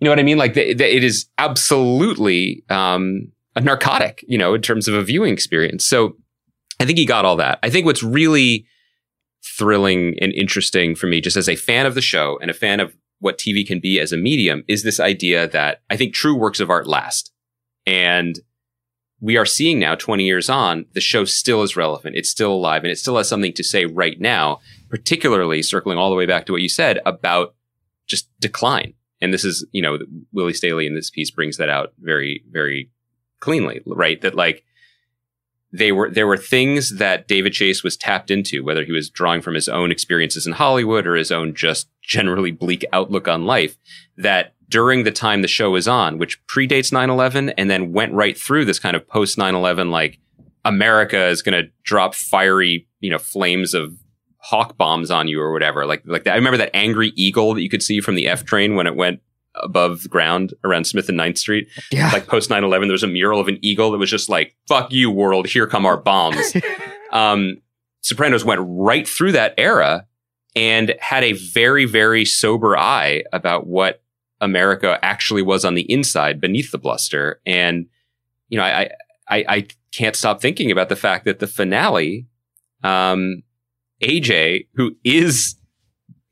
You 0.00 0.04
know 0.04 0.12
what 0.12 0.20
I 0.20 0.22
mean? 0.22 0.38
Like 0.38 0.54
the, 0.54 0.74
the, 0.74 0.96
it 0.96 1.02
is 1.02 1.26
absolutely 1.38 2.62
um, 2.70 3.32
a 3.56 3.60
narcotic, 3.60 4.24
you 4.28 4.38
know, 4.38 4.54
in 4.54 4.62
terms 4.62 4.86
of 4.86 4.94
a 4.94 5.02
viewing 5.02 5.32
experience. 5.32 5.84
So 5.84 6.16
I 6.78 6.84
think 6.84 6.98
he 6.98 7.04
got 7.04 7.24
all 7.24 7.34
that. 7.36 7.58
I 7.64 7.70
think 7.70 7.84
what's 7.84 8.02
really 8.04 8.64
thrilling 9.44 10.14
and 10.20 10.32
interesting 10.32 10.94
for 10.94 11.08
me, 11.08 11.20
just 11.20 11.36
as 11.36 11.48
a 11.48 11.56
fan 11.56 11.84
of 11.84 11.96
the 11.96 12.00
show 12.00 12.38
and 12.40 12.48
a 12.48 12.54
fan 12.54 12.78
of 12.78 12.94
what 13.18 13.38
TV 13.38 13.66
can 13.66 13.80
be 13.80 13.98
as 13.98 14.12
a 14.12 14.16
medium, 14.16 14.62
is 14.68 14.84
this 14.84 15.00
idea 15.00 15.48
that 15.48 15.82
I 15.90 15.96
think 15.96 16.14
true 16.14 16.36
works 16.36 16.60
of 16.60 16.70
art 16.70 16.86
last. 16.86 17.32
And 17.84 18.38
we 19.20 19.36
are 19.36 19.46
seeing 19.46 19.78
now, 19.78 19.94
20 19.94 20.24
years 20.24 20.48
on, 20.48 20.86
the 20.92 21.00
show 21.00 21.24
still 21.24 21.62
is 21.62 21.76
relevant. 21.76 22.16
It's 22.16 22.30
still 22.30 22.52
alive 22.52 22.84
and 22.84 22.92
it 22.92 22.98
still 22.98 23.16
has 23.16 23.28
something 23.28 23.52
to 23.54 23.64
say 23.64 23.84
right 23.84 24.20
now, 24.20 24.60
particularly 24.88 25.62
circling 25.62 25.98
all 25.98 26.10
the 26.10 26.16
way 26.16 26.26
back 26.26 26.46
to 26.46 26.52
what 26.52 26.62
you 26.62 26.68
said 26.68 27.00
about 27.04 27.54
just 28.06 28.28
decline. 28.40 28.94
And 29.20 29.34
this 29.34 29.44
is, 29.44 29.66
you 29.72 29.82
know, 29.82 29.98
Willie 30.32 30.54
Staley 30.54 30.86
in 30.86 30.94
this 30.94 31.10
piece 31.10 31.30
brings 31.30 31.56
that 31.56 31.68
out 31.68 31.92
very, 31.98 32.44
very 32.50 32.90
cleanly, 33.40 33.80
right? 33.86 34.20
That 34.20 34.36
like 34.36 34.64
they 35.72 35.90
were, 35.90 36.08
there 36.08 36.28
were 36.28 36.36
things 36.36 36.98
that 36.98 37.26
David 37.26 37.52
Chase 37.52 37.82
was 37.82 37.96
tapped 37.96 38.30
into, 38.30 38.64
whether 38.64 38.84
he 38.84 38.92
was 38.92 39.10
drawing 39.10 39.42
from 39.42 39.54
his 39.54 39.68
own 39.68 39.90
experiences 39.90 40.46
in 40.46 40.52
Hollywood 40.52 41.06
or 41.08 41.16
his 41.16 41.32
own 41.32 41.54
just 41.54 41.88
generally 42.00 42.52
bleak 42.52 42.84
outlook 42.92 43.26
on 43.26 43.46
life 43.46 43.76
that 44.16 44.54
during 44.68 45.04
the 45.04 45.10
time 45.10 45.42
the 45.42 45.48
show 45.48 45.70
was 45.70 45.88
on, 45.88 46.18
which 46.18 46.44
predates 46.46 46.92
9-11 46.92 47.54
and 47.56 47.70
then 47.70 47.92
went 47.92 48.12
right 48.12 48.38
through 48.38 48.64
this 48.64 48.78
kind 48.78 48.96
of 48.96 49.06
post 49.08 49.38
9-11, 49.38 49.90
like 49.90 50.18
America 50.64 51.26
is 51.26 51.42
going 51.42 51.62
to 51.62 51.70
drop 51.84 52.14
fiery, 52.14 52.86
you 53.00 53.10
know, 53.10 53.18
flames 53.18 53.74
of 53.74 53.94
hawk 54.38 54.76
bombs 54.76 55.10
on 55.10 55.28
you 55.28 55.40
or 55.40 55.52
whatever. 55.52 55.86
Like, 55.86 56.02
like 56.04 56.24
that. 56.24 56.32
I 56.32 56.36
remember 56.36 56.58
that 56.58 56.74
angry 56.74 57.12
eagle 57.16 57.54
that 57.54 57.62
you 57.62 57.70
could 57.70 57.82
see 57.82 58.00
from 58.00 58.14
the 58.14 58.28
F 58.28 58.44
train 58.44 58.74
when 58.74 58.86
it 58.86 58.96
went 58.96 59.20
above 59.54 60.02
the 60.02 60.08
ground 60.08 60.54
around 60.64 60.84
Smith 60.84 61.08
and 61.08 61.18
9th 61.18 61.38
Street. 61.38 61.68
Yeah. 61.90 62.10
Like 62.12 62.26
post 62.26 62.50
9-11, 62.50 62.82
there 62.82 62.92
was 62.92 63.02
a 63.02 63.08
mural 63.08 63.40
of 63.40 63.48
an 63.48 63.58
eagle 63.62 63.90
that 63.90 63.98
was 63.98 64.10
just 64.10 64.28
like, 64.28 64.54
fuck 64.68 64.92
you 64.92 65.10
world. 65.10 65.46
Here 65.46 65.66
come 65.66 65.86
our 65.86 65.96
bombs. 65.96 66.54
um, 67.12 67.56
Sopranos 68.02 68.44
went 68.44 68.60
right 68.64 69.08
through 69.08 69.32
that 69.32 69.54
era 69.58 70.06
and 70.54 70.94
had 71.00 71.24
a 71.24 71.32
very, 71.32 71.84
very 71.84 72.24
sober 72.24 72.76
eye 72.76 73.22
about 73.32 73.66
what 73.66 74.02
America 74.40 74.98
actually 75.02 75.42
was 75.42 75.64
on 75.64 75.74
the 75.74 75.90
inside 75.90 76.40
beneath 76.40 76.70
the 76.70 76.78
bluster. 76.78 77.40
And, 77.44 77.86
you 78.48 78.58
know, 78.58 78.64
I, 78.64 78.90
I, 79.28 79.44
I 79.48 79.66
can't 79.92 80.16
stop 80.16 80.40
thinking 80.40 80.70
about 80.70 80.88
the 80.88 80.96
fact 80.96 81.24
that 81.24 81.38
the 81.38 81.46
finale, 81.46 82.26
um, 82.82 83.42
AJ, 84.02 84.68
who 84.74 84.94
is 85.04 85.56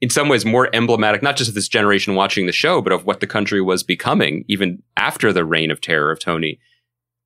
in 0.01 0.11
some 0.11 0.29
ways 0.29 0.45
more 0.45 0.69
emblematic, 0.75 1.23
not 1.23 1.37
just 1.37 1.49
of 1.49 1.55
this 1.55 1.69
generation 1.69 2.15
watching 2.15 2.47
the 2.47 2.53
show, 2.53 2.81
but 2.81 2.93
of 2.93 3.07
what 3.07 3.21
the 3.21 3.27
country 3.27 3.61
was 3.61 3.83
becoming, 3.83 4.45
even 4.47 4.83
after 4.97 5.33
the 5.33 5.45
reign 5.45 5.71
of 5.71 5.81
terror 5.81 6.11
of 6.11 6.21
Tony, 6.21 6.61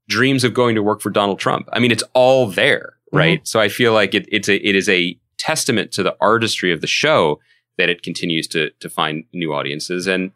dreams 0.08 0.44
of 0.44 0.54
going 0.54 0.74
to 0.74 0.82
work 0.82 1.00
for 1.00 1.10
Donald 1.10 1.38
Trump. 1.38 1.68
I 1.72 1.78
mean, 1.78 1.90
it's 1.90 2.04
all 2.14 2.46
there, 2.46 2.94
right? 3.12 3.46
So 3.46 3.60
I 3.60 3.68
feel 3.68 3.92
like 3.92 4.14
it, 4.14 4.26
it's 4.30 4.48
a, 4.48 4.56
it 4.66 4.74
is 4.74 4.88
a 4.88 5.18
testament 5.36 5.92
to 5.92 6.02
the 6.02 6.16
artistry 6.20 6.72
of 6.72 6.80
the 6.80 6.86
show 6.86 7.40
that 7.76 7.88
it 7.88 8.02
continues 8.02 8.46
to, 8.48 8.70
to 8.80 8.88
find 8.88 9.24
new 9.32 9.52
audiences. 9.52 10.06
And, 10.06 10.30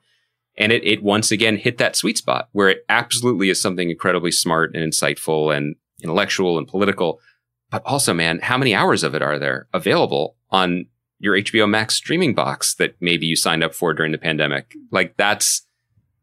and 0.56 0.72
it, 0.72 0.84
it 0.84 1.02
once 1.02 1.30
again 1.30 1.56
hit 1.56 1.78
that 1.78 1.96
sweet 1.96 2.18
spot 2.18 2.48
where 2.52 2.68
it 2.68 2.84
absolutely 2.88 3.50
is 3.50 3.60
something 3.60 3.90
incredibly 3.90 4.30
smart 4.30 4.74
and 4.74 4.92
insightful 4.92 5.54
and 5.54 5.76
intellectual 6.02 6.58
and 6.58 6.68
political. 6.68 7.20
But 7.70 7.82
also, 7.84 8.14
man, 8.14 8.40
how 8.40 8.56
many 8.56 8.74
hours 8.74 9.02
of 9.02 9.14
it 9.14 9.22
are 9.22 9.38
there 9.38 9.66
available 9.72 10.36
on 10.50 10.86
your 11.18 11.34
HBO 11.34 11.68
Max 11.68 11.94
streaming 11.94 12.34
box 12.34 12.74
that 12.74 12.94
maybe 13.00 13.26
you 13.26 13.36
signed 13.36 13.64
up 13.64 13.74
for 13.74 13.92
during 13.94 14.12
the 14.12 14.18
pandemic? 14.18 14.74
Like 14.90 15.16
that's, 15.16 15.66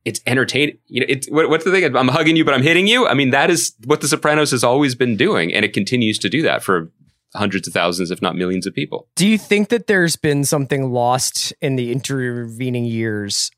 it's 0.06 0.22
entertaining. 0.26 0.78
You 0.88 1.02
know, 1.02 1.08
it's 1.10 1.30
what, 1.30 1.50
what's 1.50 1.66
the 1.66 1.72
thing? 1.72 1.96
I'm 1.96 2.08
hugging 2.08 2.36
you, 2.36 2.46
but 2.46 2.54
I'm 2.54 2.64
hitting 2.64 2.88
you. 2.88 3.08
I 3.08 3.14
mean, 3.14 3.32
that 3.32 3.50
is 3.50 3.74
what 3.86 4.02
The 4.02 4.08
Sopranos 4.08 4.52
has 4.52 4.64
always 4.64 4.96
been 4.96 5.18
doing, 5.18 5.54
and 5.54 5.66
it 5.66 5.74
continues 5.74 6.18
to 6.20 6.30
do 6.30 6.42
that 6.44 6.64
for 6.64 6.92
hundreds 7.36 7.68
of 7.68 7.74
thousands, 7.74 8.12
if 8.12 8.22
not 8.22 8.36
millions, 8.36 8.66
of 8.66 8.74
people. 8.74 9.08
Do 9.16 9.28
you 9.28 9.38
think 9.38 9.70
that 9.70 9.88
there's 9.88 10.16
been 10.16 10.44
something 10.44 10.92
lost 10.92 11.54
in 11.62 11.76
the 11.76 11.92
intervening 11.92 12.86
years 12.86 13.52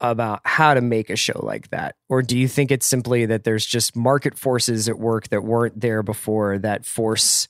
about 0.00 0.40
how 0.44 0.74
to 0.74 0.80
make 0.80 1.10
a 1.10 1.16
show 1.16 1.40
like 1.42 1.70
that? 1.70 1.96
Or 2.08 2.22
do 2.22 2.38
you 2.38 2.46
think 2.48 2.70
it's 2.70 2.86
simply 2.86 3.26
that 3.26 3.44
there's 3.44 3.66
just 3.66 3.96
market 3.96 4.38
forces 4.38 4.88
at 4.88 4.98
work 4.98 5.28
that 5.28 5.42
weren't 5.42 5.80
there 5.80 6.02
before 6.02 6.58
that 6.58 6.84
force, 6.86 7.48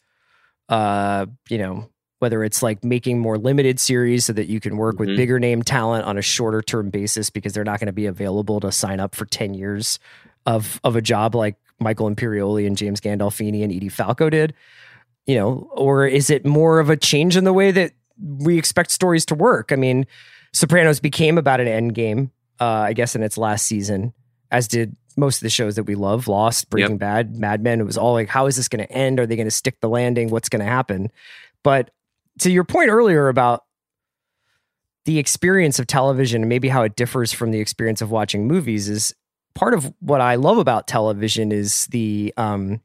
uh, 0.68 1.26
you 1.48 1.58
know, 1.58 1.90
whether 2.20 2.42
it's 2.42 2.62
like 2.62 2.82
making 2.84 3.18
more 3.18 3.38
limited 3.38 3.78
series 3.78 4.24
so 4.24 4.32
that 4.32 4.48
you 4.48 4.60
can 4.60 4.76
work 4.76 4.98
with 4.98 5.08
Mhm. 5.08 5.16
bigger 5.16 5.38
name 5.38 5.62
talent 5.62 6.04
on 6.04 6.18
a 6.18 6.22
shorter 6.22 6.62
term 6.62 6.90
basis 6.90 7.30
because 7.30 7.52
they're 7.52 7.64
not 7.64 7.78
going 7.80 7.86
to 7.86 7.92
be 7.92 8.06
available 8.06 8.60
to 8.60 8.72
sign 8.72 8.98
up 8.98 9.14
for 9.14 9.24
10 9.26 9.54
years 9.54 9.98
of 10.46 10.80
of 10.82 10.96
a 10.96 11.02
job 11.02 11.34
like 11.34 11.56
Michael 11.78 12.10
Imperioli 12.10 12.66
and 12.66 12.76
James 12.76 13.00
Gandolfini 13.00 13.62
and 13.62 13.72
Edie 13.72 13.88
Falco 13.88 14.30
did 14.30 14.54
you 15.26 15.34
know, 15.34 15.68
or 15.72 16.06
is 16.06 16.30
it 16.30 16.46
more 16.46 16.80
of 16.80 16.88
a 16.88 16.96
change 16.96 17.36
in 17.36 17.44
the 17.44 17.52
way 17.52 17.70
that 17.70 17.92
we 18.18 18.56
expect 18.56 18.90
stories 18.90 19.26
to 19.26 19.34
work? 19.34 19.70
I 19.70 19.76
mean, 19.76 20.06
Sopranos 20.54 21.00
became 21.00 21.36
about 21.36 21.60
an 21.60 21.68
end 21.68 21.94
game, 21.94 22.30
uh, 22.60 22.64
I 22.64 22.92
guess, 22.92 23.14
in 23.14 23.22
its 23.22 23.38
last 23.38 23.66
season, 23.66 24.12
as 24.50 24.68
did 24.68 24.96
most 25.16 25.38
of 25.38 25.42
the 25.42 25.50
shows 25.50 25.76
that 25.76 25.84
we 25.84 25.94
love 25.94 26.28
Lost, 26.28 26.70
Breaking 26.70 26.96
Bad, 26.98 27.36
Mad 27.36 27.62
Men. 27.62 27.80
It 27.80 27.84
was 27.84 27.98
all 27.98 28.12
like, 28.12 28.28
how 28.28 28.46
is 28.46 28.56
this 28.56 28.68
going 28.68 28.86
to 28.86 28.92
end? 28.92 29.18
Are 29.18 29.26
they 29.26 29.36
going 29.36 29.46
to 29.46 29.50
stick 29.50 29.80
the 29.80 29.88
landing? 29.88 30.30
What's 30.30 30.48
going 30.48 30.64
to 30.64 30.70
happen? 30.70 31.10
But 31.64 31.90
to 32.40 32.50
your 32.50 32.64
point 32.64 32.90
earlier 32.90 33.28
about 33.28 33.64
the 35.04 35.18
experience 35.18 35.78
of 35.78 35.86
television 35.86 36.42
and 36.42 36.48
maybe 36.48 36.68
how 36.68 36.82
it 36.82 36.94
differs 36.94 37.32
from 37.32 37.50
the 37.50 37.60
experience 37.60 38.00
of 38.00 38.10
watching 38.10 38.46
movies 38.46 38.88
is 38.88 39.14
part 39.54 39.74
of 39.74 39.92
what 40.00 40.20
I 40.20 40.36
love 40.36 40.58
about 40.58 40.86
television 40.86 41.50
is 41.50 41.86
the 41.86 42.32
um 42.36 42.80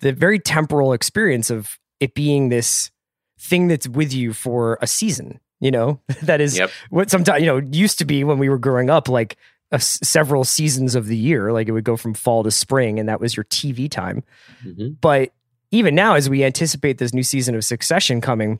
the 0.00 0.12
very 0.12 0.38
temporal 0.38 0.92
experience 0.92 1.50
of 1.50 1.78
it 2.00 2.14
being 2.14 2.48
this 2.48 2.90
thing 3.38 3.68
that's 3.68 3.88
with 3.88 4.12
you 4.12 4.32
for 4.32 4.78
a 4.82 4.86
season, 4.86 5.40
you 5.60 5.70
know? 5.70 6.00
that 6.22 6.40
is 6.40 6.56
Yep. 6.58 6.70
what 6.90 7.10
sometimes, 7.10 7.40
you 7.40 7.46
know, 7.46 7.58
used 7.72 7.98
to 7.98 8.04
be 8.04 8.24
when 8.24 8.38
we 8.38 8.48
were 8.48 8.58
growing 8.58 8.90
up 8.90 9.08
like 9.08 9.36
s 9.72 9.98
several 10.02 10.44
seasons 10.44 10.94
of 10.94 11.06
the 11.06 11.16
year, 11.16 11.52
like 11.52 11.68
it 11.68 11.72
would 11.72 11.84
go 11.84 11.96
from 11.96 12.14
fall 12.14 12.42
to 12.42 12.50
spring 12.50 12.98
and 12.98 13.08
that 13.08 13.20
was 13.20 13.36
your 13.36 13.44
TV 13.44 13.90
time 13.90 14.22
Mm-hmm. 14.64 14.94
but 15.00 15.32
even 15.70 15.94
now, 15.94 16.14
as 16.14 16.30
we 16.30 16.42
anticipate 16.44 16.96
this 16.96 17.12
new 17.12 17.22
season 17.22 17.54
of 17.54 17.62
Succession 17.62 18.22
coming, 18.22 18.58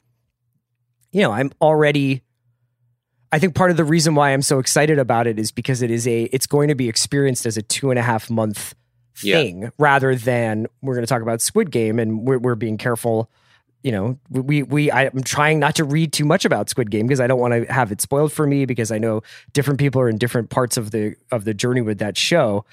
you 1.10 1.22
know, 1.22 1.32
I'm 1.32 1.50
already. 1.62 2.22
I 3.32 3.38
think 3.38 3.54
part 3.54 3.70
of 3.70 3.76
the 3.78 3.84
reason 3.84 4.14
why 4.14 4.30
I'm 4.32 4.42
so 4.42 4.58
excited 4.58 4.98
about 4.98 5.26
it 5.26 5.38
is 5.38 5.50
because 5.50 5.80
it 5.82 5.90
is 5.90 6.06
a. 6.06 6.24
It's 6.24 6.46
going 6.46 6.68
to 6.68 6.74
be 6.74 6.86
experienced 6.88 7.46
as 7.46 7.56
a 7.56 7.62
two 7.62 7.88
and 7.90 7.98
a 7.98 8.02
half 8.02 8.28
month 8.28 8.74
Yeah. 9.22 9.36
thing 9.38 9.72
rather 9.78 10.14
than 10.16 10.66
we're 10.82 10.94
going 10.94 11.02
to 11.06 11.08
talk 11.08 11.22
about 11.22 11.40
Squid 11.40 11.70
Game 11.70 11.98
and 11.98 12.26
we're, 12.26 12.38
we're 12.38 12.54
being 12.54 12.76
careful. 12.76 13.30
You 13.82 13.92
know, 13.92 14.18
we 14.30 14.62
we 14.62 14.90
I'm 14.90 15.22
trying 15.22 15.60
not 15.60 15.76
to 15.76 15.84
read 15.84 16.12
too 16.12 16.24
much 16.24 16.44
about 16.44 16.68
Squid 16.68 16.90
Game 16.90 17.06
because 17.06 17.20
I 17.20 17.26
don't 17.26 17.38
want 17.38 17.54
to 17.54 17.72
have 17.72 17.92
it 17.92 18.00
spoiled 18.00 18.32
for 18.32 18.46
me 18.46 18.66
because 18.66 18.90
I 18.90 18.98
know 18.98 19.22
different 19.52 19.78
people 19.78 20.00
are 20.00 20.08
in 20.08 20.18
different 20.18 20.50
parts 20.50 20.76
of 20.76 20.90
the 20.90 21.14
of 21.30 21.44
the 21.44 21.54
journey 21.54 21.80
with 21.80 21.98
that 21.98 22.16
show. 22.16 22.64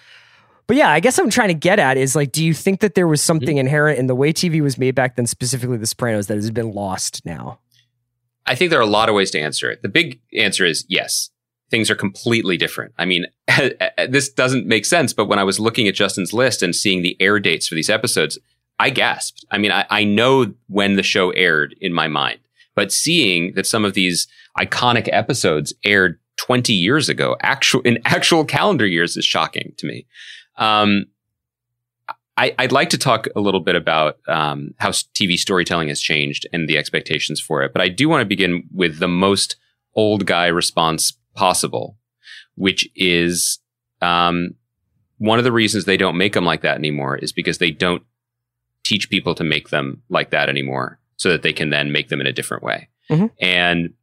But 0.67 0.77
yeah, 0.77 0.89
I 0.89 0.99
guess 0.99 1.19
I'm 1.19 1.29
trying 1.29 1.49
to 1.49 1.53
get 1.53 1.77
at 1.77 1.97
is 1.97 2.15
like, 2.15 2.31
do 2.31 2.43
you 2.43 2.53
think 2.53 2.79
that 2.79 2.95
there 2.95 3.07
was 3.07 3.21
mm-hmm. 3.21 3.27
something 3.27 3.57
inherent 3.57 3.99
in 3.99 4.07
the 4.07 4.15
way 4.15 4.33
TV 4.33 4.61
was 4.61 4.77
made 4.77 4.95
back 4.95 5.15
then, 5.15 5.27
specifically 5.27 5.77
The 5.77 5.85
Sopranos, 5.85 6.27
that 6.27 6.35
has 6.35 6.49
been 6.49 6.71
lost 6.71 7.23
now? 7.25 7.59
I 8.47 8.55
think 8.55 8.69
there 8.69 8.79
are 8.79 8.83
a 8.83 8.87
lot 8.87 9.09
of 9.09 9.15
ways 9.15 9.31
to 9.31 9.39
answer 9.39 9.69
it. 9.69 9.81
The 9.81 9.89
big 9.89 10.19
answer 10.37 10.65
is 10.65 10.85
yes. 10.87 11.29
Things 11.71 11.89
are 11.89 11.95
completely 11.95 12.57
different. 12.57 12.93
I 12.97 13.05
mean, 13.05 13.25
this 14.07 14.29
doesn't 14.29 14.67
make 14.67 14.85
sense, 14.85 15.13
but 15.13 15.25
when 15.25 15.39
I 15.39 15.43
was 15.43 15.59
looking 15.59 15.87
at 15.87 15.95
Justin's 15.95 16.33
list 16.33 16.61
and 16.61 16.75
seeing 16.75 17.01
the 17.01 17.17
air 17.19 17.39
dates 17.39 17.67
for 17.67 17.75
these 17.75 17.89
episodes, 17.89 18.37
I 18.79 18.89
gasped. 18.89 19.45
I 19.51 19.57
mean, 19.57 19.71
I, 19.71 19.85
I 19.89 20.03
know 20.03 20.53
when 20.67 20.95
the 20.95 21.03
show 21.03 21.31
aired 21.31 21.75
in 21.79 21.93
my 21.93 22.07
mind, 22.07 22.39
but 22.75 22.91
seeing 22.91 23.53
that 23.53 23.65
some 23.65 23.85
of 23.85 23.93
these 23.93 24.27
iconic 24.57 25.07
episodes 25.11 25.73
aired 25.83 26.19
20 26.38 26.73
years 26.73 27.07
ago, 27.07 27.38
actual 27.41 27.81
in 27.81 27.99
actual 28.05 28.43
calendar 28.43 28.85
years, 28.85 29.15
is 29.15 29.25
shocking 29.25 29.73
to 29.77 29.88
me. 29.88 30.05
Um, 30.57 31.05
I, 32.38 32.53
I'd 32.59 32.73
like 32.73 32.89
to 32.89 32.97
talk 32.97 33.27
a 33.35 33.39
little 33.39 33.61
bit 33.61 33.75
about 33.75 34.17
um, 34.27 34.73
how 34.77 34.89
TV 34.89 35.38
storytelling 35.38 35.88
has 35.88 36.01
changed 36.01 36.45
and 36.51 36.67
the 36.67 36.77
expectations 36.77 37.39
for 37.39 37.63
it. 37.63 37.71
But 37.71 37.81
I 37.81 37.88
do 37.88 38.09
want 38.09 38.21
to 38.21 38.25
begin 38.25 38.67
with 38.73 38.99
the 38.99 39.07
most 39.07 39.55
old 39.95 40.25
guy 40.25 40.47
response 40.47 41.13
possible, 41.33 41.97
which 42.55 42.89
is 42.95 43.59
um, 44.01 44.55
one 45.17 45.38
of 45.38 45.45
the 45.45 45.51
reasons 45.51 45.85
they 45.85 45.95
don't 45.95 46.17
make 46.17 46.33
them 46.33 46.43
like 46.43 46.61
that 46.61 46.77
anymore 46.77 47.15
is 47.15 47.31
because 47.31 47.59
they 47.59 47.71
don't 47.71 48.03
teach 48.85 49.09
people 49.09 49.35
to 49.35 49.43
make 49.43 49.69
them 49.69 50.01
like 50.09 50.29
that 50.29 50.47
anymore, 50.47 50.99
so 51.17 51.29
that 51.29 51.41
they 51.41 51.51
can 51.53 51.69
then 51.71 51.91
make 51.91 52.07
them 52.07 52.21
in 52.21 52.27
a 52.27 52.31
different 52.33 52.63
way. 52.63 52.87
Mhm. 53.09 53.31
And 53.41 53.93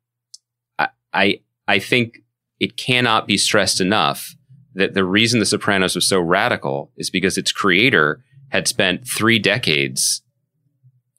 I, 0.78 0.88
I 1.14 1.40
I 1.66 1.78
think 1.78 2.18
it 2.60 2.76
cannot 2.76 3.26
be 3.26 3.38
stressed 3.38 3.80
enough 3.80 4.36
that 4.74 4.94
the 4.94 5.04
reason 5.04 5.40
The 5.40 5.46
Sopranos 5.46 5.94
was 5.94 6.06
so 6.08 6.20
radical 6.20 6.92
is 6.96 7.10
because 7.10 7.36
its 7.38 7.52
creator 7.52 8.22
had 8.50 8.68
spent 8.68 9.06
three 9.06 9.38
decades 9.38 10.22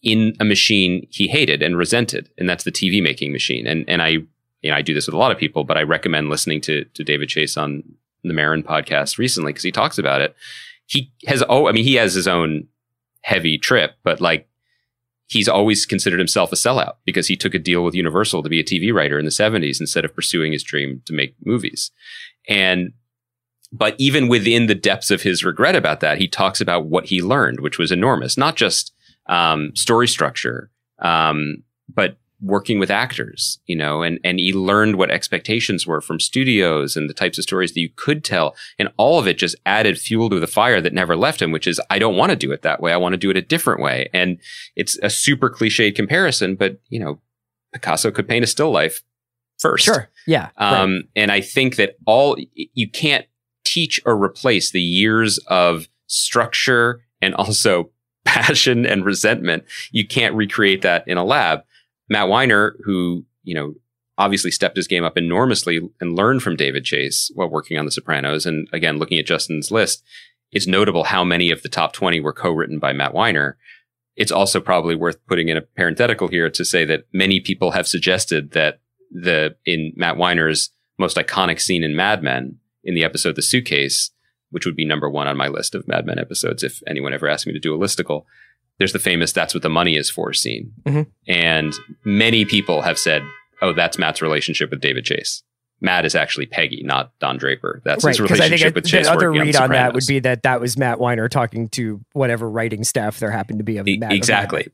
in 0.02 0.36
a 0.39 0.45
machine 0.45 1.08
he 1.10 1.28
hated 1.28 1.62
and 1.62 1.78
resented, 1.78 2.30
and 2.38 2.49
that's 2.49 2.63
the 2.63 2.71
TV 2.71 3.02
making 3.02 3.32
machine. 3.32 3.65
And 3.65 3.86
and 3.88 4.02
I 4.02 4.10
you 4.62 4.69
know 4.69 4.76
I 4.76 4.82
do 4.82 4.93
this 4.93 5.08
with 5.08 5.13
a 5.15 5.17
lot 5.17 5.32
of 5.32 5.38
people, 5.38 5.63
but 5.63 5.78
I 5.78 5.84
recommend 5.84 6.30
listening 6.30 6.62
to 6.62 6.84
to 6.86 7.04
David 7.04 7.30
Chase 7.30 7.56
on 7.58 7.84
the 8.23 8.34
Maron 8.34 8.63
podcast 8.63 9.17
recently 9.17 9.52
because 9.52 9.63
he 9.63 9.71
talks 9.71 9.97
about 9.97 10.21
it. 10.21 10.36
He 10.86 11.12
has 11.28 11.43
oh 11.47 11.67
I 11.67 11.71
mean 11.71 11.84
he 11.84 11.95
has 11.95 12.13
his 12.13 12.28
own 12.28 12.67
heavy 13.24 13.58
trip, 13.58 13.96
but 14.04 14.22
like 14.22 14.48
he's 15.28 15.50
always 15.50 15.86
considered 15.86 16.20
himself 16.20 16.52
a 16.52 16.56
sellout 16.56 16.96
because 17.06 17.28
he 17.28 17.36
took 17.36 17.56
a 17.56 17.60
deal 17.60 17.84
with 17.84 17.96
Universal 17.96 18.44
to 18.44 18.50
be 18.50 18.60
a 18.60 18.64
TV 18.64 18.94
writer 18.94 19.18
in 19.18 19.26
the 19.26 19.32
70s 19.32 19.80
instead 19.80 20.06
of 20.06 20.14
pursuing 20.14 20.52
his 20.52 20.64
dream 20.64 21.02
to 21.06 21.14
make 21.14 21.36
movies. 21.44 21.92
And 22.48 22.94
but 23.72 23.96
even 23.98 24.28
within 24.28 24.68
the 24.68 24.76
depths 24.76 25.10
of 25.10 25.24
his 25.24 25.44
regret 25.44 25.76
about 25.76 26.00
that, 26.02 26.20
he 26.20 26.28
talks 26.28 26.62
about 26.62 26.86
what 26.86 27.08
he 27.08 27.24
learned, 27.24 27.60
which 27.60 27.80
was 27.80 27.92
enormous, 27.92 28.38
not 28.38 28.56
just 28.56 28.94
um, 29.26 29.76
story 29.76 30.08
structure, 30.08 30.70
um, 31.00 31.64
but 31.92 32.18
working 32.44 32.78
with 32.78 32.92
actors, 32.92 33.60
you 33.66 33.76
know, 33.76 34.02
and, 34.04 34.20
and 34.24 34.40
he 34.40 34.52
learned 34.52 34.98
what 34.98 35.10
expectations 35.10 35.88
were 35.88 36.02
from 36.02 36.20
studios 36.20 36.98
and 36.98 37.10
the 37.10 37.14
types 37.14 37.38
of 37.38 37.44
stories 37.44 37.74
that 37.74 37.80
you 37.80 37.90
could 37.96 38.24
tell. 38.24 38.54
And 38.78 38.90
all 38.98 39.18
of 39.18 39.28
it 39.28 39.38
just 39.38 39.56
added 39.66 39.98
fuel 39.98 40.30
to 40.30 40.40
the 40.40 40.48
fire 40.48 40.82
that 40.82 40.94
never 40.94 41.16
left 41.16 41.42
him, 41.42 41.52
which 41.52 41.68
is, 41.68 41.80
I 41.90 42.00
don't 42.00 42.18
want 42.18 42.32
to 42.32 42.36
do 42.36 42.52
it 42.52 42.62
that 42.64 42.82
way. 42.82 42.92
I 42.92 42.98
want 42.98 43.14
to 43.14 43.18
do 43.18 43.30
it 43.30 43.38
a 43.38 43.42
different 43.42 43.82
way. 43.82 44.10
And 44.14 44.40
it's 44.76 44.98
a 45.02 45.10
super 45.10 45.50
cliched 45.50 45.96
comparison, 45.96 46.56
but 46.56 46.80
you 46.90 47.00
know, 47.00 47.20
Picasso 47.74 48.12
could 48.12 48.28
paint 48.28 48.44
a 48.44 48.48
still 48.48 48.72
life 48.72 49.04
first. 49.58 49.86
Sure. 49.86 50.10
Yeah. 50.28 50.50
right. 50.60 50.82
Um, 50.82 51.04
And 51.16 51.32
I 51.32 51.40
think 51.40 51.78
that 51.78 51.96
all 52.06 52.38
you 52.54 52.90
can't 52.90 53.26
teach 53.64 54.02
or 54.06 54.22
replace 54.22 54.72
the 54.72 54.82
years 54.82 55.38
of 55.48 55.88
structure 56.08 57.02
and 57.22 57.34
also 57.36 57.90
passion 58.26 58.86
and 58.86 59.06
resentment. 59.06 59.64
You 59.92 60.06
can't 60.06 60.36
recreate 60.36 60.82
that 60.82 61.08
in 61.08 61.18
a 61.18 61.24
lab. 61.24 61.64
Matt 62.10 62.30
Weiner, 62.30 62.76
who, 62.84 63.26
you 63.44 63.56
know, 63.56 63.74
obviously 64.18 64.52
stepped 64.52 64.78
his 64.78 64.88
game 64.88 65.04
up 65.04 65.18
enormously 65.18 65.82
and 66.00 66.16
learned 66.16 66.44
from 66.44 66.56
David 66.56 66.86
Chase 66.86 67.32
while 67.34 67.50
working 67.50 67.78
on 67.78 67.86
The 67.86 67.92
Sopranos. 67.92 68.46
And 68.46 68.68
again, 68.72 68.98
looking 68.98 69.18
at 69.18 69.26
Justin's 69.26 69.72
list, 69.72 70.04
it's 70.52 70.68
notable 70.68 71.06
how 71.06 71.24
many 71.24 71.50
of 71.52 71.63
the 71.63 71.70
top 71.70 71.94
20 71.94 72.20
were 72.20 72.34
co-written 72.34 72.78
by 72.80 72.94
Matt 72.94 73.13
Weiner. 73.13 73.58
It's 74.16 74.32
also 74.32 74.60
probably 74.60 74.96
worth 74.96 75.26
putting 75.26 75.50
in 75.50 75.58
a 75.58 75.62
parenthetical 75.62 76.28
here 76.28 76.50
to 76.52 76.63
say 76.63 76.86
that 76.86 77.06
many 77.12 77.39
people 77.39 77.72
have 77.72 77.88
suggested 77.88 78.52
that 78.52 78.80
the 79.10 79.56
in 79.66 79.94
Matt 79.96 80.18
Weiner's 80.18 80.72
most 81.00 81.18
iconic 81.18 81.60
scene 81.60 81.84
in 81.84 81.96
Mad 81.96 82.22
Men 82.22 82.58
in 82.84 82.94
the 82.94 83.04
episode 83.04 83.36
The 83.36 83.42
Suitcase, 83.42 84.12
which 84.52 84.66
would 84.66 84.76
be 84.76 84.86
number 84.86 85.10
one 85.10 85.28
on 85.28 85.38
my 85.38 85.48
list 85.48 85.74
of 85.74 85.88
Mad 85.88 86.06
Men 86.06 86.20
episodes 86.20 86.62
if 86.62 86.82
anyone 86.86 87.13
ever 87.13 87.28
asked 87.28 87.48
me 87.48 87.54
to 87.54 87.60
do 87.60 87.74
a 87.74 87.78
listicle. 87.78 88.26
There's 88.80 88.94
the 88.94 89.00
famous 89.00 89.32
"That's 89.32 89.54
what 89.54 89.64
the 89.64 89.70
money 89.70 89.96
is 89.96 90.10
for" 90.10 90.34
scene, 90.34 90.72
Mhm. 90.86 91.08
and 91.28 91.74
many 92.04 92.44
people 92.46 92.82
have 92.82 92.98
said, 92.98 93.22
"Oh, 93.62 93.74
that's 93.74 93.98
Matt's 93.98 94.22
relationship 94.22 94.70
with 94.72 94.82
David 94.82 95.06
Chase." 95.06 95.44
Matt 95.82 96.06
is 96.06 96.16
actually 96.16 96.46
Peggy, 96.46 96.82
not 96.86 97.12
Don 97.20 97.38
Draper. 97.38 97.82
That's 97.84 98.04
right. 98.06 98.12
his 98.12 98.22
Because 98.22 98.40
I 98.40 98.46
relationship 98.46 98.74
think 98.74 98.76
with 98.86 98.92
the 98.92 99.10
other 99.12 99.28
working 99.32 99.42
on 99.42 99.48
read 99.48 99.56
on 99.58 99.70
that 99.72 99.94
would 99.94 100.06
be 100.08 100.20
that 100.20 100.44
that 100.44 100.62
was 100.62 100.78
Matt 100.78 100.98
Weiner 101.00 101.28
talking 101.28 101.68
to 101.70 102.00
whatever 102.14 102.50
writing 102.50 102.84
staff 102.86 103.20
there 103.20 103.32
happened 103.32 103.60
to 103.60 103.66
be 103.66 103.78
of 103.78 103.88
E- 103.88 103.98
Matt. 103.98 104.14
exactly. 104.14 104.68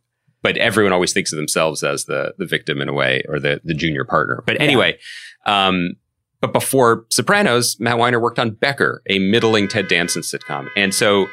But 0.43 0.55
everyone 0.57 0.93
always 0.93 1.11
thinks 1.11 1.33
of 1.33 1.37
themselves 1.37 1.83
as 1.83 2.05
the 2.05 2.35
the 2.37 2.45
victim 2.45 2.79
in 2.81 2.87
a 2.89 2.93
way, 2.93 3.23
or 3.27 3.39
the 3.39 3.59
the 3.63 3.73
junior 3.73 4.05
partner. 4.05 4.43
But 4.45 4.61
anyway, 4.61 4.97
um, 5.45 5.95
but 6.41 6.53
before 6.53 7.05
Sopranos, 7.09 7.77
Matt 7.79 7.97
Weiner 7.97 8.19
worked 8.19 8.39
on 8.39 8.51
Becker, 8.51 9.01
a 9.09 9.19
middling 9.19 9.67
Ted 9.67 9.87
Danson 9.89 10.21
sitcom, 10.21 10.69
and 10.77 10.93
so 10.93 11.27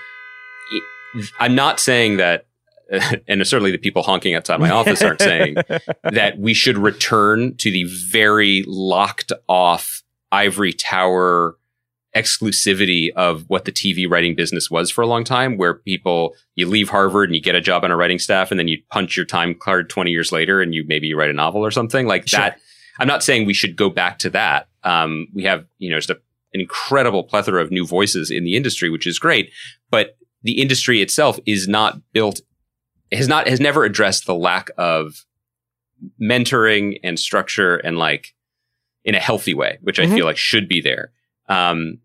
I'm 1.38 1.54
not 1.54 1.80
saying 1.80 2.16
that, 2.18 2.46
and 3.28 3.46
certainly 3.46 3.70
the 3.70 3.78
people 3.78 4.02
honking 4.02 4.34
outside 4.34 4.60
my 4.60 4.70
office 4.70 5.02
aren't 5.02 5.20
saying 5.20 5.56
that 6.04 6.38
we 6.38 6.54
should 6.54 6.78
return 6.78 7.56
to 7.56 7.70
the 7.70 7.84
very 8.10 8.64
locked 8.66 9.32
off 9.48 10.02
ivory 10.32 10.72
tower 10.72 11.56
exclusivity 12.14 13.10
of 13.14 13.44
what 13.48 13.66
the 13.66 13.72
TV 13.72 14.08
writing 14.10 14.34
business 14.34 14.70
was 14.70 14.90
for 14.90 15.02
a 15.02 15.06
long 15.06 15.22
time, 15.22 15.58
where 15.58 15.74
people, 15.74 16.34
you 16.54 16.66
leave 16.66 16.88
Harvard 16.88 17.28
and 17.28 17.36
you 17.36 17.42
get 17.42 17.54
a 17.54 17.60
job 17.60 17.84
on 17.84 17.90
a 17.90 17.96
writing 17.96 18.18
staff 18.18 18.50
and 18.50 18.58
then 18.58 18.68
you 18.68 18.78
punch 18.90 19.16
your 19.16 19.26
time 19.26 19.54
card 19.54 19.90
20 19.90 20.10
years 20.10 20.32
later 20.32 20.62
and 20.62 20.74
you 20.74 20.82
maybe 20.86 21.06
you 21.06 21.16
write 21.18 21.28
a 21.30 21.34
novel 21.34 21.64
or 21.64 21.70
something 21.70 22.06
like 22.06 22.26
Sure. 22.26 22.40
that. 22.40 22.58
I'm 22.98 23.06
not 23.06 23.22
saying 23.22 23.46
we 23.46 23.52
should 23.52 23.76
go 23.76 23.90
back 23.90 24.18
to 24.20 24.30
that. 24.30 24.68
Um, 24.82 25.28
we 25.34 25.44
have, 25.44 25.66
you 25.78 25.90
know, 25.90 25.96
just 25.96 26.08
a, 26.10 26.18
an 26.54 26.60
incredible 26.60 27.22
plethora 27.22 27.62
of 27.62 27.70
new 27.70 27.86
voices 27.86 28.30
in 28.30 28.44
the 28.44 28.56
industry, 28.56 28.88
which 28.88 29.06
is 29.06 29.18
great, 29.18 29.50
but 29.90 30.16
the 30.42 30.60
industry 30.60 31.02
itself 31.02 31.38
is 31.44 31.68
not 31.68 32.00
built, 32.12 32.40
has 33.12 33.28
not, 33.28 33.46
has 33.48 33.60
never 33.60 33.84
addressed 33.84 34.26
the 34.26 34.34
lack 34.34 34.70
of 34.78 35.24
mentoring 36.20 36.98
and 37.02 37.18
structure 37.18 37.76
and 37.76 37.98
like 37.98 38.34
in 39.04 39.14
a 39.14 39.20
healthy 39.20 39.54
way, 39.54 39.78
which 39.82 39.98
I 40.00 40.06
Mhm. 40.06 40.14
feel 40.14 40.24
like 40.26 40.36
should 40.36 40.68
be 40.68 40.80
there. 40.80 41.12
Um, 41.48 41.98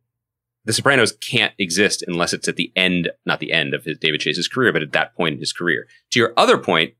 the 0.66 0.74
Sopranos 0.74 1.14
can't 1.14 1.54
exist 1.58 2.04
unless 2.08 2.34
it's 2.34 2.48
at 2.48 2.56
the 2.56 2.72
end, 2.76 3.10
not 3.26 3.40
the 3.40 3.52
end 3.52 3.74
of 3.74 3.84
his 3.86 3.98
David 3.98 4.22
Chase's 4.22 4.48
career, 4.48 4.72
but 4.72 4.84
at 4.84 4.92
that 4.92 5.16
point 5.16 5.34
in 5.34 5.40
his 5.40 5.52
career. 5.54 5.88
To 6.12 6.20
your 6.20 6.34
other 6.38 6.58
point, 6.58 6.94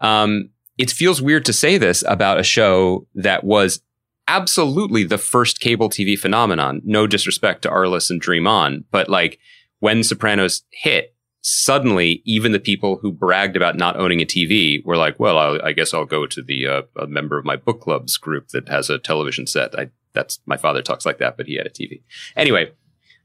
um, 0.00 0.50
it 0.78 0.90
feels 0.90 1.20
weird 1.20 1.44
to 1.46 1.52
say 1.52 1.76
this 1.76 2.04
about 2.06 2.38
a 2.38 2.44
show 2.44 3.06
that 3.14 3.42
was 3.42 3.82
absolutely 4.28 5.02
the 5.02 5.18
first 5.18 5.58
cable 5.60 5.88
TV 5.90 6.14
phenomenon. 6.16 6.80
No 6.84 7.08
disrespect 7.08 7.62
to 7.62 7.68
Arliss 7.68 8.10
and 8.10 8.20
Dream 8.20 8.46
On, 8.46 8.84
but 8.92 9.08
like 9.08 9.40
when 9.80 10.04
Sopranos 10.04 10.62
hit, 10.70 11.14
suddenly 11.42 12.22
even 12.24 12.52
the 12.52 12.60
people 12.60 12.96
who 12.96 13.10
bragged 13.12 13.56
about 13.56 13.76
not 13.76 13.96
owning 13.96 14.20
a 14.20 14.26
TV 14.26 14.84
were 14.84 14.96
like, 14.96 15.18
"Well, 15.18 15.38
I'll, 15.38 15.62
I 15.62 15.72
guess 15.72 15.94
I'll 15.94 16.04
go 16.04 16.26
to 16.26 16.42
the 16.42 16.66
uh, 16.66 16.82
a 16.96 17.06
member 17.06 17.38
of 17.38 17.44
my 17.44 17.56
book 17.56 17.80
club's 17.80 18.16
group 18.16 18.48
that 18.48 18.68
has 18.68 18.90
a 18.90 18.98
television 18.98 19.46
set." 19.46 19.78
I 19.78 19.90
that's 20.12 20.40
my 20.46 20.56
father 20.56 20.82
talks 20.82 21.06
like 21.06 21.18
that, 21.18 21.36
but 21.36 21.46
he 21.46 21.54
had 21.54 21.66
a 21.66 21.70
TV. 21.70 22.02
Anyway, 22.36 22.72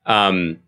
um, 0.06 0.60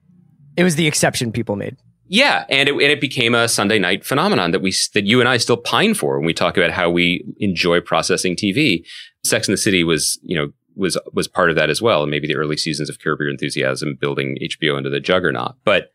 It 0.55 0.63
was 0.63 0.75
the 0.75 0.87
exception 0.87 1.31
people 1.31 1.55
made. 1.55 1.77
yeah, 2.07 2.45
and 2.49 2.67
it, 2.69 2.73
and 2.73 2.81
it 2.81 2.99
became 3.01 3.35
a 3.35 3.47
Sunday 3.47 3.79
night 3.79 4.03
phenomenon 4.05 4.51
that 4.51 4.61
we 4.61 4.73
that 4.93 5.05
you 5.05 5.19
and 5.19 5.29
I 5.29 5.37
still 5.37 5.57
pine 5.57 5.93
for 5.93 6.17
when 6.17 6.25
we 6.25 6.33
talk 6.33 6.57
about 6.57 6.71
how 6.71 6.89
we 6.89 7.23
enjoy 7.39 7.81
processing 7.81 8.35
TV. 8.35 8.83
Sex 9.23 9.47
in 9.47 9.51
the 9.53 9.57
City 9.57 9.83
was 9.83 10.19
you 10.23 10.37
know 10.37 10.51
was 10.75 10.97
was 11.13 11.27
part 11.27 11.49
of 11.49 11.55
that 11.55 11.69
as 11.69 11.81
well, 11.81 12.01
and 12.03 12.11
maybe 12.11 12.27
the 12.27 12.35
early 12.35 12.57
seasons 12.57 12.89
of 12.89 12.99
Curb 12.99 13.19
Your 13.19 13.29
Enthusiasm 13.29 13.95
building 13.99 14.37
HBO 14.41 14.77
into 14.77 14.89
the 14.89 14.99
juggernaut. 14.99 15.55
But 15.63 15.91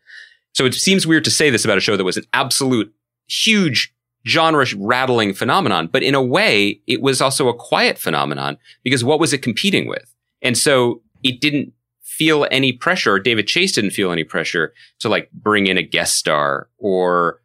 so 0.53 0.65
it 0.65 0.73
seems 0.73 1.05
weird 1.05 1.23
to 1.25 1.31
say 1.31 1.49
this 1.49 1.65
about 1.65 1.77
a 1.77 1.81
show 1.81 1.97
that 1.97 2.03
was 2.03 2.17
an 2.17 2.25
absolute 2.33 2.93
huge 3.27 3.93
genre 4.27 4.65
rattling 4.77 5.33
phenomenon. 5.33 5.87
But 5.91 6.03
in 6.03 6.15
a 6.15 6.21
way, 6.21 6.79
it 6.87 7.01
was 7.01 7.21
also 7.21 7.49
a 7.49 7.53
quiet 7.53 7.97
phenomenon 7.97 8.57
because 8.83 9.03
what 9.03 9.19
was 9.19 9.33
it 9.33 9.39
competing 9.39 9.87
with? 9.87 10.13
And 10.41 10.57
so 10.57 11.01
it 11.23 11.41
didn't 11.41 11.73
feel 12.01 12.45
any 12.51 12.71
pressure, 12.71 13.17
David 13.19 13.47
Chase 13.47 13.73
didn't 13.73 13.91
feel 13.91 14.11
any 14.11 14.23
pressure 14.23 14.73
to 14.99 15.09
like 15.09 15.31
bring 15.31 15.65
in 15.67 15.77
a 15.77 15.81
guest 15.81 16.15
star 16.15 16.69
or 16.77 17.41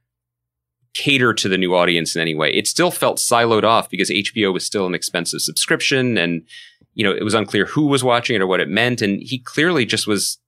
cater 0.95 1.33
to 1.33 1.49
the 1.49 1.57
new 1.57 1.75
audience 1.75 2.15
in 2.15 2.21
any 2.21 2.35
way. 2.35 2.51
It 2.51 2.67
still 2.67 2.91
felt 2.91 3.19
siloed 3.19 3.65
off 3.65 3.89
because 3.89 4.11
HBO 4.11 4.53
was 4.53 4.67
still 4.67 4.87
an 4.87 4.95
expensive 4.95 5.41
subscription 5.41 6.19
and 6.19 6.43
you 6.95 7.05
know, 7.05 7.13
it 7.13 7.23
was 7.23 7.35
unclear 7.35 7.65
who 7.65 7.87
was 7.87 8.03
watching 8.03 8.35
it 8.35 8.43
or 8.43 8.47
what 8.47 8.61
it 8.61 8.69
meant. 8.69 9.01
And 9.01 9.23
he 9.23 9.39
clearly 9.39 9.87
just 9.87 10.09
was 10.09 10.39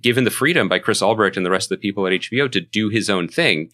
given 0.00 0.24
the 0.24 0.30
freedom 0.30 0.68
by 0.68 0.78
Chris 0.78 1.02
Albrecht 1.02 1.36
and 1.36 1.44
the 1.44 1.50
rest 1.50 1.70
of 1.70 1.78
the 1.78 1.82
people 1.82 2.06
at 2.06 2.12
HBO 2.12 2.50
to 2.50 2.60
do 2.60 2.88
his 2.88 3.10
own 3.10 3.28
thing 3.28 3.70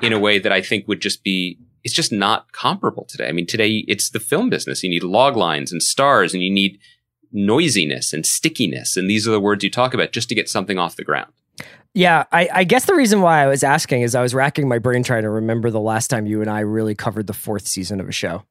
in 0.00 0.12
a 0.12 0.18
way 0.18 0.38
that 0.38 0.52
I 0.52 0.60
think 0.60 0.88
would 0.88 1.00
just 1.00 1.22
be, 1.22 1.58
it's 1.84 1.94
just 1.94 2.12
not 2.12 2.52
comparable 2.52 3.04
today. 3.04 3.28
I 3.28 3.32
mean, 3.32 3.46
today 3.46 3.84
it's 3.86 4.10
the 4.10 4.20
film 4.20 4.48
business. 4.48 4.82
You 4.82 4.90
need 4.90 5.02
log 5.02 5.36
lines 5.36 5.72
and 5.72 5.82
stars 5.82 6.32
and 6.32 6.42
you 6.42 6.50
need 6.50 6.78
noisiness 7.32 8.12
and 8.12 8.24
stickiness. 8.24 8.96
And 8.96 9.10
these 9.10 9.28
are 9.28 9.32
the 9.32 9.40
words 9.40 9.62
you 9.62 9.70
talk 9.70 9.94
about 9.94 10.12
just 10.12 10.28
to 10.30 10.34
get 10.34 10.48
something 10.48 10.78
off 10.78 10.96
the 10.96 11.04
ground. 11.04 11.32
Yeah, 11.94 12.24
I, 12.30 12.48
I, 12.52 12.64
guess 12.64 12.84
the 12.84 12.94
reason 12.94 13.22
why 13.22 13.42
I 13.42 13.46
was 13.46 13.64
asking 13.64 14.02
is 14.02 14.14
I 14.14 14.20
was 14.20 14.34
racking 14.34 14.68
my 14.68 14.78
brain 14.78 15.02
trying 15.02 15.22
to 15.22 15.30
remember 15.30 15.70
the 15.70 15.80
last 15.80 16.08
time 16.08 16.26
you 16.26 16.42
and 16.42 16.50
I 16.50 16.60
really 16.60 16.94
covered 16.94 17.26
the 17.26 17.32
fourth 17.32 17.66
season 17.66 18.00
of 18.00 18.08
a 18.08 18.12
show. 18.12 18.44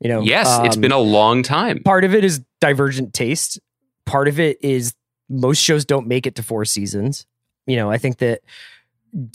You 0.00 0.08
know, 0.08 0.22
yes, 0.22 0.48
um, 0.48 0.66
it's 0.66 0.74
been 0.74 0.90
a 0.90 0.98
long 0.98 1.44
time. 1.44 1.84
Part 1.84 2.02
of 2.02 2.16
it 2.16 2.24
is 2.24 2.40
divergent 2.60 3.14
taste. 3.14 3.60
Part 4.06 4.26
of 4.26 4.40
it 4.40 4.58
is 4.60 4.92
most 5.28 5.58
shows 5.58 5.84
don't 5.84 6.06
make 6.06 6.26
it 6.26 6.34
to 6.36 6.42
four 6.42 6.64
seasons. 6.64 7.26
You 7.66 7.76
know, 7.76 7.90
I 7.90 7.98
think 7.98 8.18
that 8.18 8.40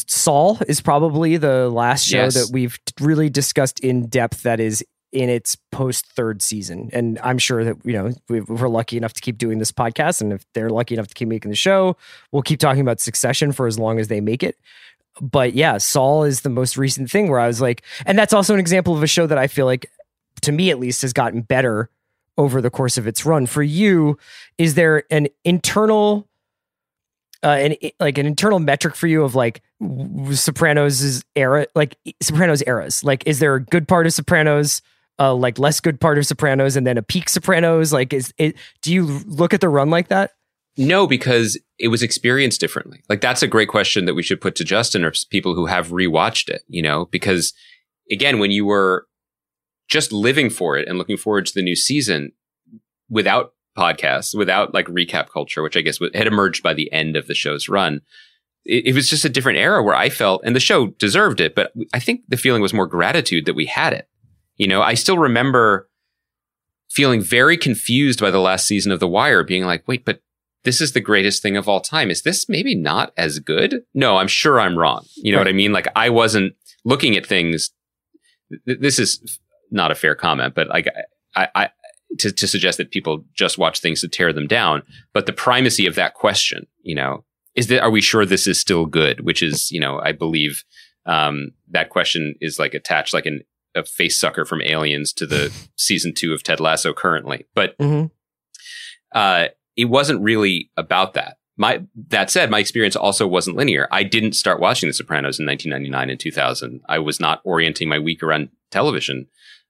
Saul 0.07 0.59
is 0.67 0.81
probably 0.81 1.37
the 1.37 1.69
last 1.69 2.05
show 2.05 2.23
yes. 2.23 2.33
that 2.33 2.51
we've 2.51 2.79
really 2.99 3.29
discussed 3.29 3.79
in 3.79 4.07
depth 4.07 4.43
that 4.43 4.59
is 4.59 4.83
in 5.11 5.29
its 5.29 5.55
post 5.71 6.05
third 6.07 6.41
season. 6.41 6.89
And 6.91 7.17
I'm 7.23 7.37
sure 7.37 7.63
that, 7.63 7.77
you 7.85 7.93
know, 7.93 8.11
we're 8.27 8.67
lucky 8.67 8.97
enough 8.97 9.13
to 9.13 9.21
keep 9.21 9.37
doing 9.37 9.57
this 9.57 9.71
podcast. 9.71 10.19
And 10.21 10.33
if 10.33 10.45
they're 10.53 10.69
lucky 10.69 10.95
enough 10.95 11.07
to 11.07 11.13
keep 11.13 11.29
making 11.29 11.49
the 11.49 11.55
show, 11.55 11.95
we'll 12.31 12.41
keep 12.41 12.59
talking 12.59 12.81
about 12.81 12.99
succession 12.99 13.51
for 13.51 13.67
as 13.67 13.79
long 13.79 13.99
as 13.99 14.09
they 14.09 14.19
make 14.19 14.43
it. 14.43 14.57
But 15.21 15.53
yeah, 15.53 15.77
Saul 15.77 16.25
is 16.25 16.41
the 16.41 16.49
most 16.49 16.77
recent 16.77 17.09
thing 17.09 17.29
where 17.29 17.39
I 17.39 17.47
was 17.47 17.61
like, 17.61 17.83
and 18.05 18.19
that's 18.19 18.33
also 18.33 18.53
an 18.53 18.59
example 18.59 18.95
of 18.95 19.01
a 19.01 19.07
show 19.07 19.25
that 19.27 19.37
I 19.37 19.47
feel 19.47 19.65
like, 19.65 19.89
to 20.41 20.51
me 20.51 20.69
at 20.69 20.79
least, 20.79 21.01
has 21.01 21.13
gotten 21.13 21.41
better 21.41 21.89
over 22.37 22.61
the 22.61 22.69
course 22.69 22.97
of 22.97 23.07
its 23.07 23.25
run. 23.25 23.45
For 23.45 23.63
you, 23.63 24.17
is 24.57 24.75
there 24.75 25.03
an 25.09 25.27
internal 25.43 26.27
uh, 27.43 27.49
an 27.49 27.75
like 27.99 28.17
an 28.17 28.25
internal 28.25 28.59
metric 28.59 28.95
for 28.95 29.07
you 29.07 29.23
of 29.23 29.35
like 29.35 29.61
Sopranos' 30.31 31.23
era, 31.35 31.67
like 31.75 31.95
Sopranos 32.21 32.63
eras? 32.63 33.03
Like, 33.03 33.25
is 33.27 33.39
there 33.39 33.55
a 33.55 33.61
good 33.61 33.87
part 33.87 34.05
of 34.07 34.13
Sopranos, 34.13 34.81
uh, 35.19 35.33
like 35.33 35.59
less 35.59 35.79
good 35.79 35.99
part 35.99 36.17
of 36.17 36.25
Sopranos, 36.25 36.75
and 36.75 36.85
then 36.87 36.97
a 36.97 37.03
peak 37.03 37.29
Sopranos? 37.29 37.93
Like, 37.93 38.13
is 38.13 38.33
it? 38.37 38.55
Do 38.81 38.93
you 38.93 39.05
look 39.05 39.53
at 39.53 39.61
the 39.61 39.69
run 39.69 39.89
like 39.89 40.07
that? 40.07 40.31
No, 40.77 41.07
because 41.07 41.59
it 41.79 41.87
was 41.87 42.03
experienced 42.03 42.59
differently. 42.59 43.01
Like, 43.09 43.21
that's 43.21 43.41
a 43.41 43.47
great 43.47 43.67
question 43.67 44.05
that 44.05 44.13
we 44.13 44.21
should 44.21 44.39
put 44.39 44.55
to 44.55 44.63
Justin 44.63 45.03
or 45.03 45.11
people 45.31 45.55
who 45.55 45.65
have 45.65 45.87
rewatched 45.89 46.49
it. 46.49 46.63
You 46.67 46.81
know, 46.81 47.05
because 47.05 47.53
again, 48.11 48.39
when 48.39 48.51
you 48.51 48.65
were 48.65 49.05
just 49.87 50.11
living 50.11 50.49
for 50.49 50.77
it 50.77 50.87
and 50.87 50.97
looking 50.97 51.17
forward 51.17 51.45
to 51.45 51.53
the 51.53 51.61
new 51.61 51.75
season 51.75 52.31
without 53.09 53.53
podcasts, 53.77 54.35
without 54.35 54.73
like 54.73 54.87
recap 54.87 55.29
culture, 55.29 55.61
which 55.63 55.77
I 55.77 55.81
guess 55.81 55.99
had 56.13 56.27
emerged 56.27 56.63
by 56.63 56.73
the 56.73 56.91
end 56.91 57.15
of 57.15 57.27
the 57.27 57.35
show's 57.35 57.69
run. 57.69 58.01
It, 58.65 58.87
it, 58.87 58.95
was 58.95 59.09
just 59.09 59.23
a 59.23 59.29
different 59.29 59.59
era 59.59 59.81
where 59.81 59.95
I 59.95 60.09
felt, 60.09 60.41
and 60.43 60.55
the 60.55 60.59
show 60.59 60.87
deserved 60.87 61.39
it, 61.39 61.55
but 61.55 61.71
I 61.93 61.99
think 61.99 62.21
the 62.27 62.37
feeling 62.37 62.61
was 62.61 62.73
more 62.73 62.87
gratitude 62.87 63.45
that 63.45 63.55
we 63.55 63.65
had 63.65 63.93
it. 63.93 64.09
You 64.57 64.67
know, 64.67 64.81
I 64.81 64.95
still 64.95 65.17
remember 65.17 65.89
feeling 66.89 67.21
very 67.21 67.57
confused 67.57 68.19
by 68.19 68.31
the 68.31 68.39
last 68.39 68.65
season 68.65 68.91
of 68.91 68.99
The 68.99 69.07
Wire, 69.07 69.43
being 69.43 69.65
like, 69.65 69.87
wait, 69.87 70.03
but 70.03 70.21
this 70.63 70.81
is 70.81 70.91
the 70.91 70.99
greatest 70.99 71.41
thing 71.41 71.55
of 71.55 71.69
all 71.69 71.79
time. 71.79 72.09
Is 72.09 72.23
this 72.23 72.49
maybe 72.49 72.75
not 72.75 73.13
as 73.15 73.39
good? 73.39 73.83
No, 73.93 74.17
I'm 74.17 74.27
sure 74.27 74.59
I'm 74.59 74.77
wrong. 74.77 75.05
You 75.15 75.31
know 75.31 75.37
right. 75.37 75.45
what 75.45 75.49
I 75.49 75.53
mean? 75.53 75.71
Like 75.71 75.87
I 75.95 76.09
wasn't 76.09 76.55
looking 76.83 77.15
at 77.15 77.25
things. 77.25 77.71
Th- 78.65 78.79
this 78.79 78.99
is 78.99 79.39
not 79.71 79.91
a 79.91 79.95
fair 79.95 80.15
comment, 80.15 80.55
but 80.55 80.67
like 80.67 80.87
I, 81.35 81.47
I, 81.55 81.69
to, 82.19 82.31
to 82.31 82.47
suggest 82.47 82.77
that 82.77 82.91
people 82.91 83.25
just 83.33 83.57
watch 83.57 83.79
things 83.79 84.01
to 84.01 84.07
tear 84.07 84.33
them 84.33 84.47
down. 84.47 84.83
But 85.13 85.25
the 85.25 85.33
primacy 85.33 85.85
of 85.85 85.95
that 85.95 86.13
question, 86.13 86.67
you 86.81 86.95
know, 86.95 87.23
is 87.55 87.67
that 87.67 87.81
are 87.81 87.89
we 87.89 88.01
sure 88.01 88.25
this 88.25 88.47
is 88.47 88.59
still 88.59 88.85
good? 88.85 89.21
Which 89.21 89.41
is, 89.41 89.71
you 89.71 89.79
know, 89.79 89.99
I 89.99 90.11
believe 90.11 90.63
um, 91.05 91.51
that 91.69 91.89
question 91.89 92.35
is 92.39 92.59
like 92.59 92.73
attached 92.73 93.13
like 93.13 93.25
an, 93.25 93.41
a 93.75 93.83
face 93.83 94.19
sucker 94.19 94.45
from 94.45 94.61
Aliens 94.61 95.13
to 95.13 95.25
the 95.25 95.53
season 95.75 96.13
two 96.13 96.33
of 96.33 96.43
Ted 96.43 96.59
Lasso 96.59 96.93
currently. 96.93 97.45
But 97.53 97.77
mm-hmm. 97.77 98.07
uh, 99.11 99.47
it 99.75 99.85
wasn't 99.85 100.21
really 100.21 100.69
about 100.77 101.13
that. 101.13 101.37
My 101.59 101.83
that 102.09 102.29
said, 102.29 102.51
my 102.51 102.59
experience 102.59 102.95
also 102.95 103.25
wasn't 103.25 103.57
linear. 103.57 103.87
I 103.91 104.03
didn't 104.03 104.33
start 104.33 104.59
watching 104.59 104.89
The 104.89 104.93
Sopranos 104.93 105.39
in 105.39 105.47
1999 105.47 106.11
and 106.11 106.19
2000. 106.19 106.81
I 106.87 106.99
was 106.99 107.19
not 107.19 107.41
orienting 107.43 107.89
my 107.89 107.97
week 107.97 108.21
around 108.21 108.49
television. 108.69 109.27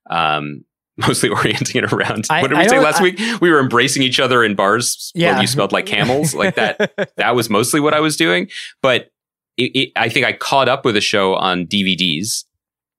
Um, 0.10 0.66
mostly 0.98 1.30
orienting 1.34 1.84
it 1.84 1.94
around. 1.94 2.26
I, 2.30 2.42
what 2.42 2.50
did 2.50 2.58
we 2.58 2.64
I 2.64 2.68
say 2.68 2.80
last 2.80 3.00
I, 3.00 3.04
week? 3.04 3.20
We 3.40 3.52
were 3.52 3.60
embracing 3.60 4.02
each 4.02 4.20
other 4.20 4.44
in 4.44 4.56
bars. 4.56 5.12
Yeah, 5.14 5.40
you 5.40 5.48
smelled 5.48 5.72
like 5.72 5.86
camels, 5.86 6.34
like 6.34 6.56
that. 6.56 7.14
that 7.18 7.36
was 7.36 7.50
mostly 7.50 7.80
what 7.80 7.94
I 7.94 8.00
was 8.00 8.18
doing. 8.18 8.50
But 8.82 9.12
it, 9.58 9.72
it, 9.76 9.92
I 9.96 10.10
think 10.10 10.26
I 10.26 10.34
caught 10.34 10.70
up 10.70 10.86
with 10.86 10.96
the 10.96 11.02
show 11.02 11.36
on 11.36 11.66
DVDs, 11.68 12.46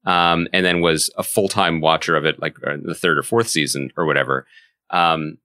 um, 0.05 0.47
and 0.53 0.65
then 0.65 0.81
was 0.81 1.11
a 1.17 1.23
full 1.23 1.49
time 1.49 1.81
watcher 1.81 2.15
of 2.15 2.25
it, 2.25 2.41
like 2.41 2.55
uh, 2.65 2.77
the 2.81 2.95
third 2.95 3.17
or 3.17 3.23
fourth 3.23 3.49
season 3.49 3.91
or 3.97 4.05
whatever. 4.05 4.45
Um, 4.89 5.37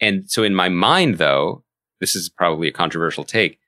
and 0.00 0.30
so 0.30 0.42
in 0.42 0.54
my 0.54 0.68
mind, 0.68 1.18
though, 1.18 1.64
this 2.00 2.16
is 2.16 2.28
probably 2.28 2.68
a 2.68 2.72
controversial 2.72 3.24
take. 3.24 3.58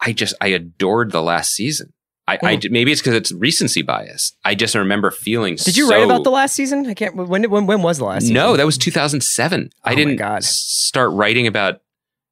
I 0.00 0.12
just 0.12 0.34
I 0.40 0.48
adored 0.48 1.12
the 1.12 1.22
last 1.22 1.52
season. 1.52 1.92
I, 2.26 2.38
I 2.42 2.56
hmm. 2.56 2.72
maybe 2.72 2.92
it's 2.92 3.00
because 3.00 3.14
it's 3.14 3.32
recency 3.32 3.82
bias. 3.82 4.36
I 4.44 4.54
just 4.54 4.74
remember 4.74 5.10
feeling. 5.10 5.56
Did 5.56 5.76
you 5.76 5.86
so, 5.86 5.94
write 5.94 6.04
about 6.04 6.24
the 6.24 6.30
last 6.30 6.54
season? 6.54 6.86
I 6.86 6.94
can't. 6.94 7.16
When 7.16 7.50
when 7.50 7.66
when 7.66 7.82
was 7.82 7.98
the 7.98 8.04
last? 8.04 8.22
season? 8.22 8.34
No, 8.34 8.56
that 8.56 8.66
was 8.66 8.78
2007. 8.78 9.70
Oh 9.72 9.78
I 9.84 9.94
didn't 9.94 10.44
start 10.44 11.12
writing 11.12 11.46
about. 11.46 11.76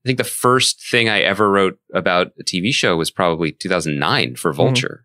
I 0.05 0.09
think 0.09 0.19
the 0.19 0.25
first 0.25 0.89
thing 0.91 1.09
I 1.09 1.21
ever 1.21 1.51
wrote 1.51 1.79
about 1.93 2.29
a 2.39 2.45
TV 2.45 2.73
show 2.73 2.97
was 2.97 3.11
probably 3.11 3.51
2009 3.53 4.37
for 4.37 4.51
mm-hmm. 4.51 4.57
Vulture. 4.57 5.01
Mm-hmm. 5.01 5.05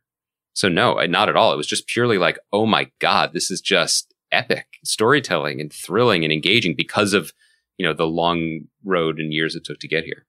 So 0.54 0.70
no, 0.70 1.04
not 1.06 1.30
at 1.30 1.36
all. 1.36 1.52
It 1.52 1.58
was 1.58 1.68
just 1.68 1.88
purely 1.88 2.20
like, 2.20 2.38
oh 2.52 2.68
my 2.68 2.92
god, 3.00 3.34
this 3.34 3.50
is 3.50 3.60
just 3.60 4.14
epic 4.32 4.68
storytelling 4.84 5.60
and 5.60 5.72
thrilling 5.72 6.24
and 6.24 6.34
engaging 6.34 6.76
because 6.76 7.14
of 7.14 7.34
you 7.78 7.86
know 7.86 7.94
the 7.94 8.08
long 8.08 8.62
road 8.84 9.20
and 9.20 9.34
years 9.34 9.56
it 9.56 9.64
took 9.64 9.80
to 9.80 9.88
get 9.88 10.04
here. 10.04 10.26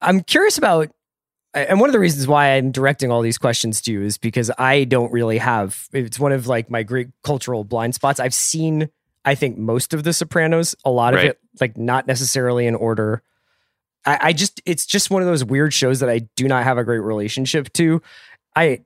I'm 0.00 0.22
curious 0.22 0.58
about 0.58 0.90
and 1.54 1.80
one 1.80 1.88
of 1.88 1.92
the 1.92 2.00
reasons 2.00 2.26
why 2.26 2.54
I'm 2.54 2.72
directing 2.72 3.10
all 3.10 3.22
these 3.22 3.38
questions 3.38 3.80
to 3.82 3.92
you 3.92 4.02
is 4.02 4.18
because 4.18 4.50
I 4.58 4.84
don't 4.84 5.12
really 5.12 5.38
have 5.38 5.88
it's 5.92 6.18
one 6.18 6.32
of 6.32 6.46
like 6.46 6.70
my 6.70 6.82
great 6.82 7.08
cultural 7.22 7.64
blind 7.64 7.94
spots. 7.94 8.20
I've 8.20 8.34
seen 8.34 8.90
I 9.24 9.34
think 9.34 9.56
most 9.56 9.94
of 9.94 10.04
the 10.04 10.12
Sopranos, 10.12 10.74
a 10.84 10.90
lot 10.90 11.14
right. 11.14 11.24
of 11.24 11.30
it 11.30 11.38
like 11.60 11.76
not 11.76 12.06
necessarily 12.06 12.66
in 12.66 12.74
order. 12.74 13.22
I, 14.04 14.18
I 14.20 14.32
just 14.32 14.60
it's 14.66 14.84
just 14.84 15.10
one 15.10 15.22
of 15.22 15.28
those 15.28 15.44
weird 15.44 15.72
shows 15.72 16.00
that 16.00 16.10
I 16.10 16.20
do 16.36 16.48
not 16.48 16.64
have 16.64 16.78
a 16.78 16.84
great 16.84 16.98
relationship 16.98 17.72
to. 17.74 18.02
I 18.54 18.82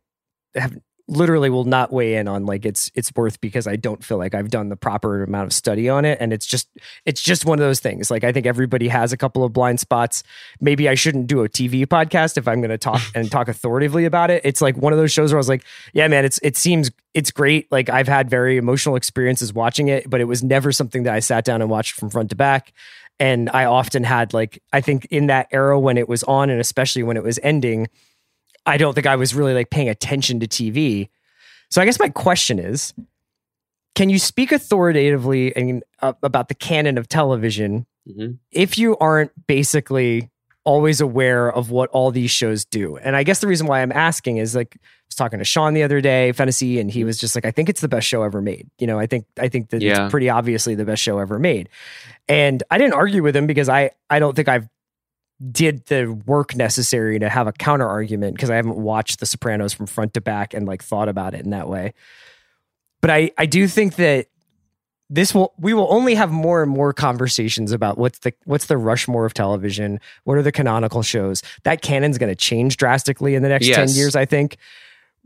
have 0.54 0.76
literally 1.09 1.49
will 1.49 1.64
not 1.64 1.90
weigh 1.90 2.16
in 2.16 2.29
on 2.29 2.44
like 2.44 2.66
it's 2.66 2.90
it's 2.94 3.11
worth 3.16 3.40
because 3.40 3.66
I 3.66 3.77
don't 3.77 4.05
feel 4.05 4.18
like 4.18 4.35
I've 4.35 4.51
done 4.51 4.68
the 4.68 4.77
proper 4.77 5.23
amount 5.23 5.47
of 5.47 5.53
study 5.55 5.88
on 5.88 6.05
it. 6.05 6.18
And 6.21 6.33
it's 6.33 6.47
just 6.47 6.68
it's 7.07 7.23
just 7.23 7.47
one 7.47 7.59
of 7.59 7.64
those 7.64 7.81
things. 7.81 8.11
Like 8.11 8.25
I 8.25 8.33
think 8.33 8.47
everybody 8.47 8.88
has 8.88 9.12
a 9.12 9.16
couple 9.16 9.42
of 9.42 9.53
blind 9.53 9.81
spots. 9.81 10.23
Maybe 10.61 10.88
I 10.88 10.94
shouldn't 10.94 11.27
do 11.27 11.42
a 11.42 11.49
TV 11.49 11.87
podcast 11.87 12.37
if 12.37 12.47
I'm 12.47 12.61
going 12.61 12.71
to 12.71 12.79
talk 12.79 13.01
and 13.14 13.31
talk 13.31 13.49
authoritatively 13.49 14.05
about 14.05 14.31
it. 14.31 14.42
It's 14.44 14.61
like 14.61 14.77
one 14.77 14.92
of 14.92 14.99
those 14.99 15.11
shows 15.11 15.33
where 15.33 15.38
I 15.38 15.40
was 15.40 15.49
like 15.49 15.64
yeah 15.94 16.09
man 16.09 16.25
it's 16.25 16.38
it 16.42 16.57
seems 16.57 16.90
it's 17.14 17.31
great. 17.31 17.73
Like 17.73 17.88
I've 17.88 18.09
had 18.09 18.29
very 18.29 18.59
emotional 18.59 18.94
experiences 18.94 19.53
watching 19.53 19.88
it 19.88 20.09
but 20.09 20.21
it 20.21 20.25
was 20.25 20.44
never 20.44 20.73
something 20.73 21.05
that 21.05 21.14
I 21.14 21.21
sat 21.21 21.44
down 21.44 21.62
and 21.62 21.71
watched 21.71 21.94
from 21.94 22.11
front 22.11 22.31
to 22.31 22.37
back. 22.37 22.73
And 23.18 23.51
I 23.51 23.64
often 23.64 24.05
had 24.05 24.35
like 24.35 24.62
I 24.75 24.83
think 24.83 25.07
in 25.07 25.29
that 25.29 25.49
era 25.53 25.81
when 25.81 25.97
it 25.97 26.09
was 26.09 26.23
on 26.25 26.51
and 26.51 26.61
especially 26.61 27.03
when 27.03 27.16
it 27.16 27.23
was 27.23 27.40
ending 27.42 27.88
I 28.68 28.76
don't 28.76 28.94
think 28.94 29.07
I 29.07 29.16
was 29.16 29.35
really 29.35 29.54
like 29.54 29.70
paying 29.70 29.88
attention 29.88 30.40
to 30.40 30.46
TV. 30.46 31.09
So 31.70 31.83
I 31.83 31.85
guess 31.85 31.98
my 31.98 32.09
question 32.09 32.59
is 32.59 32.94
can 33.94 34.11
you 34.11 34.18
speak 34.18 34.52
authoritatively 34.52 35.54
and, 35.57 35.83
uh, 36.00 36.12
about 36.22 36.48
the 36.48 36.54
canon 36.54 36.98
of 36.98 37.09
television 37.09 37.85
mm-hmm. 38.09 38.35
if 38.52 38.78
you 38.78 38.96
aren't 38.98 39.33
basically 39.48 40.31
always 40.64 41.00
aware 41.00 41.50
of 41.50 41.70
what 41.70 41.90
all 41.90 42.11
these 42.11 42.31
shows 42.31 42.64
do? 42.64 42.96
And 42.98 43.16
I 43.16 43.24
guess 43.24 43.40
the 43.40 43.48
reason 43.48 43.66
why 43.66 43.81
I'm 43.81 43.90
asking 43.90 44.37
is 44.37 44.54
like 44.54 44.76
I 44.76 44.78
was 45.09 45.14
talking 45.16 45.38
to 45.40 45.44
Sean 45.44 45.74
the 45.74 45.83
other 45.83 46.00
day, 46.00 46.33
Fennessey, 46.33 46.78
and 46.78 46.90
he 46.90 47.02
was 47.02 47.18
just 47.18 47.35
like, 47.35 47.44
I 47.44 47.50
think 47.50 47.68
it's 47.68 47.81
the 47.81 47.88
best 47.88 48.07
show 48.07 48.22
ever 48.22 48.40
made. 48.40 48.68
You 48.78 48.87
know, 48.87 48.98
I 48.98 49.07
think 49.07 49.26
I 49.40 49.48
think 49.48 49.70
that 49.70 49.83
yeah. 49.83 50.04
it's 50.04 50.11
pretty 50.11 50.28
obviously 50.28 50.74
the 50.74 50.85
best 50.85 51.02
show 51.02 51.18
ever 51.18 51.38
made. 51.38 51.68
And 52.28 52.62
I 52.70 52.78
didn't 52.78 52.94
argue 52.94 53.22
with 53.22 53.35
him 53.35 53.46
because 53.46 53.68
I 53.68 53.90
I 54.11 54.18
don't 54.18 54.37
think 54.37 54.48
I've 54.48 54.68
did 55.51 55.87
the 55.87 56.07
work 56.27 56.57
necessary 56.57 57.18
to 57.18 57.29
have 57.29 57.46
a 57.46 57.53
counter 57.53 57.87
argument 57.87 58.35
because 58.35 58.51
I 58.51 58.57
haven't 58.57 58.77
watched 58.77 59.20
The 59.20 59.27
Sopranos 59.27 59.72
from 59.72 59.87
front 59.87 60.14
to 60.14 60.20
back 60.20 60.53
and 60.53 60.66
like 60.66 60.83
thought 60.83 61.09
about 61.09 61.35
it 61.35 61.44
in 61.44 61.51
that 61.51 61.68
way. 61.68 61.94
But 63.01 63.11
I 63.11 63.31
I 63.38 63.46
do 63.46 63.68
think 63.68 63.96
that 63.96 64.27
this 65.11 65.35
will 65.35 65.55
we 65.59 65.72
will 65.72 65.87
only 65.90 66.14
have 66.14 66.31
more 66.31 66.62
and 66.62 66.70
more 66.70 66.92
conversations 66.92 67.72
about 67.72 67.98
what's 67.98 68.18
the 68.20 68.33
what's 68.44 68.66
the 68.66 68.77
Rushmore 68.77 69.24
of 69.24 69.35
television, 69.35 70.01
what 70.24 70.37
are 70.37 70.42
the 70.42 70.53
canonical 70.53 71.03
shows. 71.03 71.42
That 71.62 71.83
canon's 71.83 72.18
going 72.18 72.31
to 72.31 72.37
change 72.37 72.77
drastically 72.77 73.35
in 73.35 73.42
the 73.42 73.48
next 73.48 73.68
10 73.68 73.90
years, 73.90 74.16
I 74.16 74.24
think. 74.24 74.57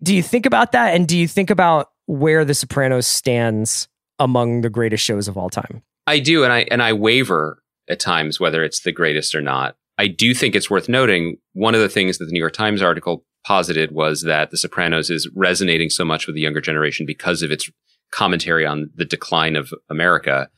Do 0.02 0.14
you 0.14 0.22
think 0.22 0.46
about 0.46 0.72
that 0.72 0.94
and 0.94 1.08
do 1.08 1.16
you 1.16 1.26
think 1.26 1.50
about 1.50 1.90
where 2.06 2.44
The 2.44 2.54
Sopranos 2.54 3.06
stands 3.06 3.88
among 4.18 4.60
the 4.60 4.70
greatest 4.70 5.04
shows 5.04 5.26
of 5.26 5.36
all 5.36 5.48
time? 5.48 5.82
I 6.06 6.18
do, 6.18 6.44
and 6.44 6.52
I 6.52 6.66
and 6.70 6.82
I 6.82 6.92
waver 6.92 7.62
at 7.88 8.00
times 8.00 8.38
whether 8.38 8.62
it's 8.62 8.80
the 8.80 8.92
greatest 8.92 9.34
or 9.34 9.40
not. 9.40 9.76
I 9.98 10.06
do 10.08 10.34
think 10.34 10.54
it's 10.54 10.70
worth 10.70 10.88
noting 10.88 11.36
one 11.52 11.74
of 11.74 11.80
the 11.80 11.88
things 11.88 12.18
that 12.18 12.26
the 12.26 12.32
New 12.32 12.40
York 12.40 12.54
Times 12.54 12.82
article 12.82 13.24
posited 13.44 13.92
was 13.92 14.22
that 14.22 14.50
The 14.50 14.56
Sopranos 14.56 15.10
is 15.10 15.28
resonating 15.34 15.90
so 15.90 16.04
much 16.04 16.26
with 16.26 16.34
the 16.34 16.42
younger 16.42 16.60
generation 16.60 17.06
because 17.06 17.42
of 17.42 17.50
its 17.50 17.70
commentary 18.12 18.64
on 18.64 18.90
the 18.94 19.04
decline 19.04 19.56
of 19.56 19.72
America. 19.90 20.48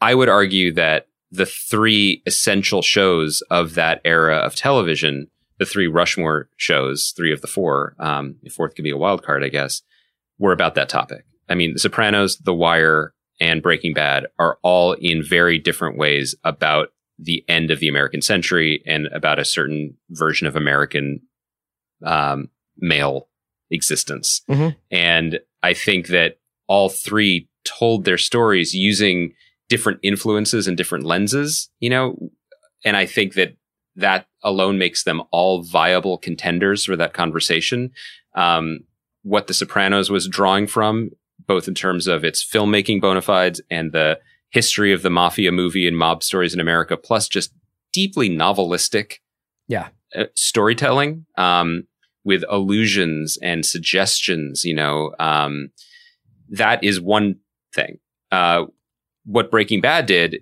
I 0.00 0.14
would 0.14 0.28
argue 0.28 0.72
that 0.74 1.08
the 1.30 1.46
three 1.46 2.22
essential 2.26 2.82
shows 2.82 3.42
of 3.50 3.74
that 3.74 4.00
era 4.04 4.36
of 4.36 4.54
television, 4.54 5.28
the 5.58 5.66
three 5.66 5.86
Rushmore 5.86 6.48
shows, 6.56 7.12
three 7.16 7.32
of 7.32 7.42
the 7.42 7.46
four, 7.46 7.94
um, 7.98 8.36
the 8.42 8.50
fourth 8.50 8.74
could 8.74 8.84
be 8.84 8.90
a 8.90 8.96
wild 8.96 9.22
card, 9.22 9.44
I 9.44 9.48
guess, 9.48 9.82
were 10.38 10.52
about 10.52 10.74
that 10.76 10.88
topic. 10.88 11.24
I 11.48 11.54
mean, 11.54 11.72
The 11.74 11.80
Sopranos, 11.80 12.38
The 12.38 12.54
Wire, 12.54 13.12
and 13.40 13.62
Breaking 13.62 13.94
Bad 13.94 14.26
are 14.38 14.58
all 14.62 14.94
in 14.94 15.22
very 15.22 15.58
different 15.58 15.98
ways 15.98 16.34
about 16.44 16.88
the 17.18 17.44
end 17.48 17.70
of 17.70 17.80
the 17.80 17.88
American 17.88 18.22
century 18.22 18.82
and 18.86 19.06
about 19.08 19.38
a 19.38 19.44
certain 19.44 19.96
version 20.10 20.46
of 20.46 20.54
American 20.54 21.20
um, 22.04 22.48
male 22.78 23.28
existence. 23.70 24.42
Mhm. 24.48 24.76
And 24.90 25.40
I 25.62 25.74
think 25.74 26.08
that 26.08 26.38
all 26.68 26.88
three 26.88 27.48
told 27.64 28.04
their 28.04 28.18
stories 28.18 28.74
using 28.74 29.34
different 29.68 29.98
influences 30.02 30.66
and 30.68 30.76
different 30.76 31.04
lenses, 31.04 31.70
you 31.80 31.90
know, 31.90 32.30
and 32.84 32.96
I 32.96 33.04
think 33.06 33.34
that 33.34 33.56
that 33.96 34.28
alone 34.44 34.78
makes 34.78 35.02
them 35.02 35.22
all 35.32 35.62
viable 35.62 36.18
contenders 36.18 36.84
for 36.84 36.96
that 36.96 37.12
conversation. 37.12 37.90
Um, 38.36 38.80
what 39.22 39.48
The 39.48 39.54
Sopranos 39.54 40.08
was 40.08 40.28
drawing 40.28 40.68
from, 40.68 41.10
both 41.46 41.66
in 41.66 41.74
terms 41.74 42.06
of 42.06 42.24
its 42.24 42.44
filmmaking 42.44 43.00
bona 43.00 43.20
fides 43.20 43.60
and 43.70 43.92
the 43.92 44.20
history 44.50 44.92
of 44.92 45.02
the 45.02 45.10
mafia 45.10 45.52
movie 45.52 45.86
and 45.86 45.96
mob 45.96 46.22
stories 46.22 46.54
in 46.54 46.60
America, 46.60 46.96
plus 46.96 47.28
just 47.28 47.52
deeply 47.92 48.28
novelistic 48.30 49.14
Yeah. 49.66 49.88
uh, 50.14 50.24
storytelling 50.34 51.26
um, 51.36 51.84
with 52.24 52.44
allusions 52.48 53.38
and 53.42 53.64
suggestions. 53.64 54.64
You 54.64 54.74
know, 54.74 55.14
um, 55.18 55.70
that 56.50 56.82
is 56.82 57.00
one 57.00 57.36
thing. 57.74 57.98
Uh, 58.30 58.64
what 59.24 59.50
Breaking 59.50 59.80
Bad 59.80 60.06
did 60.06 60.38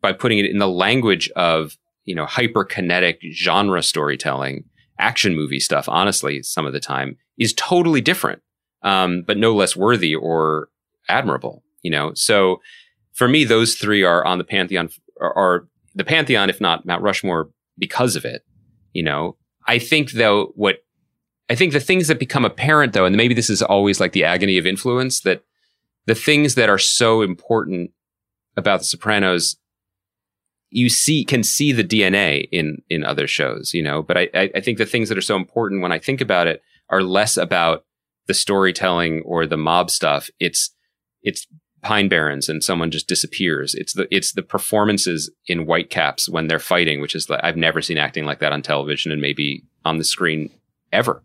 by 0.00 0.12
putting 0.12 0.38
it 0.38 0.46
in 0.46 0.58
the 0.58 0.68
language 0.68 1.28
of 1.36 1.76
you 2.04 2.14
know 2.14 2.26
hyperkinetic 2.26 3.18
genre 3.32 3.82
storytelling, 3.82 4.64
action 4.98 5.34
movie 5.34 5.60
stuff. 5.60 5.88
Honestly, 5.88 6.42
some 6.42 6.66
of 6.66 6.72
the 6.72 6.80
time 6.80 7.16
is 7.38 7.52
totally 7.54 8.00
different, 8.00 8.42
um, 8.82 9.22
but 9.26 9.36
no 9.38 9.54
less 9.54 9.76
worthy 9.76 10.14
or 10.14 10.68
admirable. 11.08 11.62
You 11.82 11.90
know, 11.90 12.12
so 12.14 12.60
for 13.12 13.28
me, 13.28 13.44
those 13.44 13.74
three 13.74 14.02
are 14.02 14.24
on 14.24 14.38
the 14.38 14.44
pantheon. 14.44 14.88
Are, 15.20 15.36
are 15.36 15.68
the 15.94 16.04
pantheon, 16.04 16.48
if 16.48 16.60
not 16.60 16.86
Mount 16.86 17.02
Rushmore, 17.02 17.50
because 17.78 18.16
of 18.16 18.24
it 18.24 18.44
you 18.92 19.02
know 19.02 19.36
i 19.66 19.78
think 19.78 20.12
though 20.12 20.52
what 20.54 20.84
i 21.50 21.54
think 21.54 21.72
the 21.72 21.80
things 21.80 22.08
that 22.08 22.18
become 22.18 22.44
apparent 22.44 22.92
though 22.92 23.04
and 23.04 23.16
maybe 23.16 23.34
this 23.34 23.50
is 23.50 23.62
always 23.62 24.00
like 24.00 24.12
the 24.12 24.24
agony 24.24 24.58
of 24.58 24.66
influence 24.66 25.20
that 25.20 25.42
the 26.06 26.14
things 26.14 26.54
that 26.54 26.68
are 26.68 26.78
so 26.78 27.22
important 27.22 27.90
about 28.56 28.80
the 28.80 28.84
sopranos 28.84 29.56
you 30.70 30.88
see 30.88 31.24
can 31.24 31.42
see 31.42 31.72
the 31.72 31.84
dna 31.84 32.46
in 32.52 32.82
in 32.88 33.04
other 33.04 33.26
shows 33.26 33.72
you 33.74 33.82
know 33.82 34.02
but 34.02 34.16
i 34.16 34.28
i 34.34 34.50
I 34.54 34.60
think 34.60 34.78
the 34.78 34.86
things 34.86 35.08
that 35.08 35.18
are 35.18 35.22
so 35.22 35.36
important 35.36 35.82
when 35.82 35.92
i 35.92 35.98
think 35.98 36.20
about 36.20 36.46
it 36.46 36.62
are 36.88 37.02
less 37.02 37.36
about 37.36 37.84
the 38.26 38.34
storytelling 38.34 39.22
or 39.24 39.46
the 39.46 39.56
mob 39.56 39.90
stuff 39.90 40.30
it's 40.38 40.74
it's 41.22 41.46
pine 41.82 42.08
barrens 42.08 42.48
and 42.48 42.62
someone 42.62 42.90
just 42.90 43.08
disappears. 43.08 43.74
It's 43.74 43.92
the 43.92 44.06
it's 44.10 44.32
the 44.32 44.42
performances 44.42 45.30
in 45.46 45.66
white 45.66 45.90
caps 45.90 46.28
when 46.28 46.46
they're 46.46 46.58
fighting 46.58 47.00
which 47.00 47.14
is 47.14 47.28
like 47.28 47.40
i've 47.42 47.56
never 47.56 47.82
seen 47.82 47.98
acting 47.98 48.24
like 48.24 48.38
that 48.38 48.52
on 48.52 48.62
television 48.62 49.12
and 49.12 49.20
maybe 49.20 49.64
on 49.84 49.98
the 49.98 50.04
screen 50.04 50.50
ever. 50.92 51.22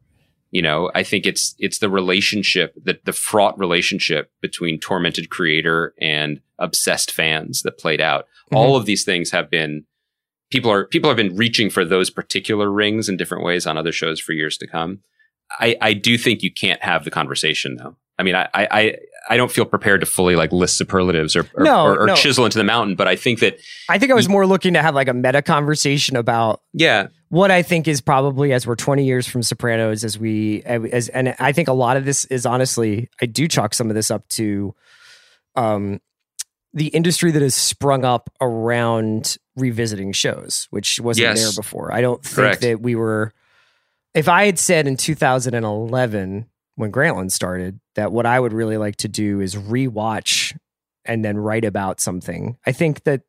You 0.51 0.61
know 0.61 0.89
i 0.95 1.03
think 1.03 1.25
it's 1.25 1.55
it's 1.59 1.79
the 1.79 1.89
relationship 1.89 2.73
the, 2.81 2.97
the 3.03 3.13
fraught 3.13 3.59
relationship 3.59 4.31
between 4.41 4.79
tormented 4.79 5.29
creator 5.29 5.93
and 6.01 6.39
obsessed 6.59 7.11
fans 7.11 7.61
that 7.61 7.77
played 7.77 8.01
out. 8.01 8.25
Mm-hmm. 8.25 8.57
All 8.57 8.75
of 8.75 8.85
these 8.85 9.03
things 9.03 9.31
have 9.31 9.49
been 9.49 9.85
people 10.51 10.71
are 10.71 10.85
people 10.85 11.09
have 11.09 11.17
been 11.17 11.35
reaching 11.35 11.69
for 11.69 11.85
those 11.85 12.09
particular 12.09 12.71
rings 12.71 13.09
in 13.09 13.17
different 13.17 13.43
ways 13.43 13.67
on 13.67 13.77
other 13.77 13.91
shows 13.91 14.19
for 14.19 14.33
years 14.33 14.57
to 14.57 14.67
come. 14.67 14.99
I 15.59 15.75
i 15.81 15.93
do 15.93 16.17
think 16.17 16.43
you 16.43 16.51
can't 16.51 16.81
have 16.83 17.03
the 17.03 17.11
conversation 17.11 17.77
though. 17.77 17.95
I 18.17 18.23
mean 18.23 18.35
i 18.35 18.49
i 18.53 18.95
I 19.29 19.37
don't 19.37 19.51
feel 19.51 19.65
prepared 19.65 19.99
to 20.01 20.05
fully 20.05 20.35
like 20.35 20.51
list 20.51 20.77
superlatives 20.77 21.35
or 21.35 21.41
or, 21.55 21.63
No, 21.63 21.83
or, 21.85 21.99
or 22.01 22.05
no. 22.07 22.15
chisel 22.15 22.45
into 22.45 22.57
the 22.57 22.63
mountain, 22.63 22.95
but 22.95 23.07
I 23.07 23.15
think 23.15 23.39
that 23.39 23.59
I 23.89 23.97
think 23.99 24.11
I 24.11 24.15
was 24.15 24.29
more 24.29 24.45
looking 24.47 24.73
to 24.73 24.81
have 24.81 24.95
like 24.95 25.07
a 25.07 25.13
meta 25.13 25.41
conversation 25.41 26.15
about 26.15 26.61
yeah, 26.73 27.07
what 27.29 27.51
I 27.51 27.61
think 27.61 27.87
is 27.87 27.99
probably 28.01 28.53
as 28.53 28.65
we're 28.65 28.75
20 28.75 29.05
years 29.05 29.27
from 29.27 29.43
Sopranos, 29.43 30.03
as 30.03 30.17
we 30.17 30.63
as 30.63 31.09
and 31.09 31.35
I 31.39 31.51
think 31.51 31.67
a 31.67 31.73
lot 31.73 31.97
of 31.97 32.05
this 32.05 32.25
is 32.25 32.45
honestly, 32.45 33.09
I 33.21 33.25
do 33.25 33.47
chalk 33.47 33.73
some 33.73 33.89
of 33.89 33.95
this 33.95 34.09
up 34.11 34.27
to 34.29 34.73
um 35.55 35.99
the 36.73 36.87
industry 36.87 37.31
that 37.31 37.41
has 37.41 37.55
sprung 37.55 38.05
up 38.05 38.29
around 38.39 39.37
revisiting 39.55 40.11
shows, 40.11 40.67
which 40.69 40.99
wasn't 40.99 41.23
Yes. 41.29 41.41
there 41.41 41.53
before. 41.61 41.91
I 41.93 42.01
don't 42.01 42.21
think 42.23 42.35
Correct. 42.35 42.61
that 42.61 42.81
we 42.81 42.93
were 42.95 43.33
if 44.13 44.27
I 44.29 44.45
had 44.45 44.59
said 44.59 44.87
in 44.87 44.95
2011 44.97 46.45
when 46.77 46.91
Grantland 46.91 47.31
started 47.31 47.79
that 47.95 48.11
what 48.11 48.25
I 48.25 48.39
would 48.39 48.53
really 48.53 48.77
like 48.77 48.95
to 48.97 49.07
do 49.07 49.41
is 49.41 49.55
rewatch 49.55 50.55
and 51.03 51.25
then 51.25 51.37
write 51.37 51.65
about 51.65 51.99
something. 51.99 52.55
I 52.65 52.71
think 52.71 53.03
that 53.03 53.21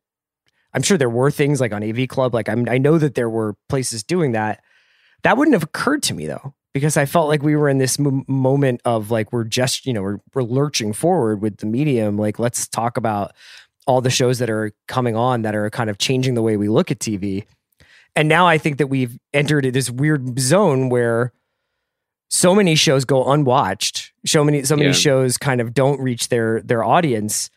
I'm 0.71 0.83
sure 0.83 0.99
there 0.99 1.09
were 1.09 1.31
things 1.31 1.59
like 1.59 1.73
on 1.73 1.83
AV 1.83 2.07
Club. 2.07 2.33
Like 2.33 2.47
I'm, 2.47 2.69
I 2.69 2.77
know 2.77 2.99
that 2.99 3.15
there 3.15 3.29
were 3.29 3.55
places 3.67 4.03
doing 4.03 4.33
that. 4.33 4.61
That 5.23 5.35
wouldn't 5.35 5.55
have 5.55 5.63
occurred 5.63 6.03
to 6.03 6.13
me 6.13 6.27
though, 6.27 6.53
because 6.73 6.95
I 6.95 7.05
felt 7.05 7.27
like 7.27 7.41
we 7.41 7.55
were 7.55 7.67
in 7.67 7.79
this 7.79 7.99
m- 7.99 8.23
moment 8.27 8.81
of 8.85 9.09
like 9.09 9.33
we're 9.33 9.45
just 9.45 9.87
you 9.87 9.93
know 9.93 10.03
we're 10.03 10.19
we're 10.35 10.43
lurching 10.43 10.93
forward 10.93 11.41
with 11.41 11.57
the 11.57 11.65
medium. 11.65 12.17
Like 12.17 12.37
let's 12.37 12.67
talk 12.67 12.97
about 12.97 13.33
all 13.87 13.99
the 13.99 14.11
shows 14.11 14.37
that 14.37 14.49
are 14.51 14.71
coming 14.87 15.15
on 15.15 15.41
that 15.41 15.55
are 15.55 15.71
kind 15.71 15.89
of 15.89 15.97
changing 15.97 16.35
the 16.35 16.43
way 16.43 16.55
we 16.55 16.69
look 16.69 16.91
at 16.91 16.99
TV. 16.99 17.45
And 18.15 18.29
now 18.29 18.45
I 18.45 18.59
think 18.59 18.77
that 18.77 18.87
we've 18.87 19.17
entered 19.33 19.65
this 19.73 19.89
weird 19.89 20.39
zone 20.39 20.89
where 20.89 21.33
so 22.29 22.53
many 22.55 22.75
shows 22.75 23.05
go 23.05 23.25
unwatched. 23.31 24.11
So 24.25 24.43
many 24.43 24.63
so 24.63 24.75
many 24.75 24.87
Yeah. 24.89 24.93
shows 24.93 25.37
kind 25.37 25.59
of 25.61 25.73
don't 25.73 25.99
reach 25.99 26.29
their 26.29 26.61
their 26.61 26.83
audience. 26.83 27.49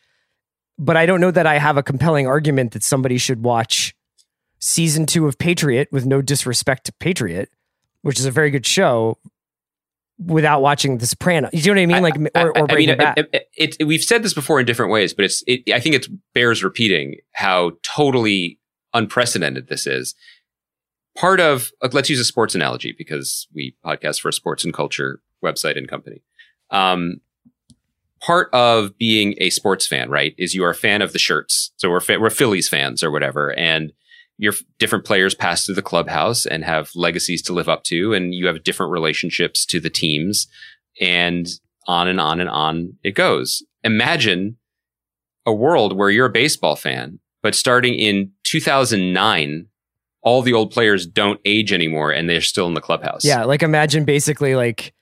But 0.79 0.97
I 0.97 1.05
don't 1.05 1.21
know 1.21 1.31
that 1.31 1.45
I 1.45 1.59
have 1.59 1.77
a 1.77 1.83
compelling 1.83 2.25
argument 2.27 2.71
that 2.73 2.83
somebody 2.83 3.17
should 3.19 3.43
watch 3.43 3.95
season 4.59 5.05
two 5.05 5.27
of 5.27 5.37
Patriot 5.37 5.87
with 5.91 6.05
no 6.05 6.21
disrespect 6.21 6.85
to 6.85 6.93
Patriot, 6.93 7.49
which 8.01 8.19
is 8.19 8.25
a 8.25 8.31
very 8.31 8.49
good 8.49 8.65
show, 8.65 9.19
without 10.17 10.61
watching 10.61 10.97
The 10.97 11.05
Sopranos. 11.05 11.51
You 11.53 11.73
know 11.73 11.79
what 11.81 11.83
I 11.83 11.85
mean? 11.85 12.01
Like 12.03 12.17
or, 12.43 12.57
or 12.57 12.71
I- 12.71 12.75
mean, 12.75 12.89
it, 12.89 13.29
it, 13.55 13.77
it- 13.79 13.85
we've 13.85 14.03
said 14.03 14.23
this 14.23 14.33
before 14.33 14.59
in 14.59 14.65
different 14.65 14.91
ways, 14.91 15.13
but 15.13 15.25
it's. 15.25 15.43
It, 15.47 15.69
I 15.71 15.79
think 15.79 15.95
it 15.95 16.07
bears 16.33 16.63
repeating 16.63 17.17
how 17.33 17.73
totally 17.83 18.59
unprecedented 18.93 19.67
this 19.67 19.85
is. 19.85 20.15
Part 21.17 21.39
of 21.39 21.71
let's 21.91 22.09
use 22.09 22.19
a 22.19 22.25
sports 22.25 22.55
analogy 22.55 22.93
because 22.97 23.47
we 23.53 23.75
podcast 23.85 24.21
for 24.21 24.29
a 24.29 24.33
sports 24.33 24.63
and 24.63 24.73
culture 24.73 25.21
website 25.43 25.77
and 25.77 25.87
company. 25.87 26.23
Um, 26.71 27.21
part 28.19 28.49
of 28.53 28.97
being 28.97 29.35
a 29.37 29.49
sports 29.49 29.85
fan, 29.85 30.09
right, 30.09 30.33
is 30.37 30.55
you 30.55 30.63
are 30.63 30.71
a 30.71 30.75
fan 30.75 31.01
of 31.01 31.13
the 31.13 31.19
shirts. 31.19 31.71
So 31.77 31.89
we're 31.89 31.99
fa- 31.99 32.19
we're 32.19 32.29
Phillies 32.29 32.69
fans 32.69 33.03
or 33.03 33.11
whatever, 33.11 33.53
and 33.57 33.91
your 34.37 34.53
different 34.79 35.05
players 35.05 35.35
pass 35.35 35.65
through 35.65 35.75
the 35.75 35.81
clubhouse 35.81 36.45
and 36.45 36.63
have 36.63 36.89
legacies 36.95 37.41
to 37.43 37.53
live 37.53 37.69
up 37.69 37.83
to, 37.83 38.13
and 38.13 38.33
you 38.33 38.47
have 38.47 38.63
different 38.63 38.91
relationships 38.91 39.65
to 39.67 39.79
the 39.79 39.89
teams, 39.89 40.47
and 40.99 41.47
on 41.87 42.07
and 42.07 42.19
on 42.19 42.39
and 42.39 42.49
on 42.49 42.97
it 43.03 43.13
goes. 43.13 43.63
Imagine 43.83 44.57
a 45.45 45.53
world 45.53 45.95
where 45.95 46.09
you're 46.09 46.27
a 46.27 46.31
baseball 46.31 46.75
fan, 46.75 47.19
but 47.41 47.53
starting 47.53 47.95
in 47.95 48.31
2009, 48.43 49.67
all 50.23 50.41
the 50.41 50.53
old 50.53 50.71
players 50.71 51.05
don't 51.05 51.39
age 51.45 51.71
anymore 51.73 52.11
and 52.11 52.29
they're 52.29 52.41
still 52.41 52.67
in 52.67 52.73
the 52.73 52.81
clubhouse. 52.81 53.23
Yeah, 53.25 53.43
like 53.43 53.61
imagine 53.63 54.05
basically 54.05 54.55
like 54.55 54.93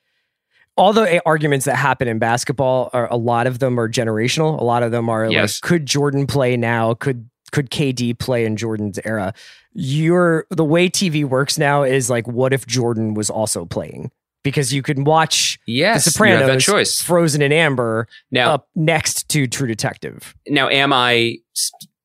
all 0.78 0.94
the 0.94 1.16
eh, 1.16 1.20
arguments 1.26 1.66
that 1.66 1.76
happen 1.76 2.08
in 2.08 2.18
basketball 2.20 2.90
are 2.94 3.08
a 3.12 3.18
lot 3.18 3.46
of 3.48 3.60
them 3.60 3.80
are 3.80 3.88
generational. 3.90 4.60
A 4.60 4.64
lot 4.64 4.84
of 4.84 4.92
them 4.92 5.10
are 5.10 5.30
Yes. 5.30 5.58
like, 5.62 5.70
could 5.70 5.86
Jordan 5.86 6.28
play 6.28 6.58
now? 6.58 6.94
Could 6.96 7.30
could 7.52 7.70
KD 7.70 8.18
play 8.18 8.46
in 8.46 8.56
Jordan's 8.58 9.00
era? 9.06 9.34
you're 9.74 10.46
the 10.50 10.66
way 10.66 10.90
TV 10.90 11.24
works 11.24 11.58
now 11.58 11.84
is 11.84 12.10
like, 12.10 12.28
what 12.28 12.52
if 12.52 12.66
Jordan 12.68 13.14
was 13.14 13.30
also 13.30 13.64
playing? 13.66 14.12
Because 14.44 14.74
you 14.74 14.82
can 14.82 15.06
watch 15.06 15.58
Yes, 15.66 16.04
The 16.04 16.12
Sopranos, 16.12 16.48
that 16.48 16.60
choice. 16.60 17.02
Frozen 17.02 17.42
in 17.42 17.54
Amber, 17.54 18.08
Now, 18.32 18.54
up 18.56 18.68
next 18.76 19.30
to 19.30 19.48
True 19.48 19.68
Detective. 19.68 20.36
now, 20.50 20.68
am 20.68 20.92
I? 20.92 21.38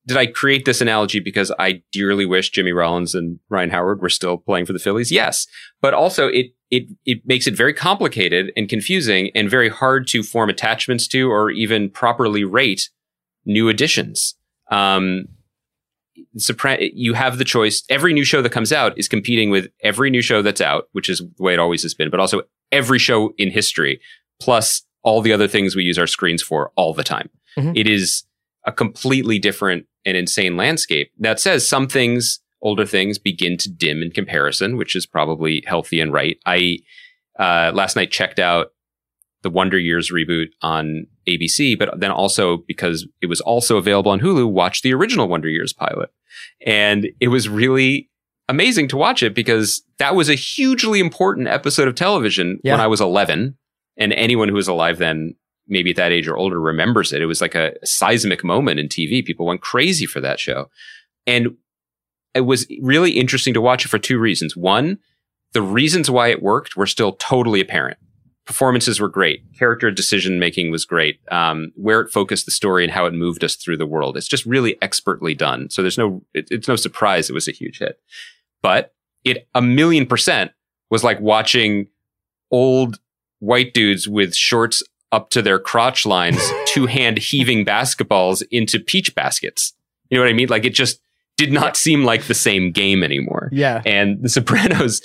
Did 0.07 0.17
I 0.17 0.25
create 0.25 0.63
this 0.65 0.79
analogy 0.79 1.19
because 1.19 1.51
I 1.59 1.81
dearly 1.91 2.25
wish 2.25 2.49
Jimmy 2.49 2.71
Rollins 2.71 3.13
and 3.13 3.39
Ryan 3.49 3.69
Howard 3.71 4.01
were 4.01 4.09
still 4.09 4.37
playing 4.37 4.65
for 4.65 4.73
the 4.73 4.79
Phillies? 4.79 5.11
Yes, 5.11 5.45
but 5.81 5.93
also 5.93 6.27
it 6.27 6.47
it 6.71 6.85
it 7.05 7.19
makes 7.25 7.45
it 7.47 7.55
very 7.55 7.73
complicated 7.73 8.51
and 8.55 8.69
confusing 8.69 9.31
and 9.35 9.49
very 9.49 9.69
hard 9.69 10.07
to 10.07 10.23
form 10.23 10.49
attachments 10.49 11.07
to 11.09 11.29
or 11.29 11.51
even 11.51 11.89
properly 11.89 12.43
rate 12.43 12.89
new 13.45 13.67
additions. 13.69 14.35
Um, 14.71 15.25
Sopran- 16.37 16.89
you 16.93 17.13
have 17.13 17.37
the 17.37 17.45
choice. 17.45 17.83
Every 17.89 18.13
new 18.13 18.23
show 18.25 18.41
that 18.41 18.51
comes 18.51 18.71
out 18.73 18.97
is 18.97 19.07
competing 19.07 19.49
with 19.49 19.67
every 19.83 20.09
new 20.09 20.21
show 20.21 20.41
that's 20.41 20.61
out, 20.61 20.85
which 20.93 21.09
is 21.09 21.19
the 21.19 21.43
way 21.43 21.53
it 21.53 21.59
always 21.59 21.83
has 21.83 21.93
been, 21.93 22.09
but 22.09 22.19
also 22.19 22.41
every 22.71 22.99
show 22.99 23.33
in 23.37 23.51
history, 23.51 23.99
plus 24.41 24.83
all 25.03 25.21
the 25.21 25.31
other 25.33 25.47
things 25.47 25.75
we 25.75 25.83
use 25.83 25.97
our 25.97 26.07
screens 26.07 26.41
for 26.41 26.71
all 26.75 26.93
the 26.93 27.03
time. 27.03 27.29
Mhm. 27.57 27.77
It 27.77 27.87
is 27.87 28.23
a 28.67 28.71
completely 28.71 29.39
different 29.39 29.85
and 30.05 30.15
insane 30.15 30.55
landscape. 30.55 31.11
That 31.17 31.39
says 31.39 31.67
some 31.67 31.87
things, 31.87 32.39
older 32.61 32.85
things, 32.85 33.17
begin 33.17 33.57
to 33.57 33.69
dim 33.71 34.03
in 34.03 34.11
comparison, 34.11 34.77
which 34.77 34.95
is 34.95 35.07
probably 35.07 35.63
healthy 35.65 35.99
and 35.99 36.13
right. 36.13 36.37
I 36.45 36.79
uh, 37.39 37.71
last 37.73 37.95
night 37.95 38.11
checked 38.11 38.39
out 38.39 38.67
the 39.43 39.49
Wonder 39.49 39.77
Years 39.79 40.11
reboot 40.11 40.47
on 40.61 41.07
ABC, 41.27 41.77
but 41.77 41.99
then 41.99 42.11
also 42.11 42.57
because 42.67 43.07
it 43.21 43.27
was 43.27 43.39
also 43.41 43.77
available 43.77 44.11
on 44.11 44.19
Hulu, 44.19 44.51
watched 44.51 44.83
the 44.83 44.93
original 44.93 45.27
Wonder 45.27 45.49
Years 45.49 45.73
pilot. 45.73 46.09
And 46.65 47.09
it 47.19 47.29
was 47.29 47.47
really 47.47 48.09
amazing 48.49 48.87
to 48.89 48.97
watch 48.97 49.23
it 49.23 49.35
because 49.35 49.83
that 49.99 50.15
was 50.15 50.29
a 50.29 50.35
hugely 50.35 50.99
important 50.99 51.47
episode 51.47 51.87
of 51.87 51.95
television 51.95 52.59
Yeah. 52.63 52.73
when 52.73 52.81
I 52.81 52.87
was 52.87 52.99
11. 53.01 53.57
And 53.97 54.13
anyone 54.13 54.47
who 54.49 54.55
was 54.55 54.67
alive 54.67 54.97
then, 54.97 55.35
maybe 55.67 55.91
at 55.91 55.95
that 55.97 56.11
age 56.11 56.27
or 56.27 56.37
older, 56.37 56.59
remembers 56.59 57.13
it. 57.13 57.21
It 57.21 57.25
was 57.25 57.41
like 57.41 57.55
a 57.55 57.73
seismic 57.83 58.43
moment 58.43 58.79
in 58.79 58.87
TV. 58.87 59.25
People 59.25 59.45
went 59.45 59.61
crazy 59.61 60.05
for 60.05 60.19
that 60.21 60.39
show. 60.39 60.69
And 61.25 61.57
it 62.33 62.41
was 62.41 62.67
really 62.81 63.11
interesting 63.11 63.53
to 63.53 63.61
watch 63.61 63.85
it 63.85 63.89
for 63.89 63.99
two 63.99 64.19
reasons. 64.19 64.55
One, 64.55 64.99
the 65.53 65.61
reasons 65.61 66.09
why 66.09 66.29
it 66.29 66.41
worked 66.41 66.75
were 66.75 66.85
still 66.85 67.13
totally 67.13 67.61
apparent. 67.61 67.97
Performances 68.45 68.99
were 68.99 69.09
great. 69.09 69.43
Character 69.57 69.91
decision 69.91 70.39
making 70.39 70.71
was 70.71 70.85
great. 70.85 71.19
Um, 71.31 71.71
where 71.75 71.99
it 71.99 72.11
focused 72.11 72.45
the 72.45 72.51
story 72.51 72.83
and 72.83 72.93
how 72.93 73.05
it 73.05 73.13
moved 73.13 73.43
us 73.43 73.55
through 73.55 73.77
the 73.77 73.85
world. 73.85 74.15
It's 74.15 74.27
just 74.27 74.45
really 74.45 74.81
expertly 74.81 75.33
done. 75.33 75.69
So 75.69 75.81
there's 75.81 75.97
no, 75.97 76.23
it, 76.33 76.47
it's 76.49 76.67
no 76.67 76.77
surprise 76.77 77.29
it 77.29 77.33
was 77.33 77.47
a 77.47 77.51
huge 77.51 77.79
hit. 77.79 77.99
But 78.61 78.93
it 79.25 79.47
a 79.53 79.61
million 79.61 80.05
percent 80.05 80.51
was 80.89 81.03
like 81.03 81.19
watching 81.19 81.87
old 82.51 82.99
white 83.39 83.73
dudes 83.73 84.07
with 84.07 84.35
shorts 84.35 84.81
up 85.11 85.29
to 85.31 85.41
their 85.41 85.59
crotch 85.59 86.05
lines, 86.05 86.41
two 86.65 86.85
hand 86.85 87.17
heaving 87.17 87.65
basketballs 87.65 88.43
into 88.51 88.79
peach 88.79 89.15
baskets. 89.15 89.73
You 90.09 90.17
know 90.17 90.23
what 90.23 90.29
I 90.29 90.33
mean? 90.33 90.49
Like 90.49 90.65
it 90.65 90.73
just 90.73 90.99
did 91.37 91.51
not 91.51 91.77
seem 91.77 92.03
like 92.03 92.23
the 92.23 92.33
same 92.33 92.71
game 92.71 93.03
anymore. 93.03 93.49
Yeah. 93.51 93.81
And 93.85 94.21
The 94.21 94.29
Sopranos 94.29 95.01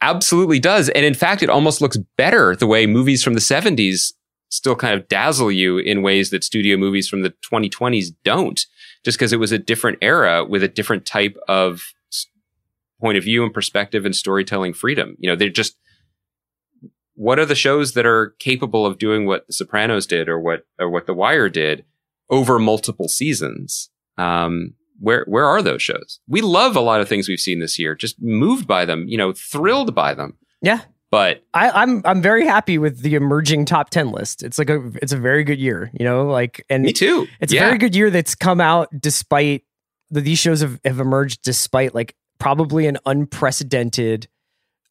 absolutely 0.00 0.58
does. 0.58 0.88
And 0.90 1.06
in 1.06 1.14
fact, 1.14 1.42
it 1.42 1.48
almost 1.48 1.80
looks 1.80 1.96
better 2.16 2.56
the 2.56 2.66
way 2.66 2.86
movies 2.86 3.22
from 3.22 3.34
the 3.34 3.40
70s 3.40 4.12
still 4.50 4.76
kind 4.76 4.98
of 4.98 5.08
dazzle 5.08 5.50
you 5.50 5.78
in 5.78 6.02
ways 6.02 6.30
that 6.30 6.44
studio 6.44 6.76
movies 6.76 7.08
from 7.08 7.22
the 7.22 7.32
2020s 7.50 8.08
don't, 8.24 8.66
just 9.04 9.16
because 9.16 9.32
it 9.32 9.38
was 9.38 9.52
a 9.52 9.58
different 9.58 9.98
era 10.02 10.44
with 10.44 10.62
a 10.62 10.68
different 10.68 11.06
type 11.06 11.36
of 11.48 11.80
point 13.00 13.16
of 13.16 13.24
view 13.24 13.42
and 13.42 13.54
perspective 13.54 14.04
and 14.04 14.14
storytelling 14.14 14.74
freedom. 14.74 15.16
You 15.18 15.30
know, 15.30 15.36
they're 15.36 15.48
just, 15.48 15.76
what 17.14 17.38
are 17.38 17.46
the 17.46 17.54
shows 17.54 17.92
that 17.92 18.06
are 18.06 18.34
capable 18.38 18.86
of 18.86 18.98
doing 18.98 19.26
what 19.26 19.46
The 19.46 19.52
Sopranos 19.52 20.06
did 20.06 20.28
or 20.28 20.40
what, 20.40 20.66
or 20.78 20.90
what 20.90 21.06
The 21.06 21.14
Wire 21.14 21.48
did 21.48 21.84
over 22.30 22.58
multiple 22.58 23.08
seasons? 23.08 23.90
Um, 24.18 24.74
where 25.02 25.24
where 25.26 25.44
are 25.44 25.62
those 25.62 25.82
shows? 25.82 26.20
We 26.28 26.40
love 26.40 26.76
a 26.76 26.80
lot 26.80 27.00
of 27.00 27.08
things 27.08 27.28
we've 27.28 27.40
seen 27.40 27.58
this 27.58 27.78
year, 27.78 27.94
just 27.94 28.22
moved 28.22 28.68
by 28.68 28.84
them, 28.84 29.06
you 29.08 29.18
know, 29.18 29.32
thrilled 29.32 29.94
by 29.94 30.14
them. 30.14 30.38
Yeah. 30.60 30.82
But 31.10 31.44
I, 31.52 31.70
I'm 31.70 32.02
I'm 32.04 32.22
very 32.22 32.46
happy 32.46 32.78
with 32.78 33.00
the 33.00 33.16
emerging 33.16 33.66
top 33.66 33.90
ten 33.90 34.12
list. 34.12 34.42
It's 34.42 34.58
like 34.58 34.70
a 34.70 34.92
it's 35.02 35.12
a 35.12 35.18
very 35.18 35.44
good 35.44 35.58
year, 35.58 35.90
you 35.92 36.04
know, 36.06 36.26
like 36.26 36.64
and 36.70 36.84
me 36.84 36.92
too. 36.92 37.26
It's 37.40 37.52
yeah. 37.52 37.62
a 37.62 37.66
very 37.66 37.78
good 37.78 37.94
year 37.94 38.10
that's 38.10 38.34
come 38.34 38.60
out 38.60 38.88
despite 38.98 39.64
that 40.10 40.22
these 40.22 40.38
shows 40.38 40.60
have, 40.60 40.80
have 40.84 41.00
emerged 41.00 41.42
despite 41.42 41.94
like 41.94 42.14
probably 42.38 42.86
an 42.86 42.96
unprecedented 43.04 44.28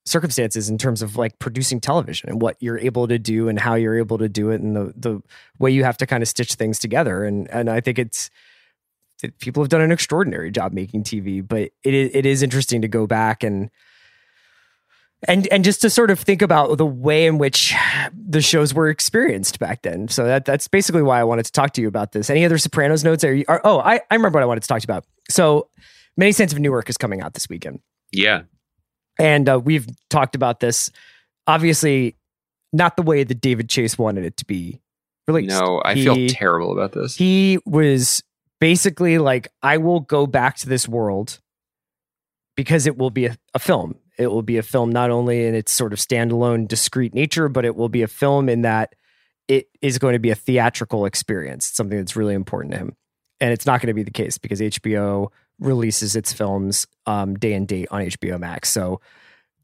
circumstances 0.06 0.70
in 0.70 0.78
terms 0.78 1.02
of 1.02 1.16
like 1.16 1.38
producing 1.40 1.80
television 1.80 2.30
and 2.30 2.42
what 2.42 2.58
you're 2.60 2.80
able 2.80 3.08
to 3.08 3.20
do 3.20 3.48
and 3.48 3.60
how 3.60 3.76
you're 3.76 3.98
able 3.98 4.18
to 4.18 4.28
do 4.28 4.50
it 4.50 4.62
and 4.62 4.76
the 4.76 4.94
the 4.96 5.22
way 5.60 5.70
you 5.70 5.84
have 5.84 5.98
to 5.98 6.08
kind 6.08 6.24
of 6.24 6.28
stitch 6.28 6.56
things 6.56 6.80
together 6.80 7.24
and 7.24 7.50
and 7.52 7.70
I 7.70 7.82
think 7.82 8.00
it's 8.00 8.30
people 9.40 9.62
have 9.62 9.70
done 9.70 9.82
an 9.82 9.92
extraordinary 9.92 10.50
job 10.50 10.74
making 10.74 11.04
TV 11.04 11.48
but 11.48 11.72
it 11.84 11.94
it 11.94 12.26
is 12.26 12.42
interesting 12.42 12.82
to 12.82 12.88
go 12.88 13.06
back 13.06 13.44
and 13.44 13.70
and 15.28 15.48
and 15.48 15.64
just 15.64 15.82
to 15.82 15.90
sort 15.90 16.10
of 16.10 16.20
think 16.20 16.42
about 16.42 16.78
the 16.78 16.86
way 16.86 17.28
in 17.28 17.38
which 17.38 17.76
the 18.14 18.42
shows 18.42 18.74
were 18.74 18.90
experienced 18.90 19.60
back 19.60 19.84
then. 19.84 20.08
So 20.08 20.26
that 20.26 20.46
that's 20.46 20.68
basically 20.68 21.04
why 21.04 21.20
I 21.20 21.24
wanted 21.24 21.46
to 21.46 21.52
talk 21.52 21.74
to 21.74 21.82
you 21.82 21.88
about 21.88 22.12
this. 22.12 22.30
Any 22.30 22.44
other 22.44 22.58
Sopranos 22.58 23.04
notes? 23.04 23.24
Are 23.24 23.34
you? 23.34 23.46
Are, 23.48 23.62
oh, 23.64 23.80
I, 23.80 24.02
I 24.10 24.16
remember 24.16 24.38
what 24.38 24.44
I 24.44 24.48
wanted 24.48 24.64
to 24.64 24.68
talk 24.68 24.82
to 24.82 24.88
you 24.88 24.92
about. 24.92 25.06
So, 25.30 25.70
Many 26.18 26.32
Saints 26.32 26.54
of 26.54 26.60
Newark 26.60 26.90
is 26.90 26.98
coming 26.98 27.22
out 27.22 27.34
this 27.34 27.48
weekend, 27.48 27.80
Yeah. 28.12 28.44
And 29.22 29.48
uh, 29.50 29.60
we've 29.64 29.88
talked 30.10 30.36
about 30.36 30.60
this. 30.60 30.90
Obviously, 31.48 32.16
not 32.74 32.96
the 32.96 33.04
way 33.04 33.24
that 33.24 33.42
David 33.42 33.70
Chase 33.70 33.98
wanted 33.98 34.26
it 34.26 34.38
to 34.38 34.46
be 34.46 34.80
released. 35.28 35.50
No, 35.60 35.82
I 35.84 35.96
He- 35.96 36.04
feel 36.04 36.28
terrible 36.30 36.72
about 36.72 36.92
this. 36.94 37.16
He 37.16 37.60
was 37.66 38.24
basically 38.60 39.18
like, 39.18 39.48
I 39.62 39.78
will 39.78 40.00
go 40.02 40.26
back 40.28 40.58
to 40.58 40.70
this 40.70 40.88
world 40.88 41.40
because 42.56 42.86
it 42.88 42.98
will 42.98 43.10
be 43.10 43.26
a, 43.26 43.38
a 43.54 43.60
film. 43.60 43.96
It 44.18 44.28
will 44.28 44.44
be 44.44 44.58
a 44.58 44.64
film 44.64 44.92
not 44.92 45.10
only 45.10 45.46
in 45.46 45.56
its 45.56 45.72
sort 45.72 45.94
of 45.94 46.00
standalone, 46.00 46.68
discrete 46.68 47.14
nature, 47.14 47.50
but 47.50 47.66
it 47.66 47.76
will 47.76 47.90
be 47.90 48.04
a 48.04 48.08
film 48.08 48.50
in 48.50 48.62
that 48.62 48.94
it 49.48 49.68
is 49.82 49.98
going 49.98 50.14
to 50.14 50.20
be 50.20 50.30
a 50.30 50.36
theatrical 50.36 51.06
experience, 51.06 51.66
something 51.66 51.98
that's 51.98 52.16
really 52.16 52.36
important 52.36 52.74
to 52.74 52.78
him. 52.80 52.96
And 53.40 53.52
it's 53.52 53.66
not 53.66 53.82
going 53.82 53.88
to 53.88 53.94
be 53.96 54.04
the 54.04 54.12
case 54.12 54.38
because 54.38 54.60
HBO 54.62 55.30
releases 55.62 56.18
its 56.18 56.34
films 56.34 56.86
um, 57.06 57.36
day 57.36 57.54
and 57.54 57.68
date 57.68 57.88
on 57.92 58.02
HBO 58.02 58.38
Max. 58.38 58.70
So 58.70 59.00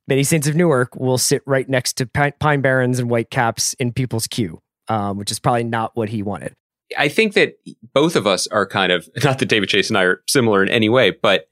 Many 0.08 0.24
Saints 0.24 0.48
of 0.48 0.56
Newark 0.56 0.96
will 0.96 1.18
sit 1.18 1.42
right 1.46 1.68
next 1.68 1.94
to 1.98 2.06
Pine, 2.06 2.62
Barrens 2.62 2.98
and 2.98 3.10
White 3.10 3.30
Caps 3.30 3.74
in 3.74 3.92
people's 3.92 4.26
queue, 4.26 4.62
um, 4.88 5.18
which 5.18 5.32
is 5.32 5.40
probably 5.40 5.66
not 5.66 5.96
what 5.96 6.10
he 6.10 6.24
wanted. 6.24 6.54
I 6.98 7.10
think 7.10 7.34
that 7.34 7.60
both 7.94 8.16
of 8.16 8.26
us 8.26 8.48
are 8.48 8.66
kind 8.66 8.94
of 8.94 9.10
not 9.24 9.40
that 9.40 9.48
David 9.48 9.68
Chase 9.68 9.90
and 9.90 9.98
I 9.98 10.04
are 10.04 10.24
similar 10.28 10.64
in 10.64 10.70
any 10.70 10.88
way, 10.88 11.12
but 11.12 11.50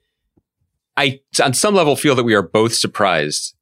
I 0.95 1.19
on 1.43 1.53
some 1.53 1.75
level 1.75 1.97
feel 1.97 2.15
that 2.15 2.23
we 2.23 2.33
are 2.33 2.41
both 2.41 2.73
surprised 2.73 3.55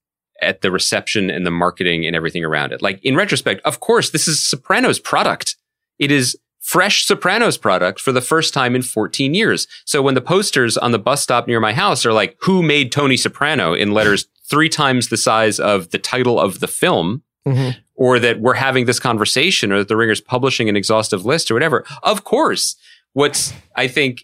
at 0.44 0.62
the 0.62 0.70
reception 0.70 1.32
and 1.32 1.46
the 1.46 1.52
marketing 1.52 2.06
and 2.06 2.16
everything 2.16 2.46
around 2.46 2.72
it. 2.72 2.84
Like 2.84 3.04
in 3.04 3.16
retrospect, 3.16 3.62
of 3.66 3.80
course, 3.80 4.12
this 4.12 4.28
is 4.28 4.44
Sopranos 4.44 5.00
product. 5.00 5.56
It 5.98 6.12
is 6.12 6.38
fresh 6.64 7.06
Sopranos 7.06 7.58
product 7.58 8.00
for 8.00 8.12
the 8.12 8.22
first 8.22 8.54
time 8.54 8.76
in 8.76 8.82
14 8.82 9.34
years. 9.34 9.68
So 9.86 10.02
when 10.02 10.16
the 10.16 10.22
posters 10.22 10.78
on 10.78 10.92
the 10.92 11.00
bus 11.00 11.22
stop 11.22 11.48
near 11.48 11.60
my 11.60 11.74
house 11.74 12.06
are 12.06 12.14
like, 12.14 12.36
who 12.42 12.64
made 12.64 12.92
Tony 12.92 13.18
Soprano 13.18 13.74
in 13.74 13.92
letters 13.92 14.28
three 14.50 14.70
times 14.70 15.10
the 15.10 15.18
size 15.18 15.60
of 15.60 15.92
the 15.92 16.00
title 16.00 16.40
of 16.40 16.60
the 16.62 16.68
film, 16.68 17.22
mm-hmm. 17.46 17.80
or 17.96 18.20
that 18.20 18.40
we're 18.40 18.54
having 18.54 18.86
this 18.86 19.00
conversation 19.00 19.72
or 19.72 19.80
that 19.80 19.88
the 19.88 19.98
ringer's 19.98 20.22
publishing 20.22 20.70
an 20.70 20.76
exhaustive 20.76 21.26
list 21.26 21.52
or 21.52 21.54
whatever 21.54 21.86
of 22.02 22.24
course 22.24 22.76
what's 23.14 23.54
i 23.76 23.88
think 23.88 24.24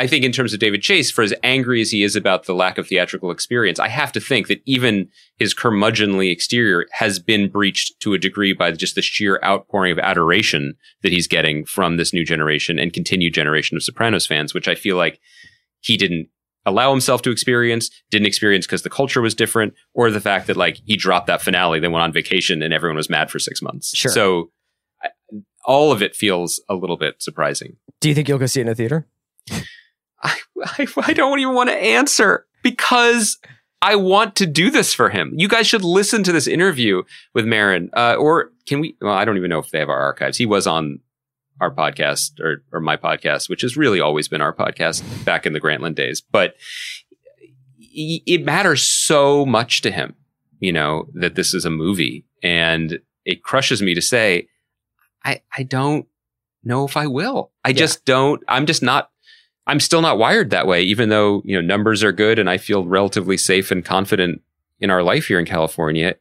i 0.00 0.06
think 0.06 0.24
in 0.24 0.32
terms 0.32 0.52
of 0.52 0.58
david 0.58 0.82
chase 0.82 1.10
for 1.10 1.22
as 1.22 1.32
angry 1.42 1.80
as 1.80 1.90
he 1.90 2.02
is 2.02 2.16
about 2.16 2.44
the 2.46 2.54
lack 2.54 2.78
of 2.78 2.88
theatrical 2.88 3.30
experience 3.30 3.78
i 3.78 3.88
have 3.88 4.10
to 4.12 4.20
think 4.20 4.48
that 4.48 4.62
even 4.64 5.08
his 5.36 5.54
curmudgeonly 5.54 6.30
exterior 6.30 6.86
has 6.92 7.18
been 7.18 7.48
breached 7.48 7.98
to 8.00 8.14
a 8.14 8.18
degree 8.18 8.52
by 8.52 8.70
just 8.72 8.94
the 8.94 9.02
sheer 9.02 9.40
outpouring 9.44 9.92
of 9.92 9.98
adoration 9.98 10.74
that 11.02 11.12
he's 11.12 11.28
getting 11.28 11.64
from 11.64 11.96
this 11.96 12.12
new 12.12 12.24
generation 12.24 12.78
and 12.78 12.92
continued 12.92 13.34
generation 13.34 13.76
of 13.76 13.82
sopranos 13.82 14.26
fans 14.26 14.54
which 14.54 14.66
i 14.68 14.74
feel 14.74 14.96
like 14.96 15.20
he 15.80 15.96
didn't 15.96 16.28
allow 16.66 16.90
himself 16.90 17.22
to 17.22 17.30
experience, 17.30 17.90
didn't 18.10 18.26
experience 18.26 18.66
because 18.66 18.82
the 18.82 18.90
culture 18.90 19.22
was 19.22 19.34
different, 19.34 19.72
or 19.94 20.10
the 20.10 20.20
fact 20.20 20.46
that 20.46 20.58
like 20.58 20.78
he 20.84 20.94
dropped 20.94 21.26
that 21.26 21.40
finale, 21.40 21.80
then 21.80 21.90
went 21.90 22.02
on 22.02 22.12
vacation 22.12 22.62
and 22.62 22.74
everyone 22.74 22.96
was 22.96 23.08
mad 23.08 23.30
for 23.30 23.38
six 23.38 23.62
months. 23.62 23.96
Sure. 23.96 24.12
So 24.12 24.50
I- 25.02 25.08
all 25.64 25.90
of 25.90 26.02
it 26.02 26.14
feels 26.14 26.62
a 26.68 26.74
little 26.74 26.98
bit 26.98 27.22
surprising. 27.22 27.76
Do 28.00 28.10
you 28.10 28.14
think 28.14 28.28
you'll 28.28 28.38
go 28.38 28.44
see 28.46 28.60
it 28.60 28.64
in 28.64 28.68
a 28.68 28.74
theater? 28.74 29.06
I, 30.64 30.86
I, 30.96 31.12
don't 31.12 31.38
even 31.38 31.54
want 31.54 31.70
to 31.70 31.76
answer 31.76 32.46
because 32.62 33.38
I 33.82 33.96
want 33.96 34.36
to 34.36 34.46
do 34.46 34.70
this 34.70 34.94
for 34.94 35.08
him. 35.08 35.32
You 35.36 35.48
guys 35.48 35.66
should 35.66 35.84
listen 35.84 36.22
to 36.24 36.32
this 36.32 36.46
interview 36.46 37.02
with 37.34 37.46
Maron. 37.46 37.90
Uh, 37.94 38.14
or 38.14 38.52
can 38.66 38.80
we? 38.80 38.96
Well, 39.00 39.14
I 39.14 39.24
don't 39.24 39.36
even 39.36 39.50
know 39.50 39.58
if 39.58 39.70
they 39.70 39.78
have 39.78 39.88
our 39.88 40.00
archives. 40.00 40.36
He 40.36 40.46
was 40.46 40.66
on 40.66 41.00
our 41.60 41.74
podcast 41.74 42.40
or, 42.40 42.62
or 42.72 42.80
my 42.80 42.96
podcast, 42.96 43.48
which 43.48 43.62
has 43.62 43.76
really 43.76 44.00
always 44.00 44.28
been 44.28 44.40
our 44.40 44.54
podcast 44.54 45.02
back 45.24 45.46
in 45.46 45.52
the 45.52 45.60
Grantland 45.60 45.94
days. 45.94 46.20
But 46.20 46.54
it 47.78 48.44
matters 48.44 48.82
so 48.82 49.44
much 49.44 49.82
to 49.82 49.90
him, 49.90 50.14
you 50.58 50.72
know, 50.72 51.08
that 51.14 51.34
this 51.34 51.54
is 51.54 51.64
a 51.64 51.70
movie. 51.70 52.24
And 52.42 53.00
it 53.24 53.42
crushes 53.42 53.82
me 53.82 53.94
to 53.94 54.02
say, 54.02 54.48
I, 55.24 55.42
I 55.56 55.64
don't 55.64 56.06
know 56.64 56.86
if 56.86 56.96
I 56.96 57.06
will. 57.06 57.52
I 57.64 57.72
just 57.72 58.04
don't, 58.04 58.42
I'm 58.48 58.66
just 58.66 58.82
not, 58.82 59.10
I'm 59.70 59.78
still 59.78 60.02
not 60.02 60.18
wired 60.18 60.50
that 60.50 60.66
way, 60.66 60.82
even 60.82 61.10
though, 61.10 61.42
you 61.44 61.54
know, 61.54 61.64
numbers 61.64 62.02
are 62.02 62.10
good 62.10 62.40
and 62.40 62.50
I 62.50 62.58
feel 62.58 62.84
relatively 62.84 63.36
safe 63.36 63.70
and 63.70 63.84
confident 63.84 64.42
in 64.80 64.90
our 64.90 65.00
life 65.00 65.28
here 65.28 65.38
in 65.38 65.46
California. 65.46 66.16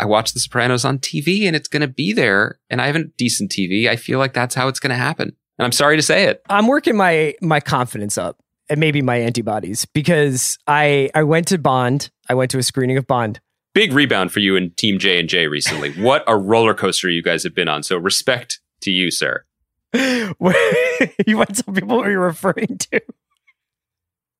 I 0.00 0.04
watch 0.06 0.32
The 0.32 0.40
Sopranos 0.40 0.84
on 0.84 0.98
TV 0.98 1.46
and 1.46 1.54
it's 1.54 1.68
going 1.68 1.82
to 1.82 1.86
be 1.86 2.12
there. 2.12 2.58
And 2.68 2.82
I 2.82 2.86
have 2.86 2.96
a 2.96 3.04
decent 3.04 3.52
TV. 3.52 3.88
I 3.88 3.94
feel 3.94 4.18
like 4.18 4.32
that's 4.32 4.56
how 4.56 4.66
it's 4.66 4.80
going 4.80 4.90
to 4.90 4.96
happen. 4.96 5.28
And 5.58 5.64
I'm 5.64 5.70
sorry 5.70 5.94
to 5.94 6.02
say 6.02 6.24
it. 6.24 6.42
I'm 6.50 6.66
working 6.66 6.96
my 6.96 7.36
my 7.40 7.60
confidence 7.60 8.18
up 8.18 8.42
and 8.68 8.80
maybe 8.80 9.00
my 9.00 9.18
antibodies 9.18 9.84
because 9.84 10.58
I 10.66 11.08
I 11.14 11.22
went 11.22 11.46
to 11.48 11.58
Bond. 11.58 12.10
I 12.28 12.34
went 12.34 12.50
to 12.50 12.58
a 12.58 12.64
screening 12.64 12.96
of 12.96 13.06
Bond. 13.06 13.38
Big 13.74 13.92
rebound 13.92 14.32
for 14.32 14.40
you 14.40 14.56
and 14.56 14.76
Team 14.76 14.98
J 14.98 15.20
and 15.20 15.28
J 15.28 15.46
recently. 15.46 15.92
what 16.02 16.24
a 16.26 16.36
roller 16.36 16.74
coaster 16.74 17.08
you 17.08 17.22
guys 17.22 17.44
have 17.44 17.54
been 17.54 17.68
on. 17.68 17.84
So 17.84 17.96
respect 17.96 18.58
to 18.80 18.90
you, 18.90 19.12
sir. 19.12 19.44
you 21.26 21.36
want 21.36 21.56
some 21.56 21.74
people 21.74 21.96
what 21.98 22.08
you're 22.08 22.20
referring 22.20 22.78
to? 22.78 23.00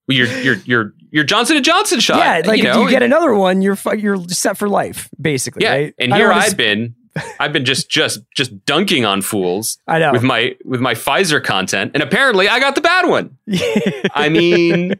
Well, 0.08 0.16
Your 0.16 0.26
your 0.40 0.54
your 0.64 0.94
your 1.10 1.24
Johnson 1.24 1.56
and 1.56 1.64
Johnson 1.64 2.00
shot. 2.00 2.18
yeah, 2.18 2.42
like 2.48 2.62
you 2.62 2.68
if 2.68 2.74
know, 2.74 2.82
you 2.82 2.90
get 2.90 3.02
another 3.02 3.34
one, 3.34 3.62
you're 3.62 3.78
you're 3.96 4.28
set 4.28 4.56
for 4.56 4.68
life, 4.68 5.08
basically. 5.20 5.62
yeah. 5.64 5.70
right? 5.72 5.94
And 5.98 6.12
here 6.14 6.32
I've 6.32 6.56
been. 6.56 6.94
I've 7.40 7.52
been 7.52 7.64
just 7.64 7.90
just 7.90 8.20
just 8.36 8.64
dunking 8.64 9.04
on 9.04 9.20
fools 9.20 9.78
I 9.88 9.98
know. 9.98 10.12
with 10.12 10.22
my 10.22 10.54
with 10.64 10.80
my 10.80 10.94
Pfizer 10.94 11.42
content, 11.42 11.90
and 11.94 12.04
apparently 12.04 12.48
I 12.48 12.60
got 12.60 12.76
the 12.76 12.80
bad 12.80 13.08
one. 13.08 13.36
I 14.14 14.28
mean, 14.28 14.94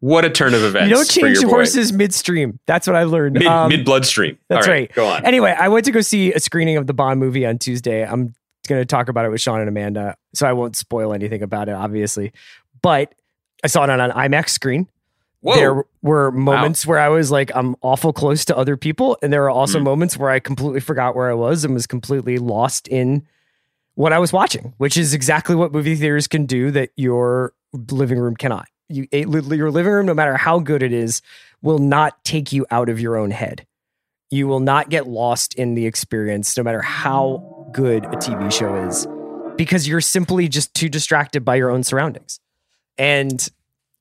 what 0.00 0.24
a 0.24 0.30
turn 0.30 0.54
of 0.54 0.64
events! 0.64 0.90
don't 0.92 1.06
for 1.06 1.12
change 1.12 1.38
your 1.38 1.48
boy. 1.48 1.56
horses 1.56 1.92
midstream. 1.92 2.58
That's 2.66 2.88
what 2.88 2.96
I 2.96 3.04
learned. 3.04 3.34
mid 3.34 3.46
Um, 3.46 3.68
mid 3.68 3.84
bloodstream. 3.84 4.36
that's 4.48 4.66
All 4.66 4.72
right. 4.72 4.92
Go 4.94 5.06
on. 5.06 5.24
Anyway, 5.24 5.54
I 5.56 5.68
went 5.68 5.84
to 5.84 5.92
go 5.92 6.00
see 6.00 6.32
a 6.32 6.40
screening 6.40 6.76
of 6.76 6.88
the 6.88 6.92
Bond 6.92 7.20
movie 7.20 7.46
on 7.46 7.58
Tuesday. 7.58 8.04
I'm 8.04 8.34
going 8.66 8.80
to 8.80 8.86
talk 8.86 9.08
about 9.08 9.24
it 9.24 9.30
with 9.30 9.40
Sean 9.40 9.60
and 9.60 9.68
Amanda, 9.68 10.16
so 10.34 10.46
I 10.46 10.52
won't 10.52 10.76
spoil 10.76 11.12
anything 11.12 11.42
about 11.42 11.68
it, 11.68 11.72
obviously. 11.74 12.32
But 12.82 13.14
I 13.62 13.68
saw 13.68 13.84
it 13.84 13.90
on 13.90 14.00
an 14.00 14.10
IMAX 14.10 14.50
screen. 14.50 14.88
Whoa. 15.40 15.54
There 15.54 15.84
were 16.02 16.30
moments 16.30 16.86
where 16.86 16.98
I 16.98 17.08
was 17.08 17.30
like, 17.30 17.50
I'm 17.54 17.76
awful 17.82 18.12
close 18.12 18.44
to 18.46 18.56
other 18.56 18.76
people. 18.76 19.18
And 19.22 19.30
there 19.32 19.44
are 19.44 19.50
also 19.50 19.78
Mm. 19.78 19.82
moments 19.84 20.16
where 20.16 20.30
I 20.30 20.38
completely 20.40 20.80
forgot 20.80 21.14
where 21.14 21.30
I 21.30 21.34
was 21.34 21.64
and 21.64 21.74
was 21.74 21.86
completely 21.86 22.38
lost 22.38 22.88
in 22.88 23.26
what 23.94 24.12
I 24.12 24.18
was 24.18 24.32
watching, 24.32 24.72
which 24.78 24.96
is 24.96 25.12
exactly 25.12 25.54
what 25.54 25.70
movie 25.72 25.96
theaters 25.96 26.26
can 26.26 26.46
do 26.46 26.70
that 26.70 26.90
your 26.96 27.52
living 27.90 28.18
room 28.18 28.36
cannot. 28.36 28.66
You, 28.88 29.06
your 29.12 29.70
living 29.70 29.92
room, 29.92 30.06
no 30.06 30.14
matter 30.14 30.36
how 30.36 30.58
good 30.58 30.82
it 30.82 30.92
is, 30.92 31.20
will 31.62 31.78
not 31.78 32.22
take 32.24 32.52
you 32.52 32.66
out 32.70 32.88
of 32.88 32.98
your 32.98 33.16
own 33.16 33.30
head. 33.30 33.66
You 34.30 34.48
will 34.48 34.60
not 34.60 34.88
get 34.88 35.06
lost 35.06 35.54
in 35.54 35.74
the 35.74 35.86
experience, 35.86 36.56
no 36.56 36.62
matter 36.62 36.82
how 36.82 37.53
good 37.74 38.04
a 38.06 38.16
TV 38.16 38.50
show 38.50 38.74
is, 38.88 39.06
because 39.56 39.86
you're 39.86 40.00
simply 40.00 40.48
just 40.48 40.72
too 40.74 40.88
distracted 40.88 41.44
by 41.44 41.56
your 41.56 41.70
own 41.70 41.82
surroundings. 41.82 42.40
And 42.96 43.46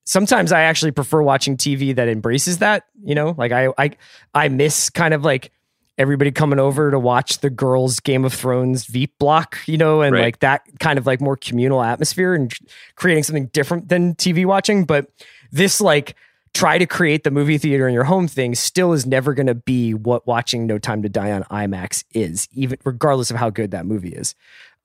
sometimes 0.05 0.51
I 0.51 0.61
actually 0.61 0.91
prefer 0.91 1.21
watching 1.21 1.57
TV 1.57 1.93
that 1.95 2.07
embraces 2.07 2.59
that. 2.59 2.85
You 3.03 3.15
know, 3.15 3.35
like 3.37 3.51
I 3.51 3.69
I 3.77 3.91
I 4.33 4.47
miss 4.47 4.89
kind 4.89 5.13
of 5.13 5.25
like 5.25 5.51
everybody 5.97 6.31
coming 6.31 6.59
over 6.59 6.89
to 6.89 6.97
watch 6.99 7.39
the 7.39 7.49
girls 7.49 7.99
Game 7.99 8.25
of 8.25 8.33
Thrones 8.33 8.85
Veep 8.85 9.17
block, 9.19 9.57
you 9.67 9.77
know, 9.77 10.01
and 10.01 10.13
Right. 10.13 10.23
like 10.23 10.39
that 10.39 10.61
kind 10.79 10.97
of 10.97 11.05
like 11.05 11.21
more 11.21 11.37
communal 11.37 11.83
atmosphere 11.83 12.33
and 12.33 12.51
creating 12.95 13.23
something 13.23 13.47
different 13.47 13.89
than 13.89 14.15
TV 14.15 14.45
watching. 14.45 14.85
But 14.85 15.07
this 15.51 15.81
like 15.81 16.15
try 16.53 16.77
to 16.77 16.85
create 16.85 17.23
the 17.23 17.31
movie 17.31 17.57
theater 17.57 17.87
in 17.87 17.93
your 17.93 18.03
home 18.03 18.27
thing 18.27 18.53
still 18.55 18.93
is 18.93 19.05
never 19.05 19.33
going 19.33 19.47
to 19.47 19.55
be 19.55 19.93
what 19.93 20.27
watching 20.27 20.67
No 20.67 20.77
Time 20.77 21.01
to 21.01 21.09
Die 21.09 21.31
on 21.31 21.43
IMAX 21.45 22.03
is, 22.13 22.47
even 22.53 22.77
regardless 22.85 23.31
of 23.31 23.37
how 23.37 23.49
good 23.49 23.71
that 23.71 23.85
movie 23.85 24.13
is. 24.13 24.35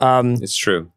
Um, 0.00 0.34
It's 0.34 0.56
true. 0.56 0.90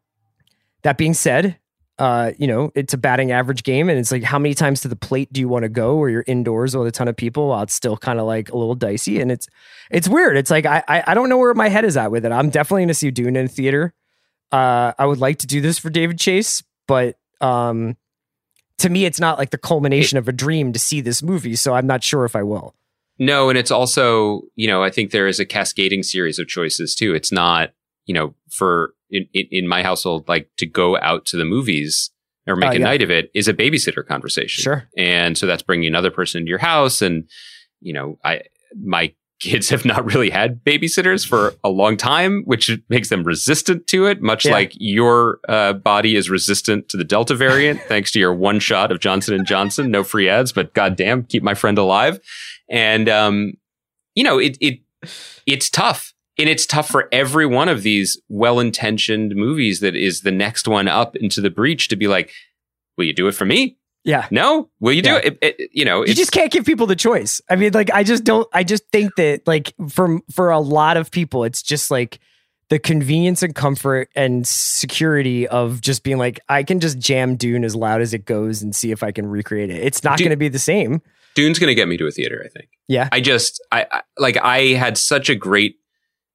that 0.82 0.96
being 0.96 1.12
said, 1.14 1.58
uh, 1.98 2.32
you 2.38 2.46
know, 2.46 2.72
it's 2.74 2.94
a 2.94 2.98
batting 2.98 3.30
average 3.32 3.62
game, 3.64 3.88
and 3.90 3.98
it's 3.98 4.10
like 4.10 4.22
how 4.22 4.38
many 4.38 4.54
times 4.54 4.80
to 4.80 4.88
the 4.88 4.96
plate 4.96 5.30
do 5.32 5.40
you 5.40 5.48
want 5.48 5.62
to 5.64 5.68
go 5.68 5.96
where 5.96 6.08
you're 6.08 6.24
indoors 6.26 6.74
with 6.74 6.86
a 6.86 6.90
ton 6.90 7.06
of 7.06 7.16
people 7.16 7.48
while 7.48 7.62
it's 7.62 7.74
still 7.74 7.96
kind 7.98 8.18
of 8.18 8.26
like 8.26 8.50
a 8.50 8.56
little 8.56 8.74
dicey, 8.74 9.20
and 9.20 9.30
it's 9.30 9.46
it's 9.90 10.08
weird. 10.08 10.36
It's 10.36 10.50
like 10.50 10.64
I, 10.64 10.82
I 10.88 11.04
I 11.08 11.14
don't 11.14 11.28
know 11.28 11.36
where 11.36 11.52
my 11.54 11.68
head 11.68 11.84
is 11.84 11.96
at 11.98 12.10
with 12.10 12.24
it. 12.24 12.32
I'm 12.32 12.48
definitely 12.48 12.84
gonna 12.84 12.94
see 12.94 13.10
Dune 13.10 13.36
in 13.36 13.46
theater. 13.46 13.92
Uh, 14.50 14.92
I 14.98 15.04
would 15.06 15.18
like 15.18 15.38
to 15.40 15.46
do 15.46 15.60
this 15.60 15.78
for 15.78 15.90
David 15.90 16.18
Chase, 16.18 16.62
but 16.88 17.16
um, 17.40 17.96
to 18.82 18.90
me, 18.90 19.04
it's 19.04 19.18
not 19.18 19.38
like 19.38 19.50
the 19.50 19.58
culmination 19.58 20.18
of 20.18 20.28
a 20.28 20.32
dream 20.32 20.72
to 20.72 20.78
see 20.78 21.00
this 21.00 21.22
movie. 21.22 21.56
So 21.56 21.74
I'm 21.74 21.86
not 21.86 22.04
sure 22.04 22.24
if 22.24 22.36
I 22.36 22.42
will. 22.42 22.74
No, 23.18 23.48
and 23.48 23.58
it's 23.58 23.70
also, 23.70 24.42
you 24.54 24.66
know, 24.66 24.82
I 24.82 24.90
think 24.90 25.10
there 25.10 25.26
is 25.26 25.40
a 25.40 25.46
cascading 25.46 26.02
series 26.02 26.38
of 26.38 26.48
choices 26.48 26.94
too. 26.94 27.14
It's 27.14 27.32
not, 27.32 27.72
you 28.06 28.14
know, 28.14 28.34
for 28.50 28.94
in, 29.10 29.26
in, 29.32 29.46
in 29.50 29.68
my 29.68 29.82
household, 29.82 30.28
like 30.28 30.50
to 30.56 30.66
go 30.66 30.98
out 30.98 31.24
to 31.26 31.36
the 31.36 31.44
movies 31.44 32.10
or 32.46 32.56
make 32.56 32.70
Uh, 32.70 32.72
a 32.72 32.78
yeah. 32.78 32.84
night 32.84 33.02
of 33.02 33.10
it 33.10 33.30
is 33.34 33.48
a 33.48 33.54
babysitter 33.54 34.04
conversation. 34.06 34.62
Sure. 34.62 34.88
And 34.96 35.38
so 35.38 35.46
that's 35.46 35.62
bringing 35.62 35.86
another 35.86 36.10
person 36.10 36.40
into 36.40 36.50
your 36.50 36.58
house. 36.58 37.02
And, 37.02 37.28
you 37.80 37.92
know, 37.92 38.18
I, 38.24 38.42
my 38.82 39.14
kids 39.42 39.68
have 39.70 39.84
not 39.84 40.04
really 40.04 40.30
had 40.30 40.62
babysitters 40.64 41.26
for 41.26 41.52
a 41.64 41.68
long 41.68 41.96
time, 41.96 42.42
which 42.44 42.70
makes 42.88 43.08
them 43.08 43.24
resistant 43.24 43.86
to 43.88 44.06
it, 44.06 44.22
much 44.22 44.44
Yeah. 44.44 44.52
like 44.52 44.72
your 44.76 45.40
uh, 45.48 45.72
body 45.72 46.14
is 46.14 46.30
resistant 46.30 46.88
to 46.90 46.96
the 46.96 47.02
Delta 47.04 47.34
variant, 47.34 47.80
thanks 47.88 48.12
to 48.12 48.20
your 48.20 48.32
one 48.32 48.60
shot 48.60 48.92
of 48.92 49.00
Johnson 49.00 49.34
and 49.34 49.44
Johnson. 49.44 49.90
No 49.90 50.04
free 50.04 50.28
ads, 50.28 50.52
but 50.52 50.72
goddamn, 50.74 51.24
keep 51.24 51.42
my 51.42 51.54
friend 51.54 51.76
alive. 51.76 52.20
And, 52.70 53.08
um, 53.08 53.54
you 54.14 54.22
know, 54.22 54.38
it, 54.38 54.56
it, 54.60 54.78
it's 55.46 55.68
tough. 55.68 56.14
And 56.38 56.48
it's 56.48 56.64
tough 56.64 56.88
for 56.88 57.08
every 57.12 57.44
one 57.44 57.68
of 57.68 57.82
these 57.82 58.20
well-intentioned 58.28 59.34
movies 59.34 59.80
that 59.80 59.94
is 59.96 60.20
the 60.22 60.30
next 60.30 60.66
one 60.68 60.86
up 60.88 61.16
into 61.16 61.40
the 61.40 61.50
breach 61.50 61.88
to 61.88 61.96
be 61.96 62.06
like, 62.08 62.30
will 62.96 63.04
you 63.04 63.12
do 63.12 63.26
it 63.26 63.32
for 63.32 63.44
me? 63.44 63.76
Yeah. 64.04 64.26
No, 64.30 64.68
will 64.80 64.92
you 64.92 65.02
do 65.02 65.16
it? 65.16 65.38
It- 65.40 65.56
it- 65.60 65.70
You 65.72 65.84
know, 65.84 66.04
you 66.04 66.14
just 66.14 66.32
can't 66.32 66.50
give 66.50 66.64
people 66.64 66.86
the 66.86 66.96
choice. 66.96 67.40
I 67.48 67.56
mean, 67.56 67.72
like 67.72 67.90
I 67.92 68.02
just 68.02 68.24
don't. 68.24 68.48
I 68.52 68.64
just 68.64 68.88
think 68.90 69.14
that 69.16 69.46
like 69.46 69.74
for 69.88 70.20
for 70.34 70.50
a 70.50 70.58
lot 70.60 70.96
of 70.96 71.10
people, 71.10 71.44
it's 71.44 71.62
just 71.62 71.90
like 71.90 72.18
the 72.68 72.78
convenience 72.78 73.42
and 73.42 73.54
comfort 73.54 74.08
and 74.16 74.46
security 74.46 75.46
of 75.46 75.80
just 75.82 76.02
being 76.02 76.16
like, 76.18 76.40
I 76.48 76.62
can 76.62 76.80
just 76.80 76.98
jam 76.98 77.36
Dune 77.36 77.64
as 77.64 77.76
loud 77.76 78.00
as 78.00 78.14
it 78.14 78.24
goes 78.24 78.62
and 78.62 78.74
see 78.74 78.90
if 78.92 79.02
I 79.02 79.12
can 79.12 79.26
recreate 79.26 79.70
it. 79.70 79.82
It's 79.84 80.02
not 80.02 80.18
going 80.18 80.30
to 80.30 80.36
be 80.36 80.48
the 80.48 80.58
same. 80.58 81.02
Dune's 81.34 81.58
going 81.58 81.68
to 81.68 81.74
get 81.74 81.86
me 81.88 81.96
to 81.98 82.06
a 82.06 82.10
theater. 82.10 82.42
I 82.44 82.48
think. 82.48 82.68
Yeah. 82.88 83.08
I 83.12 83.20
just, 83.20 83.62
I, 83.70 83.86
I 83.90 84.02
like, 84.18 84.36
I 84.42 84.68
had 84.74 84.96
such 84.98 85.28
a 85.30 85.34
great, 85.34 85.76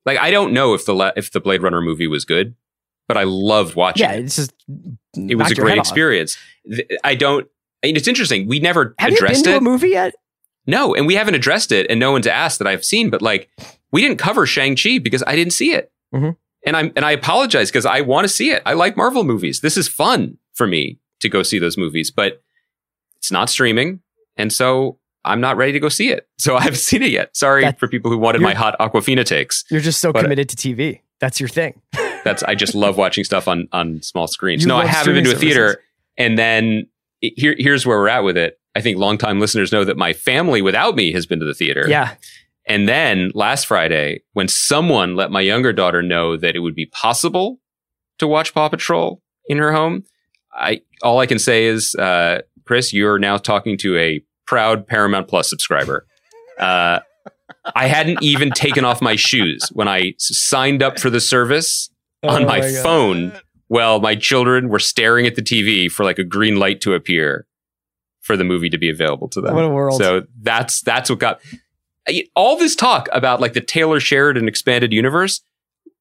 like, 0.06 0.18
I 0.20 0.32
don't 0.32 0.54
know 0.54 0.74
if 0.74 0.86
the 0.86 0.94
la- 0.96 1.12
if 1.16 1.32
the 1.32 1.40
Blade 1.40 1.62
Runner 1.64 1.82
movie 1.82 2.08
was 2.08 2.24
good, 2.24 2.56
but 3.08 3.18
I 3.18 3.24
loved 3.24 3.76
watching. 3.76 4.06
It. 4.06 4.10
Yeah, 4.10 4.16
it. 4.18 4.26
it's 4.26 4.36
just 4.38 4.54
it 5.16 5.36
was 5.36 5.52
a 5.52 5.56
great 5.56 5.78
experience. 5.80 6.38
Th- 6.70 6.88
I 7.04 7.16
don't. 7.16 7.48
Mean, 7.88 7.96
it's 7.96 8.08
interesting. 8.08 8.48
We 8.48 8.60
never 8.60 8.96
Have 9.00 9.10
you 9.12 9.16
been 9.18 9.26
addressed 9.26 9.46
to 9.46 9.52
it. 9.52 9.58
a 9.58 9.62
movie 9.62 9.90
yet? 9.90 10.14
No, 10.66 10.94
and 10.94 11.08
we 11.08 11.16
haven't 11.16 11.36
addressed 11.36 11.72
it, 11.72 11.88
and 11.90 12.00
no 12.00 12.12
one's 12.12 12.28
asked 12.28 12.60
that 12.60 12.68
I've 12.68 12.84
seen. 12.84 13.10
But 13.10 13.22
like, 13.22 13.50
we 13.92 14.02
didn't 14.02 14.18
cover 14.18 14.46
Shang 14.46 14.76
Chi 14.76 14.98
because 15.00 15.24
I 15.26 15.36
didn't 15.36 15.54
see 15.54 15.72
it, 15.74 15.92
Mhm. 16.14 16.36
and 16.66 16.76
I'm 16.78 16.92
and 16.96 17.06
I 17.06 17.12
apologize 17.12 17.70
because 17.72 17.86
I 17.86 18.02
want 18.02 18.26
to 18.26 18.30
see 18.30 18.52
it. 18.52 18.62
I 18.66 18.74
like 18.74 18.98
Marvel 18.98 19.24
movies. 19.24 19.62
This 19.62 19.78
is 19.78 19.88
fun 19.88 20.38
for 20.54 20.68
me 20.68 21.00
to 21.22 21.30
go 21.30 21.42
see 21.44 21.58
those 21.60 21.78
movies, 21.78 22.12
but 22.12 22.42
it's 23.16 23.32
not 23.32 23.50
streaming, 23.50 24.02
and 24.36 24.52
so 24.52 25.00
I'm 25.24 25.40
not 25.42 25.56
ready 25.58 25.72
to 25.74 25.80
go 25.80 25.90
see 25.90 26.10
it. 26.10 26.28
So 26.38 26.56
I 26.58 26.62
haven't 26.64 26.80
seen 26.80 27.02
it 27.02 27.12
yet. 27.12 27.36
Sorry 27.36 27.62
That- 27.64 27.80
for 27.80 27.88
people 27.88 28.12
who 28.12 28.18
wanted 28.18 28.42
my 28.42 28.54
hot 28.54 28.76
Awkwafina 28.80 29.26
takes. 29.26 29.64
You're 29.72 29.82
just 29.82 30.00
so 30.02 30.12
But- 30.12 30.24
committed 30.24 30.50
to 30.50 30.56
TV. 30.58 31.02
That's 31.20 31.40
your 31.40 31.50
thing. 31.50 31.82
That's 32.26 32.44
I 32.44 32.54
just 32.56 32.76
love 32.76 32.98
watching 32.98 33.24
stuff 33.24 33.48
on 33.48 33.68
on 33.72 34.02
small 34.04 34.28
screens. 34.28 34.62
You 34.64 34.68
no, 34.68 34.76
I 34.78 34.86
haven't 34.86 35.14
been 35.16 35.24
to 35.24 35.32
a 35.32 35.36
theater. 35.36 35.68
services. 35.70 35.84
And 36.18 36.38
then 36.38 36.88
it- 37.22 37.34
here 37.38 37.56
here's 37.58 37.86
where 37.86 37.98
we're 37.98 38.08
at 38.10 38.24
with 38.24 38.38
it. 38.38 38.60
I 38.76 38.82
think 38.82 38.98
longtime 38.98 39.40
listeners 39.40 39.72
know 39.72 39.84
that 39.84 39.98
my 39.98 40.14
family 40.14 40.62
without 40.62 40.96
me 40.96 41.12
has 41.14 41.26
been 41.26 41.40
to 41.40 41.46
the 41.46 41.54
theater. 41.54 41.86
Yeah. 41.88 42.16
And 42.68 42.88
then 42.88 43.32
last 43.34 43.66
Friday, 43.66 44.22
when 44.34 44.48
someone 44.48 45.16
let 45.16 45.32
my 45.32 45.42
younger 45.42 45.72
daughter 45.74 46.02
know 46.04 46.36
that 46.38 46.56
it 46.56 46.60
would 46.60 46.76
be 46.76 46.86
possible 46.88 47.60
to 48.20 48.28
watch 48.28 48.54
Paw 48.54 48.68
Patrol 48.70 49.22
in 49.48 49.58
her 49.58 49.72
home, 49.72 50.04
I 50.54 50.82
all 51.02 51.20
I 51.20 51.26
can 51.28 51.40
say 51.40 51.66
is, 51.66 51.96
uh, 51.96 52.42
Chris, 52.66 52.92
you're 52.94 53.18
now 53.20 53.38
talking 53.38 53.78
to 53.80 53.98
a 53.98 54.22
proud 54.46 54.86
Paramount 54.86 55.28
Plus 55.28 55.50
subscriber. 55.50 56.06
Uh, 56.60 57.00
I 57.76 57.88
hadn't 57.88 58.22
even 58.22 58.52
taken 58.52 58.84
off 58.86 59.02
my 59.02 59.16
shoes 59.16 59.62
when 59.74 59.88
I 59.88 60.14
signed 60.18 60.84
up 60.84 61.00
for 61.00 61.10
the 61.10 61.20
service 61.22 61.90
on 62.24 62.44
Oh 62.44 62.48
my, 62.48 62.60
God. 62.62 62.84
phone. 62.84 63.32
Well, 63.70 64.00
my 64.00 64.16
children 64.16 64.70
were 64.70 64.80
staring 64.80 65.26
at 65.28 65.36
the 65.36 65.42
TV 65.42 65.92
for 65.92 66.04
like 66.04 66.20
a 66.20 66.24
green 66.24 66.58
light 66.58 66.82
to 66.82 66.94
appear 66.94 67.46
for 68.22 68.38
the 68.38 68.44
movie 68.44 68.70
to 68.70 68.78
be 68.78 68.90
available 68.90 69.28
to 69.30 69.42
them. 69.42 69.56
What 69.56 69.66
a 69.66 69.70
world. 69.70 70.00
So 70.00 70.24
that's 70.42 70.82
that's 70.82 71.10
what 71.10 71.20
got 71.20 71.42
all 72.36 72.58
this 72.58 72.76
talk 72.76 73.10
about 73.12 73.42
like 73.42 73.54
the 73.54 73.62
Taylor 73.62 74.00
Sheridan 74.00 74.48
expanded 74.48 74.94
universe, 74.94 75.42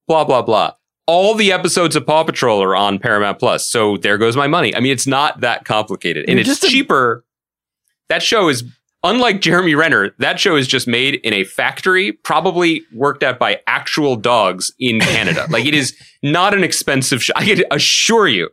blah 0.07 0.23
blah 0.23 0.41
blah. 0.41 0.73
All 1.05 1.35
the 1.35 1.53
episodes 1.53 1.95
of 1.95 2.05
Paw 2.05 2.25
Patrol 2.25 2.61
are 2.61 2.75
on 2.75 2.99
Paramount 2.99 3.39
Plus, 3.39 3.65
so 3.65 3.95
there 3.97 4.17
goes 4.17 4.35
my 4.35 4.47
money. 4.47 4.75
I 4.75 4.81
mean, 4.81 4.91
it's 4.91 5.07
not 5.07 5.39
that 5.39 5.63
complicated, 5.63 6.25
and 6.27 6.33
You're 6.33 6.41
it's 6.41 6.49
just 6.49 6.63
a- 6.65 6.67
cheaper 6.67 7.23
that 8.09 8.21
show 8.23 8.49
is 8.49 8.63
unlike 9.03 9.41
Jeremy 9.41 9.75
Renner. 9.75 10.11
That 10.19 10.39
show 10.39 10.55
is 10.55 10.67
just 10.67 10.87
made 10.87 11.15
in 11.15 11.33
a 11.33 11.43
factory, 11.43 12.11
probably 12.11 12.83
worked 12.93 13.23
at 13.23 13.39
by 13.39 13.61
actual 13.67 14.15
dogs 14.15 14.71
in 14.79 14.99
Canada. 14.99 15.45
like 15.49 15.65
it 15.65 15.73
is 15.73 15.95
not 16.23 16.53
an 16.53 16.63
expensive 16.63 17.23
show. 17.23 17.33
I 17.35 17.45
can 17.45 17.63
assure 17.71 18.27
you 18.27 18.49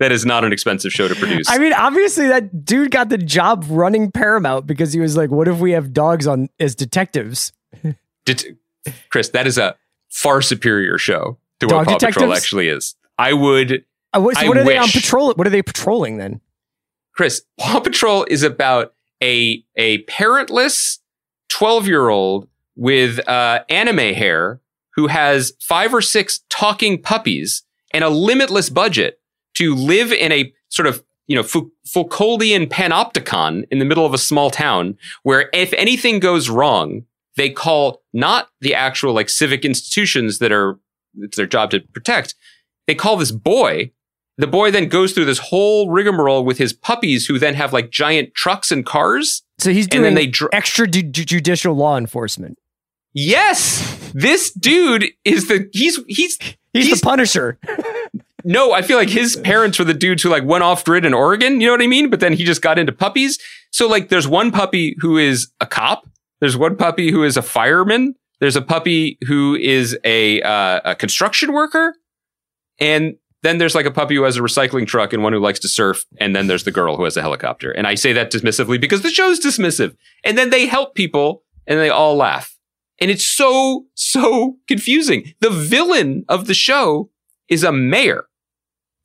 that 0.00 0.12
is 0.12 0.24
not 0.24 0.44
an 0.44 0.52
expensive 0.52 0.92
show 0.92 1.08
to 1.08 1.14
produce. 1.14 1.48
I 1.50 1.58
mean, 1.58 1.72
obviously 1.72 2.28
that 2.28 2.64
dude 2.64 2.90
got 2.90 3.08
the 3.08 3.18
job 3.18 3.64
running 3.68 4.10
Paramount 4.12 4.66
because 4.66 4.92
he 4.92 5.00
was 5.00 5.16
like, 5.16 5.30
"What 5.30 5.48
if 5.48 5.58
we 5.58 5.72
have 5.72 5.92
dogs 5.92 6.26
on 6.26 6.48
as 6.60 6.74
detectives?" 6.74 7.52
Det- 8.24 8.56
Chris, 9.10 9.30
that 9.30 9.46
is 9.46 9.58
a 9.58 9.76
far 10.08 10.40
superior 10.40 10.98
show 10.98 11.38
to 11.60 11.66
Dog 11.66 11.86
what 11.86 12.00
Paw 12.00 12.06
Patrol 12.06 12.32
actually 12.32 12.68
is. 12.68 12.94
I 13.18 13.32
would 13.32 13.84
Uh, 14.14 14.20
what, 14.20 14.36
so 14.36 14.42
I 14.46 14.48
what 14.48 14.56
are 14.56 14.64
they 14.64 14.78
on 14.78 14.88
patrol? 14.88 15.32
What 15.34 15.46
are 15.46 15.50
they 15.50 15.62
patrolling 15.62 16.18
then? 16.18 16.40
Chris, 17.14 17.42
Paw 17.58 17.80
Patrol 17.80 18.24
is 18.30 18.42
about 18.44 18.94
a 19.22 19.62
a 19.76 20.04
parentless 20.04 20.98
12-year-old 21.50 22.48
with 22.76 23.26
uh, 23.28 23.64
anime 23.68 24.14
hair 24.14 24.60
who 24.94 25.06
has 25.06 25.52
five 25.60 25.94
or 25.94 26.00
six 26.02 26.40
talking 26.48 27.00
puppies 27.00 27.62
and 27.92 28.04
a 28.04 28.08
limitless 28.08 28.70
budget 28.70 29.20
to 29.54 29.74
live 29.74 30.12
in 30.12 30.32
a 30.32 30.52
sort 30.68 30.86
of 30.86 31.04
you 31.26 31.36
know 31.36 31.42
Fou- 31.42 31.72
Foucauldian 31.86 32.68
panopticon 32.68 33.64
in 33.70 33.78
the 33.78 33.84
middle 33.84 34.06
of 34.06 34.14
a 34.14 34.18
small 34.18 34.50
town 34.50 34.96
where 35.22 35.48
if 35.52 35.72
anything 35.74 36.20
goes 36.20 36.48
wrong, 36.48 37.04
they 37.36 37.50
call 37.50 38.02
not 38.12 38.48
the 38.60 38.74
actual 38.74 39.12
like 39.12 39.28
civic 39.28 39.64
institutions 39.64 40.38
that 40.38 40.52
are 40.52 40.78
it's 41.20 41.36
their 41.36 41.46
job 41.46 41.70
to 41.70 41.80
protect. 41.80 42.34
They 42.86 42.94
call 42.94 43.16
this 43.16 43.32
boy 43.32 43.92
the 44.38 44.46
boy 44.46 44.70
then 44.70 44.88
goes 44.88 45.12
through 45.12 45.26
this 45.26 45.38
whole 45.38 45.90
rigmarole 45.90 46.44
with 46.44 46.56
his 46.58 46.72
puppies 46.72 47.26
who 47.26 47.38
then 47.38 47.54
have 47.54 47.72
like 47.72 47.90
giant 47.90 48.34
trucks 48.34 48.72
and 48.72 48.86
cars. 48.86 49.42
So 49.58 49.70
he's 49.72 49.86
And 49.86 49.90
doing 49.90 50.02
then 50.04 50.14
they 50.14 50.26
dr- 50.28 50.50
extrajudicial 50.52 51.76
law 51.76 51.96
enforcement. 51.98 52.56
Yes, 53.14 54.12
this 54.14 54.52
dude 54.52 55.06
is 55.24 55.48
the 55.48 55.68
he's 55.72 55.98
he's 56.08 56.38
He's, 56.74 56.86
He's- 56.86 57.00
the 57.00 57.04
Punisher. 57.04 57.58
no, 58.44 58.72
I 58.72 58.82
feel 58.82 58.98
like 58.98 59.08
his 59.08 59.36
parents 59.36 59.78
were 59.78 59.84
the 59.86 59.94
dudes 59.94 60.22
who 60.22 60.28
like 60.28 60.44
went 60.44 60.62
off 60.62 60.84
grid 60.84 61.04
in 61.04 61.14
Oregon, 61.14 61.60
you 61.60 61.66
know 61.66 61.72
what 61.72 61.82
I 61.82 61.86
mean? 61.86 62.10
But 62.10 62.20
then 62.20 62.34
he 62.34 62.44
just 62.44 62.62
got 62.62 62.78
into 62.78 62.92
puppies. 62.92 63.38
So 63.72 63.88
like 63.88 64.10
there's 64.10 64.28
one 64.28 64.52
puppy 64.52 64.94
who 65.00 65.16
is 65.16 65.50
a 65.60 65.66
cop, 65.66 66.06
there's 66.40 66.56
one 66.56 66.76
puppy 66.76 67.10
who 67.10 67.24
is 67.24 67.36
a 67.36 67.42
fireman, 67.42 68.14
there's 68.40 68.54
a 68.54 68.62
puppy 68.62 69.18
who 69.26 69.56
is 69.56 69.98
a 70.04 70.40
uh, 70.42 70.80
a 70.84 70.94
construction 70.94 71.52
worker, 71.52 71.94
and 72.78 73.16
then 73.42 73.58
there's 73.58 73.74
like 73.74 73.86
a 73.86 73.90
puppy 73.90 74.16
who 74.16 74.22
has 74.22 74.36
a 74.36 74.40
recycling 74.40 74.86
truck 74.86 75.12
and 75.12 75.22
one 75.22 75.32
who 75.32 75.38
likes 75.38 75.60
to 75.60 75.68
surf, 75.68 76.04
and 76.18 76.34
then 76.34 76.46
there's 76.46 76.64
the 76.64 76.70
girl 76.70 76.96
who 76.96 77.04
has 77.04 77.16
a 77.16 77.22
helicopter. 77.22 77.70
And 77.70 77.86
I 77.86 77.94
say 77.94 78.12
that 78.12 78.32
dismissively 78.32 78.80
because 78.80 79.02
the 79.02 79.10
show's 79.10 79.40
dismissive. 79.40 79.96
And 80.24 80.36
then 80.36 80.50
they 80.50 80.66
help 80.66 80.94
people 80.94 81.44
and 81.66 81.78
they 81.78 81.90
all 81.90 82.16
laugh. 82.16 82.56
And 83.00 83.10
it's 83.10 83.24
so, 83.24 83.86
so 83.94 84.56
confusing. 84.66 85.34
The 85.40 85.50
villain 85.50 86.24
of 86.28 86.46
the 86.46 86.54
show 86.54 87.10
is 87.48 87.62
a 87.62 87.70
mayor, 87.70 88.28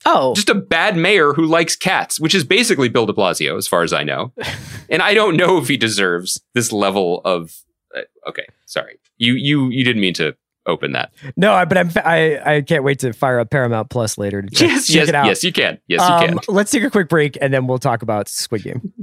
Oh, 0.06 0.34
just 0.34 0.50
a 0.50 0.54
bad 0.54 0.96
mayor 0.96 1.32
who 1.32 1.46
likes 1.46 1.76
cats, 1.76 2.20
which 2.20 2.34
is 2.34 2.44
basically 2.44 2.88
Bill 2.88 3.06
de 3.06 3.12
Blasio, 3.12 3.56
as 3.56 3.66
far 3.66 3.82
as 3.82 3.92
I 3.92 4.02
know. 4.02 4.32
and 4.90 5.00
I 5.00 5.14
don't 5.14 5.36
know 5.36 5.58
if 5.58 5.68
he 5.68 5.76
deserves 5.76 6.40
this 6.54 6.72
level 6.72 7.22
of. 7.24 7.54
Uh, 7.94 8.02
okay, 8.28 8.46
sorry. 8.66 8.98
You 9.16 9.34
you 9.34 9.70
you 9.70 9.84
didn't 9.84 10.02
mean 10.02 10.14
to 10.14 10.36
open 10.66 10.92
that. 10.92 11.12
no, 11.36 11.52
I- 11.52 11.64
but 11.64 11.78
I'm, 11.78 11.90
I 11.96 12.40
I 12.56 12.60
can't 12.62 12.84
wait 12.84 12.98
to 13.00 13.12
fire 13.12 13.38
up 13.40 13.50
Paramount 13.50 13.90
Plus 13.90 14.16
later 14.18 14.42
to 14.42 14.48
check, 14.50 14.68
yes, 14.70 14.86
check 14.86 14.96
yes, 14.96 15.08
it 15.08 15.14
out. 15.14 15.26
yes. 15.26 15.44
You 15.44 15.52
can. 15.52 15.78
Yes, 15.88 16.00
you 16.00 16.06
Um, 16.14 16.38
can. 16.38 16.54
Let's 16.54 16.70
take 16.70 16.82
a 16.84 16.90
quick 16.90 17.08
break 17.08 17.36
and 17.40 17.52
then 17.52 17.66
we'll 17.66 17.78
talk 17.78 18.02
about 18.02 18.28
Squid 18.28 18.62
Game. 18.64 18.92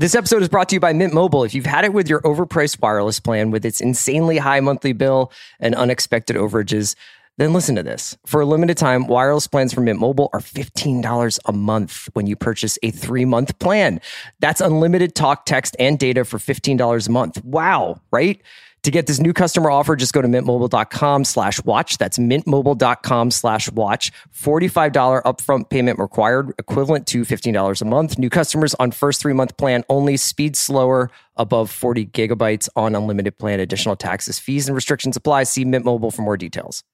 This 0.00 0.14
episode 0.14 0.42
is 0.42 0.48
brought 0.48 0.68
to 0.68 0.76
you 0.76 0.80
by 0.80 0.92
Mint 0.92 1.12
Mobile. 1.12 1.42
If 1.42 1.54
you've 1.54 1.66
had 1.66 1.84
it 1.84 1.92
with 1.92 2.08
your 2.08 2.20
overpriced 2.20 2.80
wireless 2.80 3.18
plan 3.18 3.50
with 3.50 3.64
its 3.64 3.80
insanely 3.80 4.38
high 4.38 4.60
monthly 4.60 4.92
bill 4.92 5.32
and 5.58 5.74
unexpected 5.74 6.36
overages, 6.36 6.94
then 7.36 7.52
listen 7.52 7.74
to 7.74 7.82
this. 7.82 8.16
For 8.24 8.40
a 8.40 8.46
limited 8.46 8.76
time, 8.78 9.08
wireless 9.08 9.48
plans 9.48 9.72
from 9.74 9.86
Mint 9.86 9.98
Mobile 9.98 10.30
are 10.32 10.38
$15 10.40 11.40
a 11.46 11.52
month 11.52 12.08
when 12.12 12.28
you 12.28 12.36
purchase 12.36 12.78
a 12.84 12.92
three 12.92 13.24
month 13.24 13.58
plan. 13.58 14.00
That's 14.38 14.60
unlimited 14.60 15.16
talk, 15.16 15.46
text, 15.46 15.74
and 15.80 15.98
data 15.98 16.24
for 16.24 16.38
$15 16.38 17.08
a 17.08 17.10
month. 17.10 17.44
Wow, 17.44 18.00
right? 18.12 18.40
To 18.84 18.90
get 18.90 19.06
this 19.06 19.18
new 19.18 19.32
customer 19.32 19.70
offer, 19.70 19.96
just 19.96 20.12
go 20.12 20.22
to 20.22 20.28
mintmobile.com 20.28 21.24
slash 21.24 21.62
watch. 21.64 21.98
That's 21.98 22.18
mintmobile.com 22.18 23.30
slash 23.32 23.70
watch. 23.72 24.12
$45 24.34 25.22
upfront 25.24 25.68
payment 25.68 25.98
required, 25.98 26.52
equivalent 26.58 27.06
to 27.08 27.22
$15 27.22 27.82
a 27.82 27.84
month. 27.84 28.18
New 28.18 28.30
customers 28.30 28.74
on 28.74 28.92
first 28.92 29.20
three 29.20 29.32
month 29.32 29.56
plan 29.56 29.84
only. 29.88 30.16
Speed 30.16 30.56
slower 30.56 31.10
above 31.36 31.70
40 31.70 32.06
gigabytes 32.06 32.68
on 32.76 32.94
unlimited 32.94 33.36
plan. 33.38 33.60
Additional 33.60 33.96
taxes, 33.96 34.38
fees, 34.38 34.68
and 34.68 34.74
restrictions 34.74 35.16
apply. 35.16 35.44
See 35.44 35.64
Mint 35.64 35.84
Mobile 35.84 36.10
for 36.10 36.22
more 36.22 36.36
details. 36.36 36.84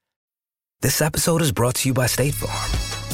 This 0.80 1.00
episode 1.00 1.40
is 1.40 1.52
brought 1.52 1.76
to 1.76 1.88
you 1.88 1.94
by 1.94 2.06
State 2.06 2.34
Farm. 2.34 2.83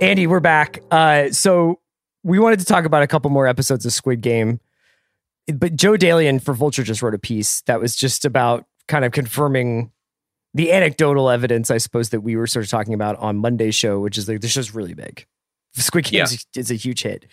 Andy, 0.00 0.28
we're 0.28 0.38
back. 0.38 0.80
Uh, 0.92 1.30
so 1.30 1.80
we 2.22 2.38
wanted 2.38 2.60
to 2.60 2.64
talk 2.64 2.84
about 2.84 3.02
a 3.02 3.08
couple 3.08 3.30
more 3.30 3.48
episodes 3.48 3.84
of 3.84 3.92
Squid 3.92 4.20
Game, 4.20 4.60
but 5.52 5.74
Joe 5.74 5.92
Adalian 5.92 6.40
for 6.40 6.54
Vulture 6.54 6.84
just 6.84 7.02
wrote 7.02 7.14
a 7.14 7.18
piece 7.18 7.62
that 7.62 7.80
was 7.80 7.96
just 7.96 8.24
about 8.24 8.64
kind 8.86 9.04
of 9.04 9.10
confirming 9.10 9.90
the 10.54 10.72
anecdotal 10.72 11.28
evidence, 11.28 11.70
I 11.70 11.78
suppose, 11.78 12.10
that 12.10 12.20
we 12.20 12.36
were 12.36 12.46
sort 12.46 12.64
of 12.64 12.70
talking 12.70 12.94
about 12.94 13.16
on 13.16 13.38
Monday's 13.38 13.74
show, 13.74 13.98
which 13.98 14.16
is 14.16 14.28
like 14.28 14.40
this 14.40 14.52
show's 14.52 14.72
really 14.72 14.94
big. 14.94 15.26
Squid 15.74 16.04
Game 16.04 16.22
is, 16.22 16.46
is 16.56 16.70
a 16.70 16.74
huge 16.74 17.02
hit, 17.02 17.26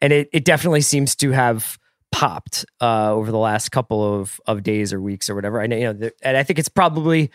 and 0.00 0.12
it 0.12 0.28
it 0.32 0.44
definitely 0.44 0.82
seems 0.82 1.16
to 1.16 1.32
have 1.32 1.78
popped 2.12 2.64
uh, 2.80 3.12
over 3.12 3.30
the 3.30 3.38
last 3.38 3.70
couple 3.70 4.20
of 4.20 4.40
of 4.46 4.62
days 4.62 4.92
or 4.92 5.00
weeks 5.00 5.30
or 5.30 5.34
whatever. 5.34 5.60
I 5.60 5.66
know, 5.66 5.76
you 5.76 5.84
know, 5.84 5.92
the, 5.94 6.12
and 6.22 6.36
I 6.36 6.42
think 6.42 6.58
it's 6.58 6.68
probably 6.68 7.30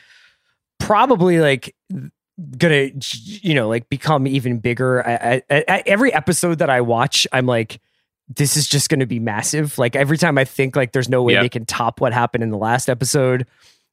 probably 0.80 1.40
like 1.40 1.76
gonna 2.58 2.90
you 3.14 3.54
know 3.54 3.68
like 3.70 3.88
become 3.90 4.28
even 4.28 4.60
bigger 4.60 5.06
I, 5.08 5.42
I, 5.50 5.64
I, 5.70 5.84
every 5.86 6.14
episode 6.14 6.60
that 6.60 6.70
i 6.70 6.82
watch 6.82 7.26
i'm 7.32 7.46
like 7.46 7.80
this 8.28 8.58
is 8.58 8.68
just 8.68 8.90
gonna 8.90 9.06
be 9.06 9.20
massive 9.20 9.78
like 9.78 9.96
every 9.96 10.18
time 10.18 10.38
i 10.38 10.44
think 10.44 10.76
like 10.76 10.92
there's 10.92 11.08
no 11.08 11.24
way 11.24 11.34
Yep. 11.34 11.42
they 11.44 11.50
can 11.50 11.66
top 11.66 12.02
what 12.02 12.12
happened 12.12 12.44
in 12.44 12.50
the 12.50 12.58
last 12.58 12.90
episode 12.90 13.48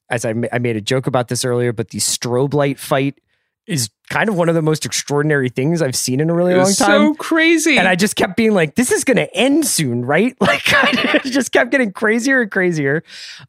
as 0.09 0.25
I, 0.25 0.33
ma- 0.33 0.49
I 0.51 0.59
made 0.59 0.75
a 0.75 0.81
joke 0.81 1.07
about 1.07 1.29
this 1.29 1.45
earlier 1.45 1.71
but 1.71 1.89
the 1.91 1.99
strobe 1.99 2.53
light 2.53 2.77
fight 2.79 3.19
is 3.65 3.89
kind 4.09 4.27
of 4.27 4.35
one 4.35 4.49
of 4.49 4.55
the 4.55 4.61
most 4.61 4.85
extraordinary 4.85 5.47
things 5.47 5.81
I've 5.81 5.95
seen 5.95 6.19
in 6.19 6.29
a 6.29 6.33
really 6.33 6.53
long 6.53 6.65
time. 6.65 6.73
so 6.73 7.13
crazy. 7.13 7.77
and 7.77 7.87
I 7.87 7.95
just 7.95 8.17
kept 8.17 8.35
being 8.35 8.51
like, 8.51 8.75
this 8.75 8.91
is 8.91 9.05
going 9.05 9.15
to 9.15 9.33
end 9.33 9.65
soon, 9.65 10.03
right? 10.03 10.35
Like, 10.41 10.63
I 10.73 11.19
just 11.23 11.53
kept 11.53 11.71
getting 11.71 11.93
crazier 11.93 12.41
and 12.41 12.51
crazier. 12.51 13.03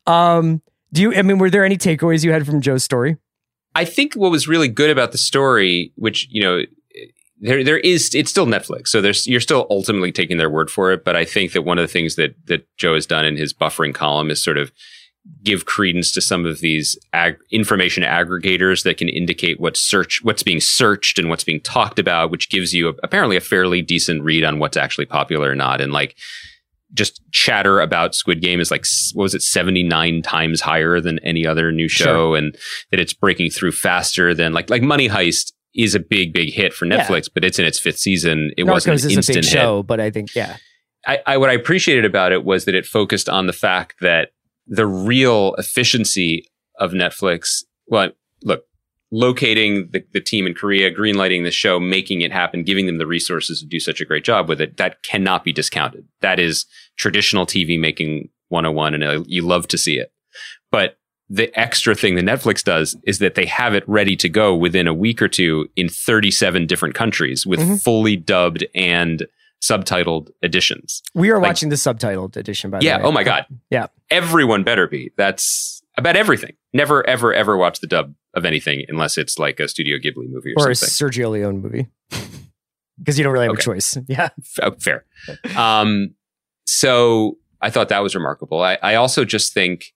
Um, 0.07 0.63
do 0.93 1.03
you, 1.03 1.15
I 1.17 1.23
mean, 1.23 1.39
were 1.39 1.51
there 1.51 1.65
any 1.65 1.77
takeaways 1.77 2.23
you 2.23 2.31
had 2.31 2.47
from 2.47 2.61
Joe's 2.61 2.85
story? 2.85 3.17
I 3.75 3.85
think 3.85 4.15
what 4.15 4.31
was 4.31 4.49
really 4.49 4.69
good 4.69 4.91
about 4.91 5.13
the 5.13 5.19
story, 5.19 5.93
which 5.97 6.29
you 6.31 6.43
know, 6.43 6.63
there 7.41 7.65
there 7.65 7.79
is 7.79 8.15
it's 8.15 8.31
still 8.31 8.47
Netflix, 8.47 8.89
so 8.89 9.01
there's 9.01 9.27
you're 9.27 9.41
still 9.41 9.67
ultimately 9.71 10.13
taking 10.13 10.37
their 10.37 10.51
word 10.51 10.71
for 10.71 10.93
it. 10.93 11.05
But 11.05 11.17
I 11.17 11.25
think 11.25 11.53
that 11.53 11.63
one 11.63 11.79
of 11.79 11.83
the 11.83 11.93
things 11.93 12.17
that 12.17 12.35
that 12.47 12.67
Joe 12.77 12.95
has 12.95 13.07
done 13.07 13.25
in 13.25 13.37
his 13.37 13.53
buffering 13.53 13.95
column 13.95 14.31
is 14.31 14.43
sort 14.43 14.59
of 14.59 14.73
give 15.43 15.65
credence 15.65 16.13
to 16.13 16.21
some 16.21 16.45
of 16.45 16.61
these 16.61 16.99
ag- 17.15 17.39
information 17.51 18.03
aggregators 18.03 18.83
that 18.85 18.99
can 18.99 19.09
indicate 19.09 19.59
what's 19.59 19.81
search 19.81 20.21
what's 20.23 20.43
being 20.43 20.61
searched 20.61 21.19
and 21.19 21.29
what's 21.29 21.45
being 21.45 21.61
talked 21.61 21.99
about, 21.99 22.31
which 22.31 22.51
gives 22.51 22.73
you 22.73 22.89
a, 22.89 22.95
apparently 23.03 23.37
a 23.37 23.41
fairly 23.41 23.83
decent 23.83 24.23
read 24.23 24.45
on 24.45 24.59
what's 24.59 24.77
actually 24.77 25.07
popular 25.07 25.51
or 25.51 25.55
not. 25.55 25.81
And 25.81 25.93
like 25.93 26.17
just 26.95 27.21
chatter 27.33 27.81
about 27.81 28.15
Squid 28.15 28.41
Game 28.41 28.61
is 28.61 28.71
like 28.71 28.85
what 29.15 29.25
was 29.25 29.35
it 29.35 29.43
79 29.43 30.23
times 30.23 30.61
higher 30.61 31.01
than 31.01 31.19
any 31.21 31.47
other 31.47 31.71
new 31.73 31.89
show 31.89 32.05
Sure. 32.05 32.37
and 32.37 32.57
that 32.91 33.01
it's 33.01 33.13
breaking 33.13 33.51
through 33.51 33.73
faster 33.73 34.33
than 34.35 34.53
like 34.53 34.71
like 34.71 34.83
Money 34.83 35.09
Heist 35.09 35.53
is 35.75 35.95
a 35.95 36.01
big 36.01 36.33
big 36.33 36.53
hit 36.53 36.73
for 36.73 36.87
Yeah. 36.87 37.05
Netflix 37.05 37.29
but 37.33 37.45
it's 37.45 37.59
in 37.59 37.65
its 37.67 37.79
fifth 37.81 37.99
season 37.99 38.53
it 38.57 38.65
wasn't 38.65 38.93
an 38.93 39.07
is 39.09 39.13
a 39.13 39.17
instant 39.17 39.37
big 39.37 39.45
hit 39.45 39.53
show, 39.53 39.83
but 39.83 39.99
I 40.01 40.11
think, 40.11 40.35
yeah. 40.35 40.57
I, 41.07 41.19
I 41.27 41.37
what 41.37 41.51
I 41.51 41.55
appreciated 41.55 42.05
about 42.05 42.33
it 42.33 42.45
was 42.45 42.65
that 42.65 42.75
it 42.75 42.87
focused 42.87 43.29
on 43.29 43.47
the 43.47 43.53
fact 43.53 43.97
that 44.01 44.29
the 44.67 44.87
real 44.87 45.55
efficiency 45.59 46.47
of 46.79 46.93
Netflix. 46.93 47.63
Well, 47.89 48.11
locating 49.15 49.89
the, 49.93 50.05
the 50.13 50.21
team 50.21 50.45
in 50.45 50.55
Korea, 50.55 50.93
greenlighting 50.93 51.45
the 51.45 51.53
show, 51.53 51.79
making 51.79 52.21
it 52.23 52.33
happen, 52.33 52.65
giving 52.65 52.87
them 52.87 52.99
the 52.99 53.07
resources 53.07 53.61
to 53.61 53.67
do 53.67 53.79
such 53.79 54.01
a 54.01 54.05
great 54.05 54.25
job 54.25 54.49
with 54.49 54.61
it. 54.61 54.77
That 54.77 55.03
cannot 55.05 55.45
be 55.45 55.53
discounted. 55.53 56.05
That 56.21 56.41
is 56.41 56.67
traditional 56.99 57.47
TV 57.47 57.79
making 57.81 58.29
101, 58.49 58.95
and 58.95 59.05
uh, 59.05 59.23
you 59.27 59.43
love 59.43 59.69
to 59.69 59.79
see 59.79 59.99
it. 59.99 60.13
But 60.73 60.99
the 61.29 61.57
extra 61.59 61.95
thing 61.95 62.17
that 62.17 62.25
Netflix 62.25 62.65
does 62.65 62.97
is 63.07 63.21
that 63.21 63.37
they 63.37 63.47
have 63.47 63.73
it 63.73 63.85
ready 63.89 64.17
to 64.17 64.29
go 64.29 64.55
within 64.55 64.89
a 64.89 64.93
week 64.93 65.23
or 65.23 65.29
two 65.29 65.69
in 65.77 65.89
37 65.89 66.67
different 66.67 66.95
countries 66.97 67.47
with 67.47 67.61
Mhm. 67.61 67.83
fully 67.83 68.17
dubbed 68.17 68.65
and 68.75 69.27
subtitled 69.63 70.29
editions. 70.43 71.03
We 71.15 71.31
are 71.31 71.39
Like- 71.39 71.51
watching 71.51 71.69
the 71.71 71.77
subtitled 71.77 72.37
edition, 72.37 72.71
by 72.71 72.81
the 72.81 72.85
way. 72.85 72.91
Yeah. 72.91 73.01
Oh 73.03 73.13
my 73.13 73.23
God. 73.23 73.47
Yeah. 73.71 73.87
Everyone 74.11 74.65
better 74.65 74.87
be. 74.89 75.13
That's 75.17 75.83
about 75.97 76.17
everything. 76.17 76.55
Never, 76.75 77.07
ever, 77.09 77.33
ever 77.33 77.57
watch 77.57 77.79
the 77.81 77.87
dub 77.87 78.15
of 78.35 78.45
anything 78.45 78.85
unless 78.89 79.17
it's 79.19 79.39
like 79.39 79.61
a 79.61 79.69
Studio 79.69 79.99
Ghibli 79.99 80.29
movie 80.31 80.53
or, 80.57 80.67
Or 80.69 80.71
a 80.71 80.75
something. 80.75 81.09
Sergio 81.09 81.31
Leone 81.31 81.61
movie. 81.61 81.89
Because 82.97 83.19
you 83.19 83.25
don't 83.25 83.33
really 83.33 83.47
have 83.47 83.55
Okay. 83.55 83.61
a 83.61 83.65
choice. 83.65 83.99
Yeah. 84.09 84.29
F- 84.39 84.59
oh, 84.63 84.77
fair. 84.79 85.05
Um, 85.57 86.15
so 86.65 87.39
I 87.61 87.69
thought 87.69 87.89
that 87.89 88.05
was 88.05 88.15
remarkable. 88.15 88.63
I, 88.63 88.79
I 88.85 88.95
also 88.95 89.25
just 89.25 89.53
think 89.53 89.87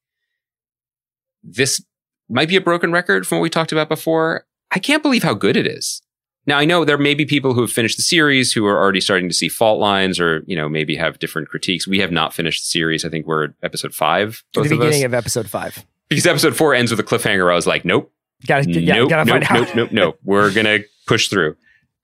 this 1.44 1.80
might 2.28 2.48
be 2.48 2.56
a 2.56 2.60
broken 2.60 2.90
record 2.92 3.24
from 3.26 3.38
what 3.38 3.42
we 3.42 3.50
talked 3.50 3.70
about 3.72 3.88
before. 3.88 4.46
I 4.72 4.80
can't 4.80 5.02
believe 5.02 5.22
how 5.22 5.34
good 5.34 5.56
it 5.56 5.66
is. 5.66 6.02
Now 6.46 6.58
I 6.58 6.64
know 6.64 6.84
there 6.84 6.98
may 6.98 7.14
be 7.14 7.24
people 7.24 7.54
who 7.54 7.60
have 7.60 7.70
finished 7.70 7.96
the 7.98 8.02
series 8.02 8.52
who 8.52 8.66
are 8.66 8.76
already 8.76 9.00
starting 9.00 9.28
to 9.28 9.34
see 9.34 9.48
fault 9.48 9.78
lines 9.80 10.18
or, 10.18 10.42
you 10.46 10.56
know, 10.56 10.68
maybe 10.68 10.96
have 10.96 11.18
different 11.18 11.48
critiques. 11.48 11.86
We 11.86 12.00
have 12.00 12.10
not 12.10 12.34
finished 12.34 12.62
the 12.62 12.66
series. 12.66 13.04
I 13.04 13.10
think 13.10 13.26
we're 13.26 13.44
at 13.44 13.50
episode 13.62 13.94
five. 13.94 14.42
Both 14.54 14.68
the 14.70 14.74
of 14.74 14.80
us. 14.80 14.86
beginning 14.86 15.04
of 15.04 15.14
episode 15.14 15.48
five. 15.48 15.84
because 16.08 16.26
episode 16.26 16.56
four 16.56 16.74
ends 16.74 16.90
with 16.90 16.98
a 16.98 17.04
cliffhanger. 17.04 17.50
I 17.52 17.54
was 17.54 17.66
like, 17.66 17.84
nope, 17.84 18.12
Gotta, 18.46 18.70
yeah, 18.70 18.94
nope, 18.94 19.10
gotta 19.10 19.24
nope, 19.24 19.44
find 19.44 19.60
nope, 19.60 19.68
out. 19.68 19.76
nope, 19.76 19.92
nope. 19.92 20.18
We're 20.24 20.52
gonna 20.52 20.80
push 21.06 21.28
through. 21.28 21.56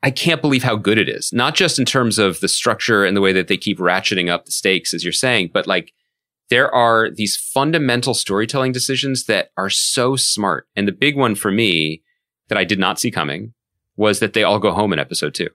I 0.03 0.11
can't 0.11 0.43
believe 0.43 0.62
how 0.62 0.76
good 0.76 0.99
it 0.99 1.09
is. 1.09 1.32
Not 1.32 1.55
just 1.55 1.78
in 1.78 1.85
terms 1.85 2.18
of 2.18 2.41
the 2.41 2.49
structure 2.49 3.05
and 3.05 3.16
the 3.16 3.20
way 3.20 3.32
that 3.32 3.49
they 3.49 3.57
keep 3.57 3.78
ratcheting 3.78 4.28
up 4.28 4.45
the 4.45 4.53
stakes, 4.53 4.93
as 4.93 5.05
you're 5.05 5.12
saying, 5.12 5.51
but 5.55 5.66
like 5.66 5.93
there 6.51 6.72
are 6.74 7.11
these 7.11 7.37
fundamental 7.37 8.14
storytelling 8.14 8.72
decisions 8.72 9.24
that 9.24 9.51
are 9.57 9.70
so 9.70 10.16
smart. 10.16 10.68
And 10.76 10.87
the 10.87 10.93
big 10.93 11.16
one 11.16 11.35
for 11.35 11.51
me 11.51 12.03
that 12.49 12.59
I 12.59 12.64
did 12.64 12.78
not 12.78 13.01
see 13.01 13.11
coming 13.11 13.55
was 13.97 14.20
that 14.20 14.35
they 14.35 14.43
all 14.43 14.59
go 14.59 14.72
home 14.72 14.93
in 14.93 14.99
episode 14.99 15.35
two. 15.35 15.49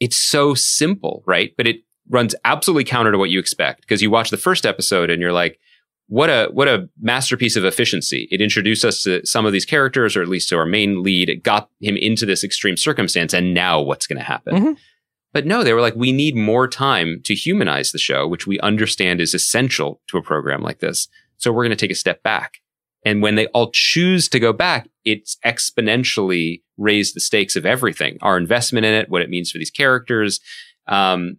It's 0.00 0.16
so 0.16 0.54
simple, 0.54 1.22
right? 1.26 1.54
But 1.56 1.66
it 1.66 1.76
runs 2.10 2.34
absolutely 2.44 2.84
counter 2.84 3.12
to 3.12 3.18
what 3.18 3.30
you 3.30 3.38
expect 3.38 3.80
because 3.80 4.02
you 4.02 4.10
watch 4.10 4.30
the 4.30 4.36
first 4.36 4.66
episode 4.66 5.08
and 5.10 5.22
you're 5.22 5.32
like, 5.32 5.58
what 6.08 6.30
a 6.30 6.48
what 6.52 6.68
a 6.68 6.88
masterpiece 7.00 7.56
of 7.56 7.64
efficiency. 7.64 8.28
It 8.30 8.40
introduced 8.40 8.84
us 8.84 9.02
to 9.02 9.24
some 9.26 9.44
of 9.44 9.52
these 9.52 9.64
characters, 9.64 10.16
or 10.16 10.22
at 10.22 10.28
least 10.28 10.48
to 10.50 10.56
our 10.56 10.66
main 10.66 11.02
lead. 11.02 11.28
It 11.28 11.42
got 11.42 11.68
him 11.80 11.96
into 11.96 12.24
this 12.26 12.44
extreme 12.44 12.76
circumstance, 12.76 13.34
and 13.34 13.52
now 13.54 13.80
what's 13.80 14.06
going 14.06 14.18
to 14.18 14.24
happen? 14.24 14.54
Mhm. 14.54 14.76
But 15.32 15.46
no, 15.46 15.62
they 15.62 15.74
were 15.74 15.80
like, 15.80 15.96
we 15.96 16.12
need 16.12 16.34
more 16.34 16.66
time 16.66 17.20
to 17.24 17.34
humanize 17.34 17.92
the 17.92 17.98
show, 17.98 18.26
which 18.26 18.46
we 18.46 18.58
understand 18.60 19.20
is 19.20 19.34
essential 19.34 20.00
to 20.08 20.16
a 20.16 20.22
program 20.22 20.62
like 20.62 20.78
this. 20.78 21.08
So 21.36 21.52
we're 21.52 21.64
going 21.64 21.76
to 21.76 21.84
take 21.86 21.90
a 21.90 21.96
step 21.96 22.22
back. 22.22 22.58
And 23.04 23.20
when 23.20 23.34
they 23.34 23.46
all 23.48 23.70
choose 23.72 24.28
to 24.30 24.40
go 24.40 24.52
back, 24.52 24.88
it's 25.04 25.36
exponentially 25.44 26.62
raised 26.78 27.14
the 27.14 27.20
stakes 27.20 27.54
of 27.54 27.66
everything, 27.66 28.16
our 28.22 28.38
investment 28.38 28.86
in 28.86 28.94
it, 28.94 29.08
what 29.10 29.22
it 29.22 29.28
means 29.30 29.50
for 29.50 29.58
these 29.58 29.70
characters, 29.70 30.40
um, 30.88 31.38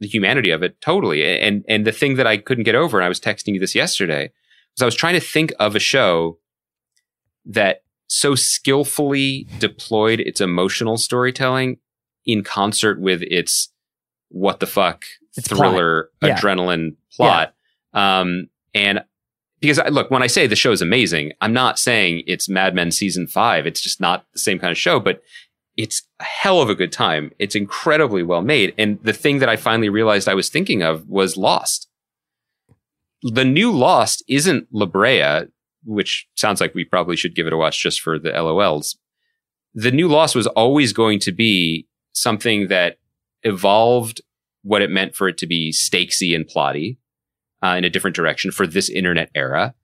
the 0.00 0.08
humanity 0.08 0.50
of 0.50 0.62
it, 0.62 0.80
totally. 0.80 1.24
And 1.40 1.64
and 1.68 1.86
the 1.86 1.92
thing 1.92 2.16
that 2.16 2.26
I 2.26 2.36
couldn't 2.36 2.64
get 2.64 2.74
over, 2.74 2.98
and 2.98 3.04
I 3.04 3.08
was 3.08 3.20
texting 3.20 3.54
you 3.54 3.60
this 3.60 3.74
yesterday, 3.74 4.30
was 4.74 4.82
I 4.82 4.84
was 4.84 4.94
trying 4.94 5.14
to 5.14 5.20
think 5.20 5.52
of 5.58 5.74
a 5.74 5.80
show 5.80 6.38
that 7.44 7.82
so 8.08 8.34
skillfully 8.34 9.46
deployed 9.58 10.20
its 10.20 10.40
emotional 10.40 10.96
storytelling 10.96 11.78
in 12.24 12.42
concert 12.44 13.00
with 13.00 13.22
its 13.22 13.72
what 14.28 14.60
the 14.60 14.66
fuck 14.66 15.04
Its 15.36 15.48
plot. 15.48 15.58
thriller 15.58 16.10
Yeah. 16.22 16.36
adrenaline 16.38 16.96
plot. 17.12 17.54
Um, 17.92 18.48
and 18.74 19.00
because 19.60 19.78
I, 19.78 19.88
look, 19.88 20.10
when 20.10 20.22
I 20.22 20.26
say 20.26 20.46
the 20.46 20.56
show 20.56 20.70
is 20.72 20.82
amazing, 20.82 21.32
I'm 21.40 21.52
not 21.52 21.78
saying 21.78 22.22
it's 22.26 22.48
Mad 22.48 22.74
Men 22.74 22.90
season 22.90 23.26
five. 23.26 23.66
It's 23.66 23.80
just 23.80 24.00
not 24.00 24.26
the 24.32 24.38
same 24.38 24.58
kind 24.58 24.70
of 24.70 24.76
show, 24.78 25.00
but 25.00 25.22
it's 25.76 26.02
a 26.20 26.24
hell 26.24 26.60
of 26.60 26.70
a 26.70 26.74
good 26.74 26.92
time. 26.92 27.32
It's 27.38 27.54
incredibly 27.54 28.22
well 28.22 28.42
made. 28.42 28.74
And 28.78 28.98
the 29.02 29.12
thing 29.12 29.38
that 29.40 29.48
I 29.48 29.56
finally 29.56 29.88
realized 29.88 30.28
I 30.28 30.34
was 30.34 30.48
thinking 30.48 30.82
of 30.82 31.06
was 31.08 31.36
Lost. 31.36 31.88
The 33.22 33.44
new 33.44 33.70
Lost 33.72 34.24
isn't 34.28 34.68
La 34.72 34.86
Brea, 34.86 35.46
which 35.84 36.26
sounds 36.34 36.60
like 36.60 36.74
we 36.74 36.84
probably 36.84 37.16
should 37.16 37.34
give 37.34 37.46
it 37.46 37.52
a 37.52 37.56
watch 37.56 37.82
just 37.82 38.00
for 38.00 38.18
the 38.18 38.30
LOLs. 38.30 38.96
The 39.74 39.90
new 39.90 40.08
Lost 40.08 40.34
was 40.34 40.46
always 40.48 40.92
going 40.92 41.18
to 41.20 41.32
be 41.32 41.86
something 42.12 42.68
that 42.68 42.98
evolved 43.42 44.22
what 44.62 44.82
it 44.82 44.90
meant 44.90 45.14
for 45.14 45.28
it 45.28 45.38
to 45.38 45.46
be 45.46 45.72
stakesy 45.72 46.34
and 46.34 46.46
plotty 46.46 46.96
uh, 47.62 47.76
in 47.76 47.84
a 47.84 47.90
different 47.90 48.16
direction 48.16 48.50
for 48.50 48.66
this 48.66 48.88
internet 48.88 49.30
era. 49.34 49.74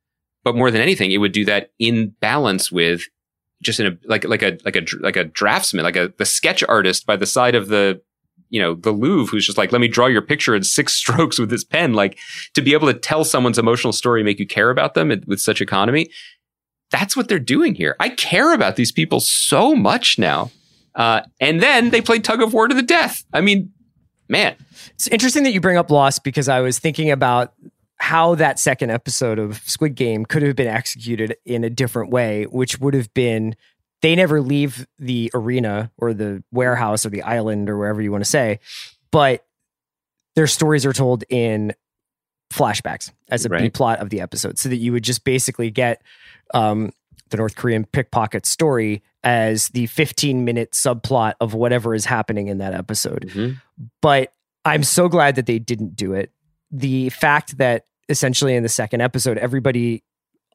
But 0.45 0.57
more 0.57 0.71
than 0.71 0.81
anything, 0.81 1.13
it 1.13 1.19
would 1.19 1.33
do 1.33 1.45
that 1.45 1.71
in 1.79 2.15
balance 2.21 2.73
with 2.73 3.03
just 3.63 3.81
in 3.81 3.87
a 3.87 3.99
like 4.05 4.25
like 4.25 4.43
a 4.43 4.59
like 4.65 4.77
a 4.77 4.85
like 5.01 5.17
a 5.17 5.25
draftsman, 5.25 5.85
like 5.85 5.97
a 5.97 6.13
the 6.19 6.25
sketch 6.25 6.63
artist 6.65 7.07
by 7.07 7.17
the 7.17 7.27
side 7.27 7.55
of 7.55 7.69
the 7.69 8.01
you 8.51 8.61
know 8.61 8.75
the 8.75 8.93
Louvre, 8.93 9.31
who's 9.31 9.47
just 9.47 9.57
like, 9.57 9.73
let 9.73 9.81
me 9.81 9.89
draw 9.89 10.07
your 10.07 10.23
picture 10.23 10.55
in 10.55 10.63
six 10.63 10.93
strokes 11.03 11.39
with 11.39 11.51
this 11.51 11.65
pen. 11.65 11.95
Like 11.95 12.19
to 12.55 12.63
be 12.63 12.75
able 12.75 12.93
to 12.93 12.99
tell 12.99 13.25
someone's 13.25 13.59
emotional 13.59 13.93
story, 13.93 14.23
make 14.23 14.39
you 14.39 14.47
care 14.47 14.71
about 14.71 14.95
them 14.95 15.09
with 15.27 15.41
such 15.41 15.61
economy. 15.61 16.11
That's 16.91 17.17
what 17.17 17.29
they're 17.29 17.39
doing 17.39 17.75
here. 17.75 17.97
I 17.99 18.11
care 18.11 18.53
about 18.53 18.77
these 18.77 18.93
people 18.93 19.21
so 19.21 19.75
much 19.75 20.19
now. 20.19 20.51
Uh, 20.95 21.23
and 21.41 21.63
then 21.63 21.89
they 21.89 22.03
play 22.03 22.19
tug 22.19 22.43
of 22.43 22.53
war 22.53 22.69
to 22.69 22.75
the 22.75 22.83
death. 22.83 23.25
I 23.33 23.41
mean, 23.41 23.73
man, 24.29 24.57
It's 24.91 25.09
interesting 25.09 25.43
that 25.45 25.53
you 25.53 25.61
bring 25.61 25.79
up 25.79 25.91
Lost 25.91 26.23
because 26.23 26.49
I 26.51 26.61
was 26.61 26.79
thinking 26.79 27.11
about 27.11 27.55
how 28.03 28.35
that 28.35 28.59
second 28.59 28.91
episode 28.91 29.39
of 29.39 29.59
Squid 29.65 29.95
Game 29.95 30.27
could 30.27 30.43
have 30.43 30.57
been 30.57 30.67
executed 30.67 31.37
in 31.45 31.63
a 31.63 31.71
different 31.71 32.11
way, 32.11 32.45
which 32.45 32.81
would 32.81 32.95
have 32.95 33.15
been 33.15 33.55
they 34.01 34.17
never 34.17 34.41
leave 34.41 34.89
the 34.99 35.31
arena 35.33 35.93
or 35.97 36.13
the 36.13 36.43
warehouse 36.51 37.07
or 37.07 37.11
the 37.11 37.23
island 37.23 37.71
or 37.71 37.79
wherever 37.79 38.03
you 38.03 38.11
want 38.11 38.25
to 38.25 38.29
say, 38.29 38.59
but 39.13 39.47
their 40.35 40.49
stories 40.49 40.85
are 40.85 40.93
told 40.93 41.23
in 41.29 41.73
flashbacks 42.53 43.13
as 43.31 43.45
a 43.45 43.49
B 43.49 43.55
Right. 43.55 43.73
plot 43.73 44.01
of 44.01 44.11
the 44.11 44.21
episode, 44.21 44.59
so 44.59 44.69
that 44.69 44.77
you 44.79 44.91
would 44.91 45.05
just 45.05 45.23
basically 45.23 45.71
get 45.71 46.03
um, 46.53 46.91
the 47.31 47.37
North 47.37 47.55
Korean 47.55 47.85
pickpocket 47.85 48.45
story 48.47 49.03
as 49.23 49.69
the 49.69 49.87
15 49.87 50.45
minute 50.45 50.73
subplot 50.73 51.35
of 51.41 51.55
whatever 51.55 51.95
is 51.95 52.05
happening 52.07 52.49
in 52.49 52.59
that 52.59 52.75
episode 52.75 53.31
but 54.01 54.33
I'm 54.65 54.83
so 54.83 55.09
glad 55.09 55.37
that 55.37 55.47
they 55.47 55.61
didn't 55.61 55.95
do 55.95 56.13
it. 56.15 56.33
The 56.73 57.09
fact 57.11 57.59
that 57.59 57.87
essentially 58.09 58.55
in 58.55 58.63
the 58.63 58.69
second 58.69 59.01
episode, 59.01 59.39
everybody 59.39 60.03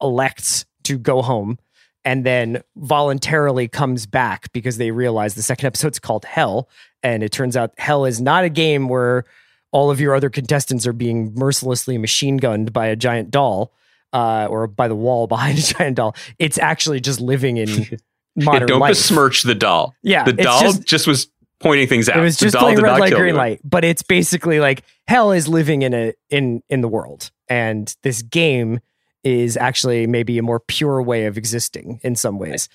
elects 0.00 0.64
to 0.84 0.98
go 0.98 1.22
home 1.22 1.58
and 2.04 2.24
then 2.24 2.62
voluntarily 2.76 3.68
comes 3.68 4.06
back 4.06 4.50
because 4.52 4.78
they 4.78 4.90
realize 4.90 5.34
the 5.34 5.42
second 5.42 5.66
episode's 5.66 5.98
called 5.98 6.24
Hell. 6.24 6.68
And 7.02 7.22
it 7.22 7.32
turns 7.32 7.56
out 7.56 7.72
Hell 7.78 8.04
is 8.04 8.20
not 8.20 8.44
a 8.44 8.48
game 8.48 8.88
where 8.88 9.24
all 9.72 9.90
of 9.90 10.00
your 10.00 10.14
other 10.14 10.30
contestants 10.30 10.86
are 10.86 10.92
being 10.92 11.34
mercilessly 11.34 11.98
machine 11.98 12.38
gunned 12.38 12.72
by 12.72 12.86
a 12.86 12.96
giant 12.96 13.30
doll 13.30 13.72
uh, 14.12 14.46
or 14.48 14.66
by 14.66 14.88
the 14.88 14.94
wall 14.96 15.26
behind 15.28 15.58
a 15.58 15.62
giant 15.62 15.96
doll. 15.96 16.14
It's 16.38 16.58
actually 16.58 17.00
just 17.00 17.20
living 17.20 17.56
in 17.56 17.68
modern 18.36 18.68
don't 18.68 18.80
life. 18.80 18.90
besmirch 18.90 19.42
the 19.42 19.54
doll. 19.54 19.94
Yeah, 20.02 20.24
the 20.24 20.32
doll 20.32 20.60
just- 20.62 20.86
just, 20.86 21.06
was 21.06 21.28
pointing 21.60 21.88
things 21.88 22.08
out. 22.08 22.18
It 22.18 22.22
was 22.22 22.36
just 22.36 22.54
doll 22.54 22.62
playing 22.64 22.80
red 22.80 22.98
light, 23.00 23.10
green 23.12 23.22
anyone. 23.22 23.36
light. 23.36 23.60
But 23.64 23.84
it's 23.84 24.02
basically 24.02 24.60
like 24.60 24.82
hell 25.06 25.32
is 25.32 25.48
living 25.48 25.82
in 25.82 25.94
a 25.94 26.12
in 26.30 26.62
in 26.68 26.80
the 26.80 26.88
world, 26.88 27.30
and 27.48 27.94
this 28.02 28.22
game 28.22 28.80
is 29.24 29.56
actually 29.56 30.06
maybe 30.06 30.38
a 30.38 30.42
more 30.42 30.60
pure 30.60 31.02
way 31.02 31.26
of 31.26 31.36
existing 31.36 32.00
in 32.02 32.14
some 32.16 32.38
ways. 32.38 32.68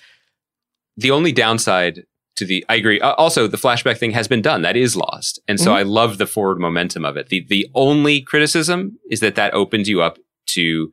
the 0.96 1.10
only 1.10 1.32
downside 1.32 2.04
to 2.36 2.44
the 2.44 2.64
I 2.68 2.74
agree. 2.76 3.00
Uh, 3.00 3.14
also, 3.14 3.46
the 3.48 3.56
flashback 3.56 3.98
thing 3.98 4.12
has 4.12 4.28
been 4.28 4.42
done. 4.42 4.62
That 4.62 4.76
is 4.76 4.94
lost, 4.96 5.40
and 5.48 5.58
so 5.58 5.70
Mhm. 5.70 5.74
I 5.76 5.82
love 5.82 6.18
the 6.18 6.26
forward 6.26 6.58
momentum 6.60 7.04
of 7.04 7.16
it. 7.16 7.28
the 7.30 7.40
The 7.48 7.68
only 7.74 8.20
criticism 8.20 8.98
is 9.10 9.20
that 9.20 9.34
that 9.36 9.54
opens 9.54 9.88
you 9.88 10.02
up 10.02 10.18
to 10.48 10.92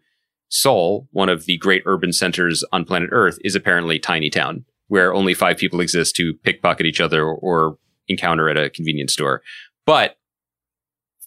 Seoul, 0.49 1.07
one 1.11 1.29
of 1.29 1.45
the 1.45 1.57
great 1.57 1.81
urban 1.85 2.11
centers 2.13 2.63
on 2.73 2.83
planet 2.85 3.09
Earth, 3.11 3.37
is 3.43 3.55
apparently 3.55 3.99
tiny 3.99 4.29
town 4.29 4.65
where 4.91 5.13
only 5.13 5.33
five 5.33 5.55
people 5.55 5.79
exist 5.79 6.17
who 6.17 6.33
pickpocket 6.33 6.85
each 6.85 6.99
other 6.99 7.23
or, 7.23 7.35
or 7.35 7.77
encounter 8.09 8.49
at 8.49 8.57
a 8.57 8.69
convenience 8.69 9.13
store. 9.13 9.41
But 9.85 10.17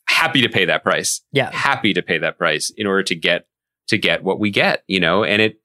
happy 0.07 0.43
to 0.43 0.51
pay 0.51 0.67
that 0.67 0.83
price. 0.83 1.23
Yeah. 1.33 1.51
happy 1.51 1.95
to 1.95 2.03
pay 2.03 2.19
that 2.19 2.37
price 2.37 2.71
in 2.77 2.87
order 2.87 3.03
to 3.05 3.15
get 3.15 3.47
to 3.89 3.97
get 3.97 4.23
what 4.23 4.39
we 4.39 4.51
get. 4.51 4.85
You 4.87 5.01
know, 5.01 5.25
and 5.25 5.41
it 5.41 5.63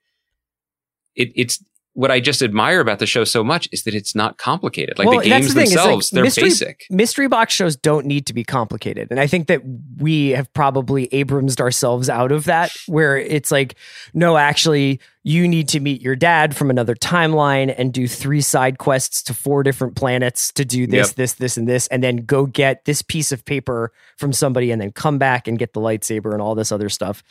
it 1.14 1.34
it's 1.36 1.62
what 2.00 2.12
I 2.12 2.22
just 2.22 2.42
admire 2.42 2.80
about 2.80 3.00
the 3.00 3.06
show 3.06 3.26
so 3.26 3.44
much 3.44 3.68
is 3.74 3.84
that 3.84 3.94
it's 3.94 4.16
not 4.16 4.38
complicated. 4.38 4.98
Like 4.98 5.10
Well, 5.10 5.20
the 5.20 5.26
games 5.28 5.54
the. 5.54 5.60
It's 5.60 5.72
like 5.74 5.80
themselves, 5.84 6.10
they're 6.12 6.24
mystery- 6.24 6.46
basic. 6.46 6.86
Mystery 6.90 7.28
box 7.28 7.54
shows 7.54 7.76
don't 7.76 8.06
need 8.06 8.26
to 8.28 8.34
be 8.34 8.46
complicated. 8.46 9.10
And 9.12 9.20
I 9.20 9.28
think 9.28 9.48
that 9.48 9.62
we 9.98 10.30
have 10.30 10.52
probably 10.54 11.10
Abramsed 11.12 11.60
ourselves 11.60 12.10
out 12.10 12.32
of 12.32 12.46
that, 12.46 12.72
where 12.88 13.18
it's 13.18 13.52
like, 13.52 13.76
no, 14.14 14.38
actually, 14.38 15.02
you 15.24 15.46
need 15.46 15.68
to 15.70 15.82
meet 15.82 16.02
your 16.02 16.16
dad 16.16 16.56
from 16.56 16.70
another 16.70 16.96
timeline 16.96 17.76
and 17.78 17.92
do 17.92 18.08
three 18.08 18.40
side 18.40 18.78
quests 18.78 19.22
to 19.24 19.34
four 19.34 19.62
different 19.64 19.98
planets 19.98 20.54
to 20.54 20.64
do 20.64 20.88
this, 20.88 21.10
Yep. 21.10 21.16
this, 21.18 21.34
this, 21.34 21.58
and 21.58 21.68
this, 21.68 21.88
and 21.88 22.02
then 22.02 22.16
go 22.18 22.46
get 22.46 22.86
this 22.86 23.02
piece 23.02 23.34
of 23.34 23.44
paper 23.44 23.92
from 24.16 24.32
somebody 24.32 24.72
and 24.72 24.82
then 24.82 24.94
come 24.94 25.18
back 25.18 25.50
and 25.50 25.60
get 25.60 25.74
the 25.74 25.82
lightsaber 25.82 26.32
and 26.32 26.42
all 26.42 26.56
this 26.56 26.72
other 26.72 26.88
stuff. 26.88 27.22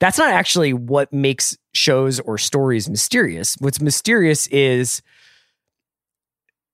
That's 0.00 0.18
not 0.18 0.30
actually 0.30 0.72
what 0.72 1.12
makes 1.12 1.56
shows 1.74 2.20
or 2.20 2.38
stories 2.38 2.88
mysterious. 2.88 3.56
What's 3.58 3.80
mysterious 3.80 4.46
is 4.48 5.02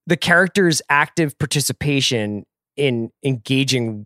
the 0.07 0.17
character's 0.17 0.83
active 0.91 1.39
participation 1.39 2.45
in 2.77 3.11
engaging 3.25 4.05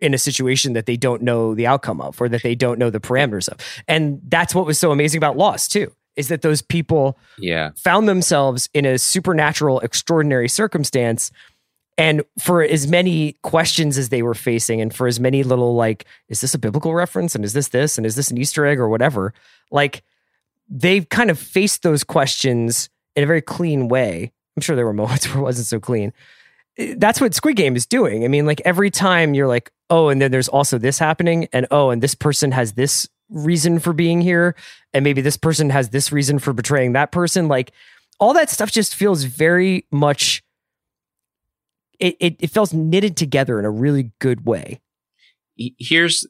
in 0.00 0.14
a 0.14 0.18
situation 0.18 0.72
that 0.74 0.86
they 0.86 0.96
don't 0.96 1.22
know 1.22 1.54
the 1.54 1.66
outcome 1.66 2.00
of 2.00 2.20
or 2.20 2.28
that 2.28 2.42
they 2.42 2.54
don't 2.54 2.78
know 2.78 2.90
the 2.90 3.00
parameters 3.00 3.48
of. 3.48 3.56
And 3.86 4.20
that's 4.28 4.54
what 4.54 4.66
was 4.66 4.78
so 4.78 4.90
amazing 4.90 5.18
about 5.18 5.36
Lost 5.36 5.70
too, 5.72 5.92
is 6.16 6.28
that 6.28 6.42
those 6.42 6.60
people 6.60 7.16
Yeah. 7.38 7.70
found 7.76 8.08
themselves 8.08 8.68
in 8.74 8.84
a 8.84 8.98
supernatural, 8.98 9.80
extraordinary 9.80 10.48
circumstance. 10.48 11.30
And 12.00 12.22
for 12.38 12.62
as 12.62 12.88
many 12.88 13.34
questions 13.42 13.98
as 13.98 14.08
they 14.08 14.22
were 14.22 14.32
facing, 14.32 14.80
and 14.80 14.92
for 14.92 15.06
as 15.06 15.20
many 15.20 15.42
little, 15.42 15.74
like, 15.74 16.06
is 16.30 16.40
this 16.40 16.54
a 16.54 16.58
biblical 16.58 16.94
reference? 16.94 17.34
And 17.34 17.44
is 17.44 17.52
this 17.52 17.68
this? 17.68 17.98
And 17.98 18.06
is 18.06 18.16
this 18.16 18.30
an 18.30 18.38
Easter 18.38 18.64
egg 18.64 18.78
or 18.78 18.88
whatever? 18.88 19.34
Like, 19.70 20.02
they've 20.66 21.06
kind 21.06 21.30
of 21.30 21.38
faced 21.38 21.82
those 21.82 22.02
questions 22.02 22.88
in 23.16 23.24
a 23.24 23.26
very 23.26 23.42
clean 23.42 23.88
way. 23.88 24.32
I'm 24.56 24.62
sure 24.62 24.76
there 24.76 24.86
were 24.86 24.92
moments 24.94 25.28
where 25.28 25.40
it 25.40 25.42
wasn't 25.42 25.66
so 25.66 25.78
clean. 25.78 26.14
That's 26.96 27.20
what 27.20 27.34
Squid 27.34 27.56
Game 27.56 27.76
is 27.76 27.84
doing. 27.84 28.24
I 28.24 28.28
mean, 28.28 28.46
like, 28.46 28.62
every 28.64 28.90
time 28.90 29.34
you're 29.34 29.46
like, 29.46 29.70
oh, 29.90 30.08
and 30.08 30.22
then 30.22 30.30
there's 30.30 30.48
also 30.48 30.78
this 30.78 30.98
happening, 30.98 31.48
and 31.52 31.66
oh, 31.70 31.90
and 31.90 32.02
this 32.02 32.14
person 32.14 32.50
has 32.52 32.72
this 32.72 33.06
reason 33.28 33.78
for 33.78 33.92
being 33.92 34.22
here, 34.22 34.56
and 34.94 35.04
maybe 35.04 35.20
this 35.20 35.36
person 35.36 35.68
has 35.68 35.90
this 35.90 36.12
reason 36.12 36.38
for 36.38 36.54
betraying 36.54 36.94
that 36.94 37.12
person. 37.12 37.46
Like, 37.46 37.72
all 38.18 38.32
that 38.32 38.48
stuff 38.48 38.72
just 38.72 38.94
feels 38.94 39.24
very 39.24 39.84
much 39.90 40.42
it, 42.00 42.16
it, 42.18 42.36
it 42.40 42.50
feels 42.50 42.72
knitted 42.72 43.16
together 43.16 43.58
in 43.58 43.64
a 43.64 43.70
really 43.70 44.10
good 44.18 44.46
way. 44.46 44.80
Here's 45.78 46.26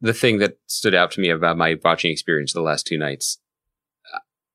the 0.00 0.12
thing 0.12 0.38
that 0.38 0.58
stood 0.66 0.94
out 0.94 1.10
to 1.12 1.20
me 1.20 1.30
about 1.30 1.56
my 1.56 1.76
watching 1.82 2.12
experience 2.12 2.52
the 2.52 2.60
last 2.60 2.86
two 2.86 2.98
nights. 2.98 3.38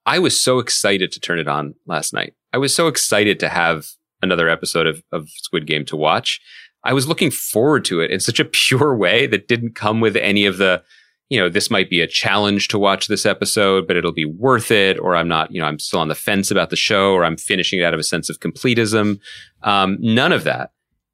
I 0.06 0.20
was 0.20 0.42
so 0.42 0.60
excited 0.60 1.12
to 1.12 1.20
turn 1.20 1.40
it 1.40 1.48
on 1.48 1.76
last 1.86 2.14
night. 2.14 2.34
I 2.54 2.58
was 2.58 2.74
so 2.74 2.88
excited 2.88 3.40
to 3.40 3.50
have 3.50 3.88
another 4.22 4.50
episode 4.50 4.88
of, 4.88 5.04
of 5.12 5.28
Squid 5.30 5.68
Game 5.68 5.86
to 5.86 5.96
watch. 5.96 6.40
I 6.84 6.94
was 6.94 7.08
looking 7.08 7.32
forward 7.32 7.84
to 7.86 8.00
it 8.00 8.12
in 8.12 8.20
such 8.20 8.40
a 8.40 8.46
pure 8.46 8.96
way 8.96 9.28
that 9.28 9.48
didn't 9.48 9.76
come 9.76 10.00
with 10.00 10.16
any 10.16 10.46
of 10.46 10.58
the, 10.58 10.84
you 11.30 11.40
know, 11.40 11.48
this 11.48 11.70
might 11.70 11.90
be 11.90 12.02
a 12.02 12.08
challenge 12.08 12.68
to 12.70 12.80
watch 12.80 13.08
this 13.08 13.26
episode, 13.26 13.88
but 13.88 13.96
it'll 13.96 14.12
be 14.12 14.26
worth 14.26 14.72
it. 14.72 14.98
Or 15.00 15.16
I'm 15.16 15.28
not, 15.28 15.52
you 15.52 15.62
know, 15.62 15.68
I'm 15.68 15.80
still 15.80 16.00
on 16.00 16.08
the 16.08 16.16
fence 16.16 16.50
about 16.50 16.72
the 16.72 16.76
show 16.76 17.14
or 17.14 17.24
I'm 17.24 17.38
finishing 17.38 17.80
it 17.80 17.84
out 17.84 17.94
of 17.94 18.00
a 18.00 18.04
sense 18.04 18.30
of 18.30 18.40
completism. 18.40 19.20
Um, 19.62 19.98
none 20.00 20.32
of 20.32 20.44
that. 20.46 20.72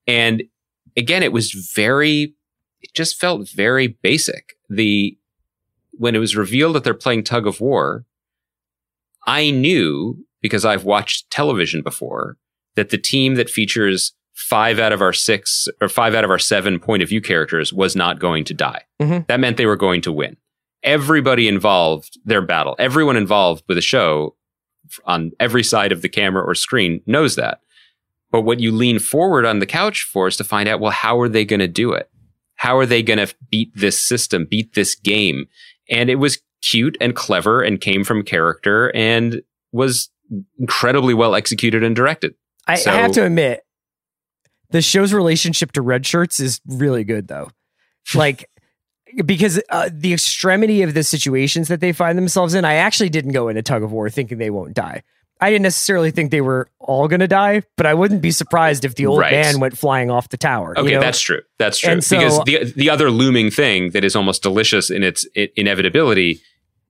And 0.07 0.43
again, 0.95 1.21
it 1.21 1.33
was 1.33 1.51
very, 1.51 2.33
it 2.81 2.93
just 2.93 3.19
felt 3.19 3.49
very 3.49 3.87
basic. 3.87 4.57
The, 4.69 5.17
when 5.91 6.15
it 6.15 6.19
was 6.19 6.35
revealed 6.35 6.75
that 6.75 6.85
they're 6.85 6.93
playing 6.93 7.23
tug 7.23 7.45
of 7.45 7.59
war, 7.59 8.05
I 9.27 9.51
knew 9.51 10.25
because 10.41 10.63
I've 10.63 10.85
watched 10.85 11.29
television 11.29 11.81
before 11.81 12.37
that 12.75 12.89
the 12.89 12.97
team 12.97 13.35
that 13.35 13.49
features 13.49 14.13
five 14.35 14.77
out 14.79 14.91
of 14.91 15.01
our 15.01 15.13
six 15.13 15.67
or 15.81 15.87
five 15.89 16.13
out 16.13 16.23
of 16.23 16.29
our 16.29 16.37
seven 16.39 16.79
point 16.79 17.01
of 17.01 17.09
view 17.09 17.21
characters 17.21 17.71
was 17.73 17.95
not 17.95 18.19
going 18.19 18.43
to 18.43 18.53
die. 18.53 18.81
Mhm. 19.01 19.25
That 19.27 19.39
meant 19.39 19.57
they 19.57 19.65
were 19.65 19.75
going 19.77 20.01
to 20.01 20.11
win. 20.11 20.37
Everybody 20.83 21.47
involved, 21.47 22.19
their 22.25 22.41
battle, 22.41 22.75
everyone 22.77 23.17
involved 23.17 23.63
with 23.67 23.77
a 23.77 23.81
show 23.81 24.35
on 25.05 25.31
every 25.39 25.63
side 25.63 25.91
of 25.91 26.01
the 26.03 26.09
camera 26.09 26.43
or 26.43 26.53
screen 26.53 27.01
knows 27.07 27.35
that. 27.37 27.59
But 28.31 28.41
what 28.41 28.59
you 28.59 28.71
lean 28.71 28.99
forward 28.99 29.45
on 29.45 29.59
the 29.59 29.65
couch 29.65 30.03
for 30.03 30.27
is 30.27 30.37
to 30.37 30.43
find 30.43 30.69
out, 30.69 30.79
well, 30.79 30.91
how 30.91 31.19
are 31.19 31.29
they 31.29 31.43
going 31.45 31.59
to 31.61 31.67
do 31.67 31.93
it? 31.93 32.09
How 32.55 32.77
are 32.77 32.85
they 32.85 33.01
going 33.01 33.25
to 33.25 33.33
beat 33.49 33.71
this 33.75 33.99
system, 33.99 34.45
beat 34.45 34.73
this 34.75 34.93
game? 34.95 35.47
And 35.89 36.09
it 36.09 36.15
was 36.15 36.39
cute 36.61 36.97
and 37.01 37.15
clever 37.15 37.61
and 37.63 37.81
came 37.81 38.03
from 38.03 38.23
character 38.23 38.91
and 38.95 39.41
was 39.71 40.09
incredibly 40.59 41.13
well 41.13 41.33
executed 41.35 41.83
and 41.83 41.95
directed. 41.95 42.35
I, 42.67 42.75
So- 42.75 42.91
I 42.91 42.95
have 42.95 43.11
to 43.13 43.25
admit, 43.25 43.64
the 44.71 44.81
show's 44.81 45.13
relationship 45.13 45.71
to 45.73 45.81
red 45.81 46.05
shirts 46.05 46.39
is 46.39 46.61
really 46.67 47.03
good, 47.03 47.27
though. 47.27 47.49
Like, 48.13 48.49
because 49.25 49.59
uh, 49.69 49.89
the 49.91 50.13
extremity 50.13 50.81
of 50.83 50.93
the 50.93 51.03
situations 51.03 51.69
that 51.69 51.79
they 51.79 51.91
find 51.91 52.17
themselves 52.17 52.53
in, 52.53 52.65
I 52.65 52.75
actually 52.75 53.09
didn't 53.09 53.31
go 53.31 53.47
into 53.47 53.61
tug 53.63 53.81
of 53.81 53.91
war 53.91 54.09
thinking 54.09 54.37
they 54.37 54.49
won't 54.51 54.73
die. 54.75 55.01
I 55.41 55.49
didn't 55.49 55.63
necessarily 55.63 56.11
think 56.11 56.31
they 56.31 56.41
were 56.41 56.69
all 56.79 57.07
going 57.07 57.19
to 57.21 57.27
die, 57.27 57.63
but 57.77 57.85
I 57.85 57.93
wouldn't 57.93 58.21
be 58.21 58.31
surprised 58.31 58.85
if 58.85 58.95
the 58.95 59.05
old 59.07 59.19
Right. 59.19 59.31
man 59.31 59.59
went 59.59 59.77
flying 59.77 60.09
off 60.11 60.29
the 60.29 60.37
tower. 60.37 60.73
you 60.77 60.83
Okay, 60.83 60.93
know? 60.93 60.99
that's 61.01 61.19
true. 61.19 61.41
That's 61.59 61.77
true. 61.79 61.99
So- 62.01 62.15
because 62.19 62.43
the 62.45 62.73
the 62.75 62.89
other 62.89 63.09
looming 63.11 63.49
thing 63.51 63.89
that 63.91 64.03
is 64.03 64.15
almost 64.15 64.43
delicious 64.43 64.89
in 64.89 65.01
its 65.03 65.25
inevitability 65.55 66.41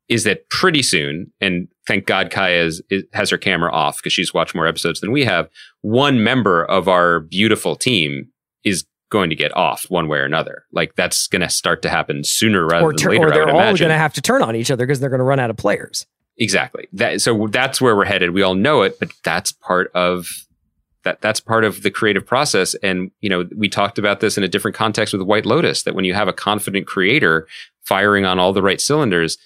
is 0.09 0.23
that 0.25 0.49
pretty 0.49 0.81
soon, 0.83 1.31
and 1.41 1.67
thank 1.87 2.05
God 2.05 2.31
Kaya 2.31 2.63
is, 2.63 2.81
is, 2.89 3.03
has 3.13 3.29
her 3.29 3.37
camera 3.37 3.71
off 3.71 3.97
because 3.97 4.13
she's 4.13 4.33
watched 4.33 4.55
more 4.55 4.67
episodes 4.67 5.01
than 5.01 5.11
we 5.11 5.25
have. 5.25 5.49
One 5.81 6.23
member 6.23 6.65
of 6.65 6.87
our 6.87 7.19
beautiful 7.19 7.75
team 7.75 8.29
is 8.63 8.85
going 9.09 9.29
to 9.29 9.35
get 9.35 9.55
off 9.55 9.85
one 9.89 10.07
way 10.07 10.17
or 10.17 10.25
another. 10.25 10.65
Like 10.71 10.95
that's 10.95 11.27
going 11.27 11.41
to 11.41 11.49
start 11.49 11.81
to 11.83 11.89
happen 11.89 12.23
sooner 12.23 12.65
rather 12.65 12.87
or, 12.87 12.93
than 12.93 13.07
later. 13.07 13.27
Or 13.27 13.31
they're 13.31 13.49
all 13.49 13.77
going 13.77 13.89
to 13.89 13.97
have 13.97 14.13
to 14.13 14.21
turn 14.21 14.41
on 14.41 14.55
each 14.55 14.71
other 14.71 14.85
because 14.85 14.99
they're 14.99 15.09
going 15.09 15.19
to 15.19 15.25
run 15.25 15.39
out 15.39 15.49
of 15.49 15.57
players. 15.57 16.05
Exactly. 16.37 16.87
That 16.91 17.21
so 17.21 17.47
that's 17.47 17.79
where 17.79 17.95
we're 17.95 18.05
headed. 18.05 18.31
We 18.31 18.41
all 18.41 18.55
know 18.55 18.81
it, 18.81 18.99
but 18.99 19.09
that's 19.23 19.51
part 19.51 19.89
of 19.93 20.27
that 21.03 21.21
that's 21.21 21.39
part 21.39 21.63
of 21.63 21.83
the 21.83 21.91
creative 21.91 22.25
process 22.25 22.73
and 22.75 23.11
you 23.21 23.29
know, 23.29 23.47
we 23.55 23.69
talked 23.69 23.97
about 23.97 24.19
this 24.19 24.37
in 24.37 24.43
a 24.43 24.47
different 24.47 24.75
context 24.75 25.13
with 25.13 25.21
White 25.21 25.45
Lotus 25.45 25.83
that 25.83 25.95
when 25.95 26.03
you 26.03 26.13
have 26.13 26.27
a 26.27 26.33
confident 26.33 26.87
creator 26.87 27.47
firing 27.85 28.25
on 28.25 28.39
all 28.39 28.51
the 28.51 28.63
right 28.63 28.81
cylinders, 28.81 29.37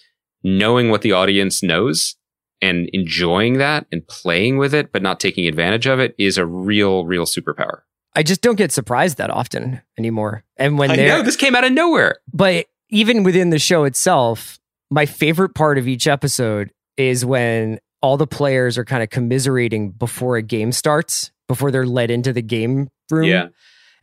knowing 0.41 0.89
what 0.89 1.01
the 1.01 1.11
audience 1.11 1.61
knows 1.61 2.15
and 2.61 2.89
enjoying 2.93 3.57
that 3.57 3.85
and 3.91 4.05
playing 4.07 4.57
with 4.57 4.73
it 4.73 4.91
but 4.91 5.01
not 5.01 5.19
taking 5.19 5.47
advantage 5.47 5.87
of 5.87 5.99
it 5.99 6.13
is 6.17 6.37
a 6.37 6.45
real 6.45 7.05
real 7.05 7.25
superpower. 7.25 7.81
I 8.15 8.23
just 8.23 8.41
don't 8.41 8.55
get 8.55 8.71
surprised 8.71 9.17
that 9.17 9.29
often 9.29 9.81
anymore. 9.97 10.43
And 10.57 10.77
when 10.77 10.91
I 10.91 10.95
know 10.95 11.21
this 11.21 11.35
came 11.35 11.55
out 11.55 11.63
of 11.63 11.71
nowhere. 11.71 12.17
but 12.33 12.65
even 12.89 13.23
within 13.23 13.51
the 13.51 13.59
show 13.59 13.83
itself, 13.83 14.59
my 14.89 15.05
favorite 15.05 15.53
part 15.53 15.77
of 15.77 15.87
each 15.87 16.07
episode 16.07 16.71
is 16.97 17.23
when 17.23 17.79
all 18.01 18.17
the 18.17 18.27
players 18.27 18.77
are 18.77 18.85
kind 18.85 19.03
of 19.03 19.09
commiserating 19.09 19.91
before 19.91 20.37
a 20.37 20.41
game 20.41 20.71
starts, 20.71 21.31
before 21.47 21.71
they're 21.71 21.85
led 21.85 22.09
into 22.09 22.33
the 22.33 22.41
game 22.41 22.89
room. 23.11 23.25
Yeah. 23.25 23.47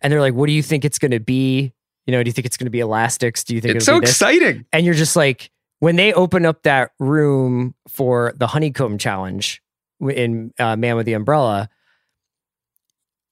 And 0.00 0.12
they're 0.12 0.20
like, 0.20 0.34
what 0.34 0.46
do 0.46 0.52
you 0.52 0.62
think 0.62 0.84
it's 0.84 0.98
going 0.98 1.10
to 1.10 1.20
be? 1.20 1.72
You 2.06 2.12
know, 2.12 2.22
do 2.22 2.28
you 2.28 2.32
think 2.32 2.46
it's 2.46 2.56
going 2.56 2.66
to 2.66 2.70
be 2.70 2.80
elastics? 2.80 3.42
Do 3.42 3.54
you 3.54 3.60
think 3.60 3.74
It's 3.76 3.88
it'll 3.88 4.00
so 4.00 4.02
exciting. 4.02 4.64
And 4.72 4.84
you're 4.84 4.94
just 4.94 5.16
like, 5.16 5.50
when 5.78 5.96
they 5.96 6.12
open 6.12 6.46
up 6.46 6.62
that 6.62 6.92
room 6.98 7.74
for 7.88 8.32
the 8.36 8.46
honeycomb 8.46 8.98
challenge 8.98 9.62
in 10.00 10.52
uh, 10.58 10.76
Man 10.76 10.96
with 10.96 11.06
the 11.06 11.12
Umbrella, 11.14 11.68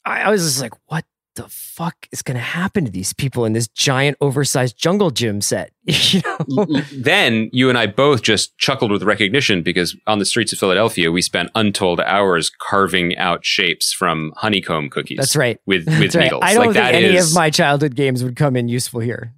I, 0.04 0.22
I 0.22 0.30
was 0.30 0.42
just 0.42 0.60
like, 0.60 0.72
what 0.86 1.04
the 1.36 1.48
fuck 1.48 2.06
is 2.12 2.22
going 2.22 2.36
to 2.36 2.40
happen 2.40 2.84
to 2.84 2.90
these 2.92 3.12
people 3.12 3.44
in 3.44 3.54
this 3.54 3.66
giant, 3.68 4.16
oversized 4.20 4.76
jungle 4.76 5.10
gym 5.10 5.40
set? 5.40 5.72
you 5.84 6.20
know? 6.48 6.66
then 6.92 7.50
you 7.52 7.68
and 7.68 7.76
I 7.76 7.86
both 7.86 8.22
just 8.22 8.56
chuckled 8.58 8.92
with 8.92 9.02
recognition 9.02 9.62
because 9.62 9.96
on 10.06 10.18
the 10.20 10.24
streets 10.24 10.52
of 10.52 10.58
Philadelphia, 10.58 11.10
we 11.10 11.22
spent 11.22 11.50
untold 11.54 12.00
hours 12.00 12.50
carving 12.60 13.16
out 13.16 13.44
shapes 13.44 13.92
from 13.92 14.32
honeycomb 14.36 14.90
cookies. 14.90 15.18
That's 15.18 15.34
right. 15.36 15.58
With 15.66 15.86
with 15.86 15.98
That's 15.98 16.16
right. 16.16 16.24
needles. 16.24 16.42
I 16.44 16.54
don't 16.54 16.66
like 16.66 16.74
think 16.76 16.94
any 16.94 17.16
is- 17.16 17.30
of 17.30 17.34
my 17.34 17.50
childhood 17.50 17.96
games 17.96 18.22
would 18.22 18.36
come 18.36 18.54
in 18.54 18.68
useful 18.68 19.00
here. 19.00 19.34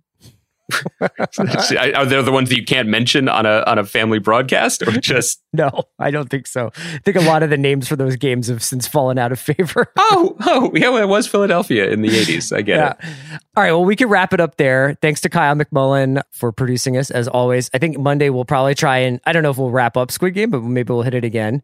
Are 1.00 2.04
they 2.04 2.20
the 2.22 2.30
ones 2.32 2.48
that 2.48 2.56
you 2.56 2.64
can't 2.64 2.88
mention 2.88 3.28
on 3.28 3.46
a 3.46 3.62
on 3.66 3.78
a 3.78 3.84
family 3.84 4.18
broadcast 4.18 4.82
or 4.82 4.90
just 4.92 5.40
No, 5.52 5.84
I 5.98 6.10
don't 6.10 6.28
think 6.28 6.46
so. 6.46 6.70
I 6.76 6.98
think 6.98 7.16
a 7.16 7.20
lot 7.20 7.42
of 7.42 7.50
the 7.50 7.56
names 7.56 7.88
for 7.88 7.96
those 7.96 8.16
games 8.16 8.48
have 8.48 8.62
since 8.62 8.86
fallen 8.86 9.18
out 9.18 9.32
of 9.32 9.38
favor. 9.38 9.92
oh 9.96 10.36
oh 10.40 10.70
yeah 10.74 10.88
well, 10.88 11.02
it 11.02 11.08
was 11.08 11.26
Philadelphia 11.26 11.88
in 11.90 12.02
the 12.02 12.14
eighties. 12.16 12.52
I 12.52 12.62
get 12.62 12.76
yeah. 12.78 12.92
it. 12.92 13.40
All 13.56 13.62
right. 13.62 13.72
Well, 13.72 13.84
we 13.84 13.96
can 13.96 14.08
wrap 14.08 14.32
it 14.32 14.40
up 14.40 14.56
there. 14.56 14.98
Thanks 15.00 15.20
to 15.22 15.28
Kaya 15.28 15.54
McMullen 15.54 16.20
for 16.32 16.52
producing 16.52 16.96
us 16.96 17.10
as 17.10 17.28
always. 17.28 17.70
I 17.72 17.78
think 17.78 17.98
Monday 17.98 18.30
we'll 18.30 18.44
probably 18.44 18.74
try 18.74 18.98
and 18.98 19.20
I 19.24 19.32
don't 19.32 19.42
know 19.42 19.50
if 19.50 19.58
we'll 19.58 19.70
wrap 19.70 19.96
up 19.96 20.10
Squid 20.10 20.34
Game, 20.34 20.50
but 20.50 20.62
maybe 20.62 20.92
we'll 20.92 21.02
hit 21.02 21.14
it 21.14 21.24
again. 21.24 21.62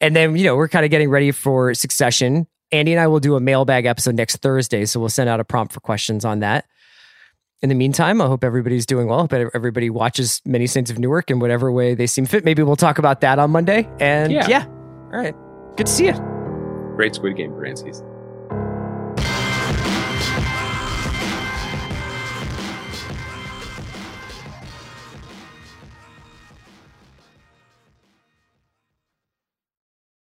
And 0.00 0.16
then, 0.16 0.36
you 0.36 0.44
know, 0.44 0.56
we're 0.56 0.68
kind 0.68 0.84
of 0.84 0.90
getting 0.90 1.10
ready 1.10 1.30
for 1.30 1.74
Succession. 1.74 2.48
Andy 2.72 2.92
and 2.92 3.00
I 3.00 3.06
will 3.06 3.20
do 3.20 3.36
a 3.36 3.40
mailbag 3.40 3.86
episode 3.86 4.16
next 4.16 4.36
Thursday. 4.38 4.84
So 4.84 4.98
we'll 4.98 5.10
send 5.10 5.28
out 5.28 5.38
a 5.38 5.44
prompt 5.44 5.72
for 5.72 5.80
questions 5.80 6.24
on 6.24 6.40
that. 6.40 6.66
In 7.62 7.68
the 7.68 7.76
meantime, 7.76 8.20
I 8.20 8.26
hope 8.26 8.42
everybody's 8.42 8.86
doing 8.86 9.06
well. 9.06 9.20
I 9.20 9.22
hope 9.38 9.50
everybody 9.54 9.88
watches 9.88 10.42
Many 10.44 10.66
Saints 10.66 10.90
of 10.90 10.98
Newark 10.98 11.30
in 11.30 11.38
whatever 11.38 11.70
way 11.70 11.94
they 11.94 12.08
seem 12.08 12.26
fit. 12.26 12.44
Maybe 12.44 12.60
we'll 12.64 12.74
talk 12.74 12.98
about 12.98 13.20
that 13.20 13.38
on 13.38 13.52
Monday. 13.52 13.88
And 14.00 14.32
Yeah. 14.32 14.48
yeah. 14.48 14.64
All 14.66 15.20
right. 15.20 15.34
Good 15.76 15.86
to 15.86 15.92
see 15.92 16.06
you. 16.06 16.14
Great 16.96 17.14
Squid 17.14 17.36
Game, 17.36 17.52
for 17.52 17.60
Francis. 17.60 18.02